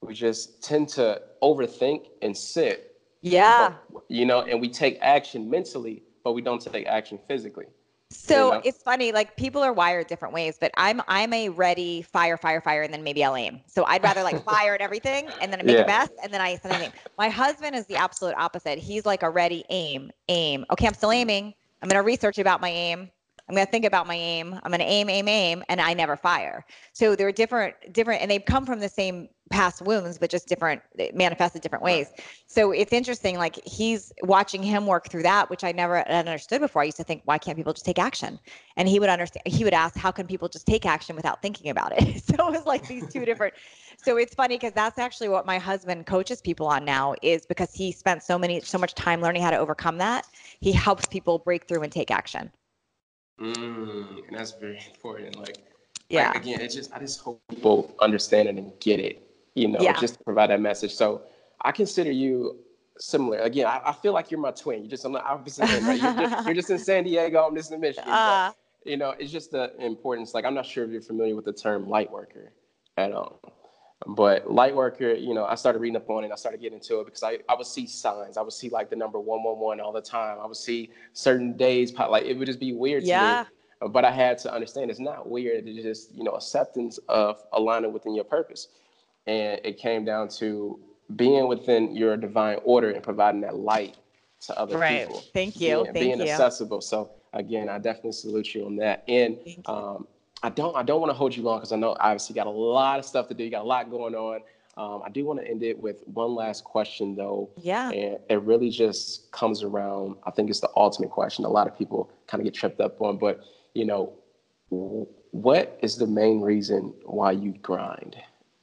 we 0.01 0.15
just 0.15 0.63
tend 0.63 0.89
to 0.91 1.21
overthink 1.43 2.07
and 2.23 2.37
sit. 2.37 2.97
Yeah. 3.21 3.75
But, 3.93 4.05
you 4.07 4.25
know, 4.25 4.43
and 4.43 4.61
we 4.61 4.69
take 4.69 4.99
action 5.03 5.51
mentally, 5.51 6.05
but 6.23 6.35
we 6.35 6.41
don't 6.41 6.63
take 6.63 6.87
action 6.87 7.19
physically. 7.27 7.67
So 8.13 8.47
you 8.47 8.53
know? 8.53 8.63
it's 8.65 8.81
funny, 8.81 9.11
like 9.11 9.37
people 9.37 9.61
are 9.61 9.73
wired 9.73 10.07
different 10.07 10.33
ways, 10.33 10.57
but 10.59 10.71
I'm 10.77 11.03
I'm 11.09 11.33
a 11.33 11.49
ready 11.49 12.03
fire, 12.03 12.37
fire, 12.37 12.61
fire, 12.61 12.83
and 12.83 12.95
then 12.95 13.03
maybe 13.03 13.25
I'll 13.25 13.37
aim. 13.37 13.61
So 13.67 13.85
I'd 13.85 14.03
rather 14.05 14.23
like 14.23 14.43
fire 14.51 14.75
at 14.75 14.81
everything 14.81 15.29
and 15.43 15.53
then 15.53 15.61
I 15.61 15.65
make 15.65 15.77
yeah. 15.77 15.83
a 15.83 15.87
mess 15.87 16.11
and 16.23 16.33
then 16.33 16.41
I 16.41 16.57
send 16.57 16.75
anything. 16.75 16.93
My 17.19 17.29
husband 17.29 17.75
is 17.75 17.87
the 17.87 17.97
absolute 17.97 18.37
opposite. 18.39 18.79
He's 18.79 19.05
like 19.05 19.25
a 19.25 19.29
ready 19.29 19.65
aim, 19.69 20.13
aim. 20.29 20.65
Okay, 20.71 20.87
I'm 20.87 20.95
still 20.95 21.13
aiming. 21.13 21.55
I'm 21.83 21.89
gonna 21.89 22.05
research 22.05 22.39
about 22.39 22.61
my 22.61 22.71
aim 22.71 23.11
I'm 23.49 23.55
going 23.55 23.67
to 23.67 23.71
think 23.71 23.87
about 23.87 24.07
my 24.07 24.15
aim. 24.15 24.59
I'm 24.63 24.71
going 24.71 24.81
to 24.81 24.87
aim, 24.87 25.09
aim, 25.09 25.27
aim, 25.27 25.65
and 25.71 25.81
I 25.81 25.95
never 25.95 26.17
fire. 26.17 26.67
So 26.93 27.17
they're 27.17 27.33
different, 27.33 27.75
different, 27.93 28.21
and 28.21 28.31
they've 28.31 28.45
come 28.45 28.67
from 28.67 28.81
the 28.81 28.91
same 28.91 29.29
past 29.51 29.81
wounds, 29.81 30.19
but 30.19 30.29
just 30.29 30.47
different, 30.47 30.83
manifested 31.15 31.63
different 31.63 31.83
ways. 31.83 32.09
So 32.47 32.71
it's 32.71 32.93
interesting. 32.93 33.39
Like 33.39 33.59
he's 33.65 34.13
watching 34.23 34.63
him 34.63 34.87
work 34.87 35.09
through 35.09 35.23
that, 35.23 35.49
which 35.49 35.65
I 35.65 35.73
never 35.73 36.07
understood 36.09 36.61
before. 36.61 36.83
I 36.83 36.87
used 36.87 36.99
to 36.99 37.05
think, 37.05 37.23
why 37.25 37.39
can't 37.39 37.57
people 37.57 37.73
just 37.73 37.87
take 37.87 37.99
action? 37.99 38.39
And 38.77 38.87
he 38.87 39.01
would 39.01 39.09
understand. 39.09 39.47
He 39.47 39.65
would 39.65 39.73
ask, 39.73 39.97
how 39.97 40.11
can 40.11 40.27
people 40.27 40.49
just 40.49 40.67
take 40.67 40.85
action 40.85 41.17
without 41.17 41.41
thinking 41.41 41.71
about 41.71 41.93
it? 41.97 42.23
so 42.25 42.35
it 42.49 42.53
was 42.53 42.67
like 42.67 42.87
these 42.87 43.07
two 43.11 43.25
different. 43.25 43.55
So 43.97 44.19
it's 44.19 44.35
funny 44.35 44.57
because 44.57 44.75
that's 44.75 44.99
actually 44.99 45.31
what 45.31 45.47
my 45.47 45.59
husband 45.59 46.05
coaches 46.07 46.43
people 46.43 46.67
on 46.67 46.85
now 46.85 47.15
is 47.23 47.47
because 47.47 47.73
he 47.73 47.93
spent 47.93 48.23
so 48.23 48.39
many, 48.39 48.61
so 48.61 48.77
much 48.77 48.95
time 48.95 49.23
learning 49.23 49.41
how 49.41 49.51
to 49.51 49.59
overcome 49.59 49.97
that. 49.99 50.27
He 50.61 50.73
helps 50.73 51.07
people 51.07 51.39
break 51.39 51.67
through 51.67 51.83
and 51.83 51.91
take 51.91 52.11
action. 52.11 52.51
Mm, 53.41 54.29
and 54.29 54.39
that's 54.39 54.53
very 54.53 54.81
important. 54.93 55.37
Like, 55.39 55.59
yeah. 56.09 56.29
Like, 56.29 56.43
again, 56.43 56.61
it's 56.61 56.75
just 56.75 56.93
I 56.93 56.99
just 56.99 57.21
hope 57.21 57.41
people 57.49 57.95
understand 58.01 58.49
it 58.49 58.57
and 58.57 58.73
get 58.81 59.01
it. 59.01 59.23
You 59.55 59.69
know, 59.69 59.79
yeah. 59.81 59.99
just 59.99 60.19
to 60.19 60.25
provide 60.25 60.51
that 60.51 60.61
message. 60.61 60.95
So 60.95 61.23
I 61.63 61.73
consider 61.73 62.13
you 62.13 62.59
similar. 62.99 63.39
Again, 63.39 63.67
I, 63.67 63.81
I 63.87 63.93
feel 63.93 64.13
like 64.13 64.31
you're 64.31 64.41
my 64.41 64.53
twin. 64.53 64.83
You're 64.83 64.91
just 64.91 65.05
on 65.05 65.13
the 65.13 65.23
opposite 65.23 65.69
end, 65.69 65.87
right? 65.87 66.01
You're 66.01 66.29
just, 66.29 66.47
you're 66.47 66.55
just 66.55 66.71
in 66.71 66.79
San 66.79 67.05
Diego. 67.05 67.47
I'm 67.47 67.57
just 67.57 67.73
in 67.73 67.81
Michigan. 67.81 68.09
Uh, 68.09 68.53
but, 68.53 68.91
you 68.91 68.97
know, 68.97 69.15
it's 69.19 69.33
just 69.33 69.51
the 69.51 69.75
importance. 69.85 70.35
Like, 70.35 70.45
I'm 70.45 70.55
not 70.55 70.65
sure 70.65 70.85
if 70.85 70.91
you're 70.91 71.01
familiar 71.01 71.35
with 71.35 71.45
the 71.45 71.53
term 71.53 71.89
light 71.89 72.11
worker 72.11 72.53
at 72.97 73.13
all. 73.13 73.41
But 74.07 74.51
light 74.51 74.75
worker, 74.75 75.13
you 75.13 75.35
know, 75.35 75.45
I 75.45 75.57
started 75.57 75.81
reading 75.81 75.97
up 75.97 76.09
on 76.09 76.23
it. 76.25 76.31
I 76.31 76.37
started 76.37 76.61
getting 76.61 76.79
into 76.79 77.01
it 77.01 77.07
because 77.07 77.23
I, 77.23 77.39
I 77.49 77.57
would 77.57 77.67
see 77.67 77.87
signs. 77.87 78.37
I 78.37 78.43
would 78.43 78.53
see 78.53 78.69
like 78.69 78.91
the 78.91 78.97
number 78.97 79.19
one 79.19 79.43
one 79.43 79.59
one 79.59 79.81
all 79.81 79.93
the 79.93 80.01
time. 80.01 80.39
I 80.41 80.47
would 80.47 80.57
see 80.57 80.91
certain 81.15 81.57
days 81.57 81.91
pop, 81.91 82.11
like 82.11 82.25
it 82.25 82.35
would 82.35 82.47
just 82.47 82.61
be 82.61 82.73
weird 82.73 83.03
yeah. 83.03 83.45
to 83.45 83.51
me. 83.87 83.91
But 83.93 84.05
I 84.05 84.13
had 84.13 84.39
to 84.39 84.53
understand 84.53 84.91
it's 84.91 85.01
not 85.01 85.29
weird. 85.29 85.67
It's 85.67 85.83
just 85.83 86.15
you 86.15 86.23
know 86.23 86.33
acceptance 86.33 86.99
of 87.09 87.43
aligning 87.53 87.93
within 87.93 88.15
your 88.15 88.25
purpose, 88.25 88.69
and 89.27 89.61
it 89.65 89.79
came 89.79 90.05
down 90.05 90.29
to 90.31 90.79
being 91.17 91.49
within 91.49 91.95
your 91.97 92.17
divine 92.17 92.59
order 92.65 92.91
and 92.91 93.03
providing 93.03 93.41
that 93.41 93.57
light 93.57 93.97
to 94.43 94.59
other 94.59 94.79
right. 94.79 95.07
people. 95.07 95.23
Thank 95.33 95.61
you. 95.61 95.61
Being, 95.61 95.85
Thank 95.85 95.95
being 95.95 96.19
you. 96.19 96.29
accessible. 96.29 96.81
So 96.81 97.11
again, 97.33 97.69
I 97.69 97.79
definitely 97.79 98.13
salute 98.13 98.55
you 98.55 98.67
on 98.67 98.77
that. 98.77 99.05
And 99.09 99.39
um, 99.67 100.07
I 100.43 100.51
don't 100.51 100.77
I 100.77 100.83
don't 100.83 101.01
want 101.01 101.11
to 101.11 101.15
hold 101.15 101.37
you 101.37 101.43
long 101.43 101.59
because 101.59 101.73
I 101.73 101.77
know 101.77 101.97
obviously 101.99 102.35
you 102.35 102.37
got 102.37 102.47
a 102.47 102.51
lot 102.51 102.99
of 102.99 103.05
stuff 103.05 103.29
to 103.29 103.35
do. 103.35 103.45
You 103.45 103.51
got 103.51 103.63
a 103.63 103.69
lot 103.69 103.91
going 103.91 104.15
on. 104.15 104.41
Um, 104.77 105.03
I 105.05 105.11
do 105.11 105.25
want 105.25 105.41
to 105.41 105.49
end 105.49 105.65
it 105.65 105.81
with 105.81 106.03
one 106.07 106.35
last 106.35 106.63
question 106.63 107.17
though. 107.17 107.51
Yeah. 107.57 107.91
And 107.91 108.19
it 108.31 108.43
really 108.43 108.71
just 108.71 109.31
comes 109.33 109.65
around. 109.65 110.17
I 110.25 110.31
think 110.31 110.51
it's 110.51 110.61
the 110.61 110.71
ultimate 110.77 111.11
question. 111.11 111.45
A 111.45 111.49
lot 111.49 111.67
of 111.67 111.77
people 111.77 112.13
kind 112.29 112.41
of 112.41 112.45
get 112.45 112.55
tripped 112.55 112.81
up 112.81 113.01
on, 113.03 113.19
but 113.19 113.41
you 113.75 113.85
know, 113.85 114.13
what 114.71 115.79
is 115.83 115.97
the 115.97 116.07
main 116.07 116.41
reason 116.41 116.95
why 117.05 117.33
you 117.33 117.53
grind 117.61 118.17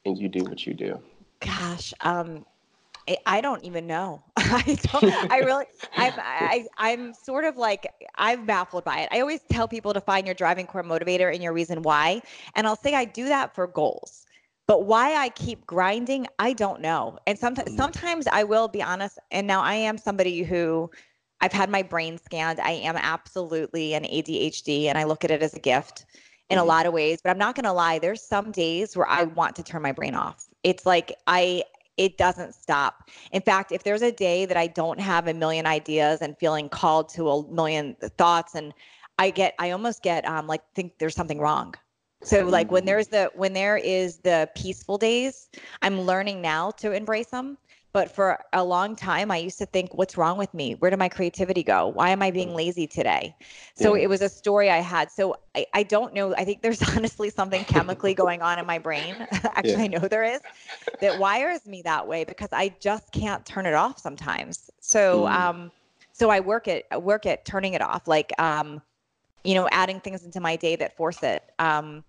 and 0.06 0.16
you 0.16 0.28
do 0.28 0.42
what 0.44 0.66
you 0.66 0.72
do? 0.72 0.98
Gosh, 1.40 1.92
um, 2.00 2.46
I 3.24 3.40
don't 3.40 3.64
even 3.64 3.86
know. 3.86 4.22
I 4.36 4.78
don't. 4.82 5.04
I 5.32 5.38
really. 5.38 5.66
I'm. 5.96 6.12
I, 6.16 6.66
I'm 6.76 7.14
sort 7.14 7.44
of 7.44 7.56
like 7.56 7.86
I'm 8.16 8.46
baffled 8.46 8.84
by 8.84 9.00
it. 9.00 9.08
I 9.12 9.20
always 9.20 9.40
tell 9.50 9.68
people 9.68 9.92
to 9.94 10.00
find 10.00 10.26
your 10.26 10.34
driving 10.34 10.66
core 10.66 10.82
motivator 10.82 11.32
and 11.32 11.42
your 11.42 11.52
reason 11.52 11.82
why, 11.82 12.22
and 12.54 12.66
I'll 12.66 12.76
say 12.76 12.94
I 12.94 13.04
do 13.04 13.26
that 13.26 13.54
for 13.54 13.66
goals. 13.66 14.26
But 14.66 14.84
why 14.84 15.14
I 15.14 15.28
keep 15.28 15.64
grinding, 15.66 16.26
I 16.40 16.52
don't 16.52 16.80
know. 16.80 17.18
And 17.26 17.38
sometimes, 17.38 17.70
mm. 17.70 17.76
sometimes 17.76 18.26
I 18.26 18.42
will 18.42 18.66
be 18.66 18.82
honest. 18.82 19.18
And 19.30 19.46
now 19.46 19.62
I 19.62 19.74
am 19.74 19.96
somebody 19.96 20.42
who 20.42 20.90
I've 21.40 21.52
had 21.52 21.70
my 21.70 21.82
brain 21.82 22.18
scanned. 22.18 22.58
I 22.58 22.72
am 22.72 22.96
absolutely 22.96 23.94
an 23.94 24.02
ADHD, 24.04 24.86
and 24.86 24.98
I 24.98 25.04
look 25.04 25.24
at 25.24 25.30
it 25.30 25.42
as 25.42 25.54
a 25.54 25.60
gift 25.60 26.06
in 26.50 26.58
a 26.58 26.60
mm-hmm. 26.60 26.68
lot 26.68 26.86
of 26.86 26.92
ways. 26.92 27.20
But 27.22 27.30
I'm 27.30 27.38
not 27.38 27.54
going 27.54 27.64
to 27.64 27.72
lie. 27.72 28.00
There's 28.00 28.22
some 28.22 28.50
days 28.50 28.96
where 28.96 29.08
I 29.08 29.24
want 29.24 29.54
to 29.56 29.62
turn 29.62 29.82
my 29.82 29.92
brain 29.92 30.14
off. 30.14 30.46
It's 30.64 30.84
like 30.84 31.12
I 31.28 31.62
it 31.96 32.18
doesn't 32.18 32.54
stop. 32.54 33.10
In 33.32 33.42
fact, 33.42 33.72
if 33.72 33.82
there's 33.82 34.02
a 34.02 34.12
day 34.12 34.44
that 34.46 34.56
I 34.56 34.66
don't 34.66 35.00
have 35.00 35.26
a 35.28 35.34
million 35.34 35.66
ideas 35.66 36.20
and 36.20 36.36
feeling 36.38 36.68
called 36.68 37.08
to 37.10 37.28
a 37.30 37.48
million 37.50 37.96
thoughts 38.18 38.54
and 38.54 38.72
I 39.18 39.30
get 39.30 39.54
I 39.58 39.70
almost 39.70 40.02
get 40.02 40.26
um 40.26 40.46
like 40.46 40.62
think 40.74 40.98
there's 40.98 41.14
something 41.14 41.38
wrong. 41.38 41.74
So 42.22 42.44
like 42.44 42.70
when 42.72 42.84
there's 42.84 43.08
the 43.08 43.30
when 43.34 43.52
there 43.52 43.76
is 43.76 44.18
the 44.18 44.48
peaceful 44.56 44.98
days, 44.98 45.48
I'm 45.82 46.00
learning 46.00 46.40
now 46.42 46.70
to 46.72 46.92
embrace 46.92 47.28
them. 47.28 47.58
But 47.96 48.14
for 48.14 48.38
a 48.52 48.62
long 48.62 48.94
time, 48.94 49.30
I 49.30 49.38
used 49.38 49.56
to 49.56 49.64
think, 49.64 49.94
what's 49.94 50.18
wrong 50.18 50.36
with 50.36 50.52
me? 50.52 50.74
Where 50.74 50.90
did 50.90 50.98
my 50.98 51.08
creativity 51.08 51.62
go? 51.62 51.86
Why 51.88 52.10
am 52.10 52.20
I 52.20 52.30
being 52.30 52.50
mm. 52.50 52.54
lazy 52.54 52.86
today? 52.86 53.34
So 53.74 53.94
yeah. 53.94 54.02
it 54.02 54.08
was 54.08 54.20
a 54.20 54.28
story 54.28 54.68
I 54.68 54.80
had. 54.80 55.10
So 55.10 55.36
I, 55.54 55.64
I 55.72 55.82
don't 55.82 56.12
know. 56.12 56.34
I 56.34 56.44
think 56.44 56.60
there's 56.60 56.82
honestly 56.94 57.30
something 57.30 57.64
chemically 57.64 58.12
going 58.12 58.42
on 58.42 58.58
in 58.58 58.66
my 58.66 58.78
brain. 58.78 59.14
Actually, 59.32 59.70
yeah. 59.70 59.80
I 59.80 59.86
know 59.86 60.00
there 60.00 60.24
is 60.24 60.42
that 61.00 61.18
wires 61.18 61.64
me 61.64 61.80
that 61.86 62.06
way 62.06 62.24
because 62.24 62.50
I 62.52 62.74
just 62.80 63.12
can't 63.12 63.46
turn 63.46 63.64
it 63.64 63.72
off 63.72 63.98
sometimes. 63.98 64.70
So, 64.78 65.22
mm. 65.22 65.30
um, 65.32 65.72
so 66.12 66.28
I 66.28 66.40
work 66.40 66.68
at 66.68 67.02
work 67.02 67.24
at 67.24 67.46
turning 67.46 67.72
it 67.72 67.80
off, 67.80 68.06
like, 68.06 68.30
um, 68.38 68.82
you 69.42 69.54
know, 69.54 69.70
adding 69.72 70.00
things 70.00 70.22
into 70.22 70.40
my 70.40 70.56
day 70.56 70.76
that 70.76 70.98
force 70.98 71.22
it. 71.22 71.44
Um, 71.58 72.04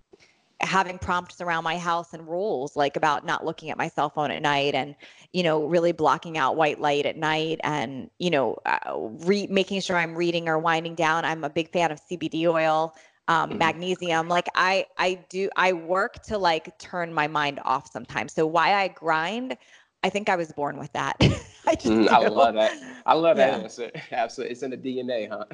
having 0.61 0.97
prompts 0.97 1.39
around 1.39 1.63
my 1.63 1.77
house 1.77 2.13
and 2.13 2.27
rules 2.27 2.75
like 2.75 2.97
about 2.97 3.25
not 3.25 3.45
looking 3.45 3.69
at 3.69 3.77
my 3.77 3.87
cell 3.87 4.09
phone 4.09 4.31
at 4.31 4.41
night 4.41 4.73
and 4.73 4.95
you 5.31 5.43
know 5.43 5.65
really 5.65 5.91
blocking 5.91 6.37
out 6.37 6.55
white 6.55 6.79
light 6.79 7.05
at 7.05 7.15
night 7.15 7.59
and 7.63 8.09
you 8.17 8.29
know 8.29 8.57
uh, 8.65 8.95
re- 9.25 9.47
making 9.47 9.79
sure 9.79 9.95
i'm 9.95 10.15
reading 10.15 10.49
or 10.49 10.57
winding 10.57 10.95
down. 10.95 11.25
I'm 11.25 11.43
a 11.43 11.49
big 11.49 11.71
fan 11.71 11.91
of 11.91 12.01
cbd 12.09 12.47
oil 12.47 12.95
um, 13.27 13.49
mm-hmm. 13.49 13.59
magnesium. 13.59 14.27
Like 14.27 14.47
i 14.55 14.85
i 14.97 15.19
do 15.29 15.49
i 15.55 15.73
work 15.73 16.23
to 16.23 16.37
like 16.37 16.77
turn 16.79 17.13
my 17.13 17.27
mind 17.27 17.59
off 17.63 17.91
sometimes. 17.91 18.33
So 18.33 18.45
why 18.47 18.73
i 18.73 18.87
grind 18.87 19.57
i 20.03 20.09
think 20.09 20.29
i 20.29 20.35
was 20.35 20.51
born 20.51 20.77
with 20.77 20.91
that. 20.93 21.17
I, 21.67 21.75
mm, 21.75 22.07
I 22.07 22.27
love 22.29 22.53
that. 22.55 22.71
I 23.05 23.13
love 23.13 23.37
yeah. 23.37 23.51
that 23.51 23.63
answer. 23.63 23.91
Absolutely. 24.11 24.53
It's 24.53 24.63
in 24.63 24.71
the 24.71 24.77
dna 24.77 25.29
huh? 25.29 25.45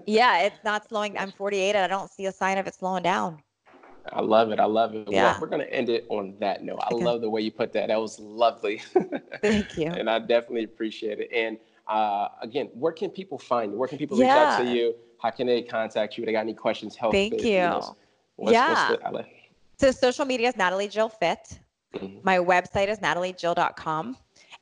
Yeah 0.06 0.42
it's 0.42 0.62
not 0.64 0.88
slowing 0.88 1.16
i'm 1.18 1.32
48 1.32 1.74
and 1.74 1.78
i 1.78 1.88
don't 1.88 2.10
see 2.10 2.26
a 2.26 2.32
sign 2.32 2.58
of 2.58 2.66
it 2.66 2.74
slowing 2.74 3.02
down 3.02 3.42
I 4.12 4.20
love 4.20 4.50
it. 4.50 4.60
I 4.60 4.64
love 4.64 4.94
it. 4.94 5.08
Yeah. 5.10 5.32
Well, 5.32 5.40
we're 5.40 5.46
going 5.48 5.62
to 5.62 5.72
end 5.72 5.88
it 5.88 6.06
on 6.08 6.34
that 6.40 6.62
note. 6.62 6.80
I 6.82 6.94
love 6.94 7.20
the 7.20 7.30
way 7.30 7.40
you 7.40 7.50
put 7.50 7.72
that. 7.72 7.88
That 7.88 8.00
was 8.00 8.18
lovely. 8.18 8.82
Thank 9.40 9.76
you. 9.78 9.86
and 9.86 10.10
I 10.10 10.18
definitely 10.18 10.64
appreciate 10.64 11.20
it. 11.20 11.30
And 11.32 11.58
uh, 11.88 12.28
again, 12.42 12.70
where 12.74 12.92
can 12.92 13.10
people 13.10 13.38
find 13.38 13.72
you? 13.72 13.78
Where 13.78 13.88
can 13.88 13.98
people 13.98 14.18
yeah. 14.18 14.58
reach 14.58 14.60
out 14.60 14.64
to 14.64 14.76
you? 14.76 14.94
How 15.20 15.30
can 15.30 15.46
they 15.46 15.62
contact 15.62 16.18
you? 16.18 16.26
They 16.26 16.32
got 16.32 16.40
any 16.40 16.54
questions? 16.54 16.96
Help. 16.96 17.12
Thank 17.12 17.42
you. 17.42 17.80
What's, 18.36 18.52
yeah. 18.52 18.90
What's 18.90 19.02
the, 19.12 19.26
so 19.78 19.90
social 19.90 20.24
media 20.24 20.48
is 20.48 20.56
Natalie 20.56 20.88
Jill 20.88 21.08
Fit. 21.08 21.58
Mm-hmm. 21.94 22.18
My 22.22 22.38
website 22.38 22.88
is 22.88 22.98
nataliejill.com. 22.98 24.16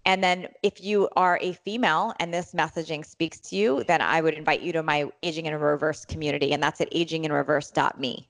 And 0.05 0.23
then 0.23 0.49
if 0.63 0.83
you 0.83 1.09
are 1.17 1.39
a 1.41 1.53
female 1.53 2.13
and 2.19 2.35
this 2.35 2.53
messaging 2.53 3.05
speaks 3.07 3.39
to 3.41 3.57
you, 3.57 3.85
then 3.85 4.01
I 4.01 4.21
would 4.21 4.35
invite 4.35 4.61
you 4.61 4.73
to 4.73 4.83
my 4.83 5.09
Aging 5.23 5.47
in 5.47 5.55
Reverse 5.55 6.05
community. 6.05 6.53
And 6.53 6.63
that's 6.63 6.81
at 6.81 6.91
aginginreverse.me. 6.93 8.29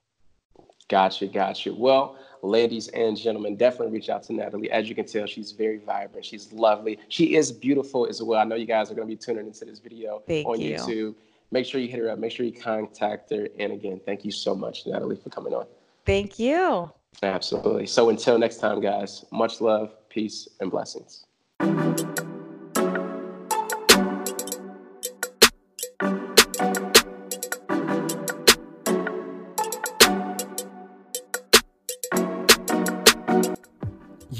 Gotcha, 0.93 1.26
gotcha. 1.26 1.72
Well, 1.72 2.18
ladies 2.43 2.88
and 2.88 3.16
gentlemen, 3.16 3.57
definitely 3.57 3.95
reach 3.95 4.11
out 4.11 4.24
to 4.24 4.34
Natalie. 4.34 4.70
As 4.70 4.90
you 4.90 4.95
can 4.95 5.07
tell, 5.07 5.24
she's 5.24 5.51
very 5.51 5.78
vibrant. 5.78 6.22
She's 6.22 6.53
lovely. 6.53 6.99
She 7.09 7.34
is 7.34 7.51
beautiful 7.51 8.07
as 8.07 8.22
well. 8.22 8.38
I 8.38 8.45
know 8.45 8.57
you 8.57 8.66
guys 8.66 8.90
are 8.90 8.95
going 8.95 9.09
to 9.09 9.11
be 9.11 9.16
tuning 9.16 9.47
into 9.47 9.64
this 9.64 9.78
video 9.78 10.22
thank 10.26 10.47
on 10.47 10.61
you. 10.61 10.76
YouTube. 10.76 11.14
Make 11.51 11.64
sure 11.64 11.80
you 11.80 11.88
hit 11.88 11.99
her 11.99 12.11
up. 12.11 12.18
Make 12.18 12.30
sure 12.30 12.45
you 12.45 12.53
contact 12.53 13.30
her. 13.30 13.49
And 13.59 13.72
again, 13.72 14.03
thank 14.05 14.22
you 14.22 14.30
so 14.30 14.55
much, 14.55 14.86
Natalie, 14.86 15.16
for 15.16 15.30
coming 15.30 15.55
on. 15.55 15.64
Thank 16.05 16.38
you. 16.38 16.93
Absolutely. 17.22 17.86
So 17.86 18.11
until 18.11 18.38
next 18.38 18.59
time, 18.59 18.82
guys, 18.82 19.24
much 19.32 19.62
love, 19.62 19.95
peace, 20.11 20.47
and 20.61 20.70
blessings. 20.70 21.24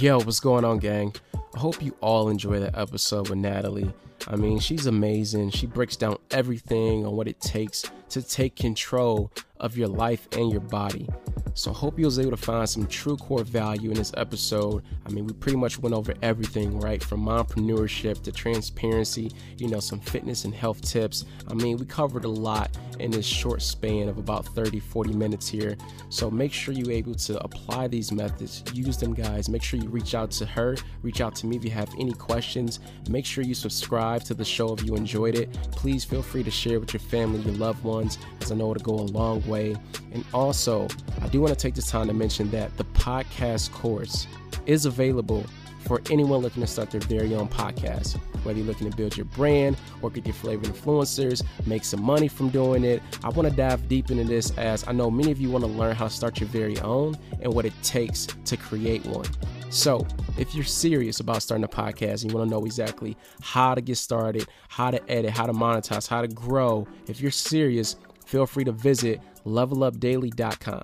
Yo, 0.03 0.19
what's 0.19 0.41
going 0.41 0.65
on, 0.65 0.79
gang? 0.79 1.15
I 1.55 1.61
hope 1.61 1.81
you 1.81 1.97
all 2.01 2.29
enjoy 2.29 2.59
that 2.59 2.77
episode 2.77 3.29
with 3.29 3.39
Natalie. 3.39 3.89
I 4.27 4.35
mean, 4.35 4.59
she's 4.59 4.87
amazing. 4.87 5.51
She 5.51 5.65
breaks 5.65 5.95
down 5.95 6.17
everything 6.33 7.07
on 7.07 7.15
what 7.15 7.29
it 7.29 7.41
takes 7.41 7.85
to 8.09 8.21
take 8.21 8.57
control 8.57 9.31
of 9.61 9.77
your 9.77 9.87
life 9.87 10.27
and 10.33 10.51
your 10.51 10.61
body. 10.61 11.09
So 11.55 11.73
hope 11.73 12.01
you 12.01 12.07
was 12.07 12.19
able 12.19 12.33
to 12.33 12.37
find 12.37 12.69
some 12.69 12.89
true 12.89 13.17
core 13.17 13.45
value 13.45 13.91
in 13.91 13.97
this 13.97 14.13
episode. 14.17 14.83
I 15.07 15.11
mean, 15.11 15.25
we 15.25 15.35
pretty 15.35 15.57
much 15.57 15.79
went 15.79 15.95
over 15.95 16.15
everything, 16.21 16.81
right? 16.81 17.01
From 17.01 17.27
entrepreneurship 17.27 18.25
to 18.25 18.33
transparency, 18.33 19.31
you 19.59 19.69
know, 19.69 19.79
some 19.79 20.01
fitness 20.01 20.45
and 20.45 20.53
health 20.53 20.83
tips. 20.83 21.27
I 21.49 21.55
mean, 21.55 21.77
we 21.77 21.87
covered 21.87 22.25
a 22.25 22.29
lot 22.29 22.77
in 23.01 23.11
this 23.11 23.27
short 23.27 23.63
span 23.63 24.09
of 24.09 24.19
about 24.19 24.47
30, 24.47 24.81
40 24.81 25.13
minutes 25.13 25.49
here. 25.49 25.77
So 26.09 26.31
make 26.31 26.53
sure 26.53 26.75
you're 26.75 26.91
able 26.91 27.15
to 27.15 27.43
apply 27.43 27.89
these 27.89 28.13
methods, 28.13 28.63
use 28.73 28.97
them, 28.97 29.15
guys. 29.15 29.49
Make 29.49 29.63
sure 29.63 29.81
you 29.81 29.89
reach 29.89 30.15
out 30.15 30.31
to 30.33 30.47
her, 30.47 30.77
reach 31.03 31.21
out 31.21 31.35
to 31.37 31.47
me 31.47 31.57
if 31.57 31.65
you 31.65 31.71
have 31.71 31.91
any 31.99 32.13
questions. 32.13 32.81
Make 33.09 33.27
sure 33.27 33.45
you 33.45 33.55
subscribe 33.55 34.23
to 34.25 34.35
the 34.35 34.45
show 34.45 34.73
if 34.75 34.85
you 34.85 34.95
enjoyed 34.95 35.35
it. 35.35 35.53
Please 35.73 36.05
feel 36.05 36.23
free 36.23 36.43
to 36.43 36.51
share 36.51 36.81
with 36.81 36.93
your 36.93 37.01
family, 37.01 37.41
your 37.41 37.55
loved 37.55 37.83
ones, 37.85 38.19
as 38.41 38.53
I 38.53 38.55
know 38.55 38.71
it'll 38.75 38.85
go 38.85 39.03
a 39.03 39.07
long 39.13 39.47
way. 39.47 39.77
And 40.13 40.25
also, 40.33 40.89
I 41.21 41.29
do 41.29 41.41
want 41.41 41.53
to 41.53 41.59
take 41.59 41.75
this 41.75 41.91
time 41.91 42.07
to 42.09 42.15
mention 42.15 42.51
that 42.51 42.77
the 42.77 42.85
podcast 42.85 43.73
course 43.73 44.27
is 44.67 44.87
available 44.87 45.45
for 45.83 46.01
anyone 46.11 46.41
looking 46.41 46.63
to 46.63 46.67
start 46.67 46.91
their 46.91 47.01
very 47.01 47.35
own 47.35 47.49
podcast. 47.49 48.19
Whether 48.45 48.59
you're 48.59 48.67
looking 48.67 48.91
to 48.91 48.97
build 48.97 49.17
your 49.17 49.27
brand, 49.27 49.77
work 50.01 50.15
with 50.15 50.27
your 50.27 50.35
flavor 50.35 50.65
influencers, 50.65 51.45
make 51.67 51.85
some 51.85 52.03
money 52.03 52.29
from 52.29 52.49
doing 52.49 52.85
it, 52.85 53.03
I 53.23 53.29
want 53.29 53.49
to 53.49 53.55
dive 53.55 53.89
deep 53.89 54.11
into 54.11 54.25
this 54.25 54.57
as 54.59 54.87
I 54.87 54.93
know 54.93 55.11
many 55.11 55.31
of 55.31 55.41
you 55.41 55.51
want 55.51 55.65
to 55.65 55.71
learn 55.71 55.95
how 55.95 56.09
to 56.09 56.11
start 56.13 56.41
your 56.41 56.49
very 56.49 56.79
own 56.81 57.17
and 57.41 57.53
what 57.53 57.65
it 57.65 57.73
takes 57.83 58.27
to 58.27 58.57
create 58.57 59.05
one. 59.07 59.27
So, 59.71 60.07
if 60.37 60.55
you're 60.55 60.65
serious 60.65 61.21
about 61.21 61.43
starting 61.43 61.65
a 61.65 61.69
podcast 61.69 62.23
and 62.23 62.31
you 62.31 62.37
want 62.37 62.51
to 62.51 62.55
know 62.55 62.65
exactly 62.67 63.17
how 63.41 63.75
to 63.75 63.81
get 63.81 63.97
started, 63.97 64.47
how 64.69 64.91
to 64.91 65.11
edit, 65.11 65.31
how 65.31 65.47
to 65.47 65.53
monetize, 65.53 66.07
how 66.07 66.21
to 66.21 66.29
grow, 66.29 66.87
if 67.07 67.21
you're 67.21 67.31
serious, 67.31 67.97
feel 68.27 68.47
free 68.47 68.65
to 68.65 68.73
visit 68.73 69.21
levelupdaily.com. 69.47 70.83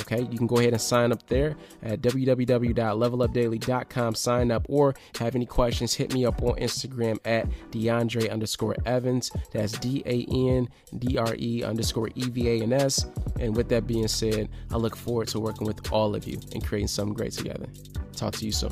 Okay, 0.00 0.22
you 0.30 0.38
can 0.38 0.46
go 0.46 0.58
ahead 0.58 0.72
and 0.72 0.80
sign 0.80 1.12
up 1.12 1.26
there 1.26 1.56
at 1.82 2.00
www.levelupdaily.com. 2.02 4.14
Sign 4.14 4.50
up 4.50 4.66
or 4.68 4.94
have 5.18 5.34
any 5.34 5.46
questions, 5.46 5.94
hit 5.94 6.12
me 6.12 6.26
up 6.26 6.42
on 6.42 6.56
Instagram 6.56 7.18
at 7.24 7.48
DeAndre 7.70 8.30
underscore 8.30 8.76
Evans. 8.86 9.30
That's 9.52 9.72
D 9.78 10.02
A 10.06 10.26
N 10.30 10.68
D 10.98 11.18
R 11.18 11.34
E 11.38 11.62
underscore 11.64 12.08
E 12.14 12.30
V 12.30 12.48
A 12.48 12.62
N 12.62 12.72
S. 12.72 13.06
And 13.40 13.56
with 13.56 13.68
that 13.70 13.86
being 13.86 14.08
said, 14.08 14.48
I 14.70 14.76
look 14.76 14.96
forward 14.96 15.28
to 15.28 15.40
working 15.40 15.66
with 15.66 15.90
all 15.92 16.14
of 16.14 16.26
you 16.26 16.38
and 16.52 16.64
creating 16.64 16.88
something 16.88 17.14
great 17.14 17.32
together. 17.32 17.66
Talk 18.14 18.34
to 18.34 18.46
you 18.46 18.52
soon. 18.52 18.70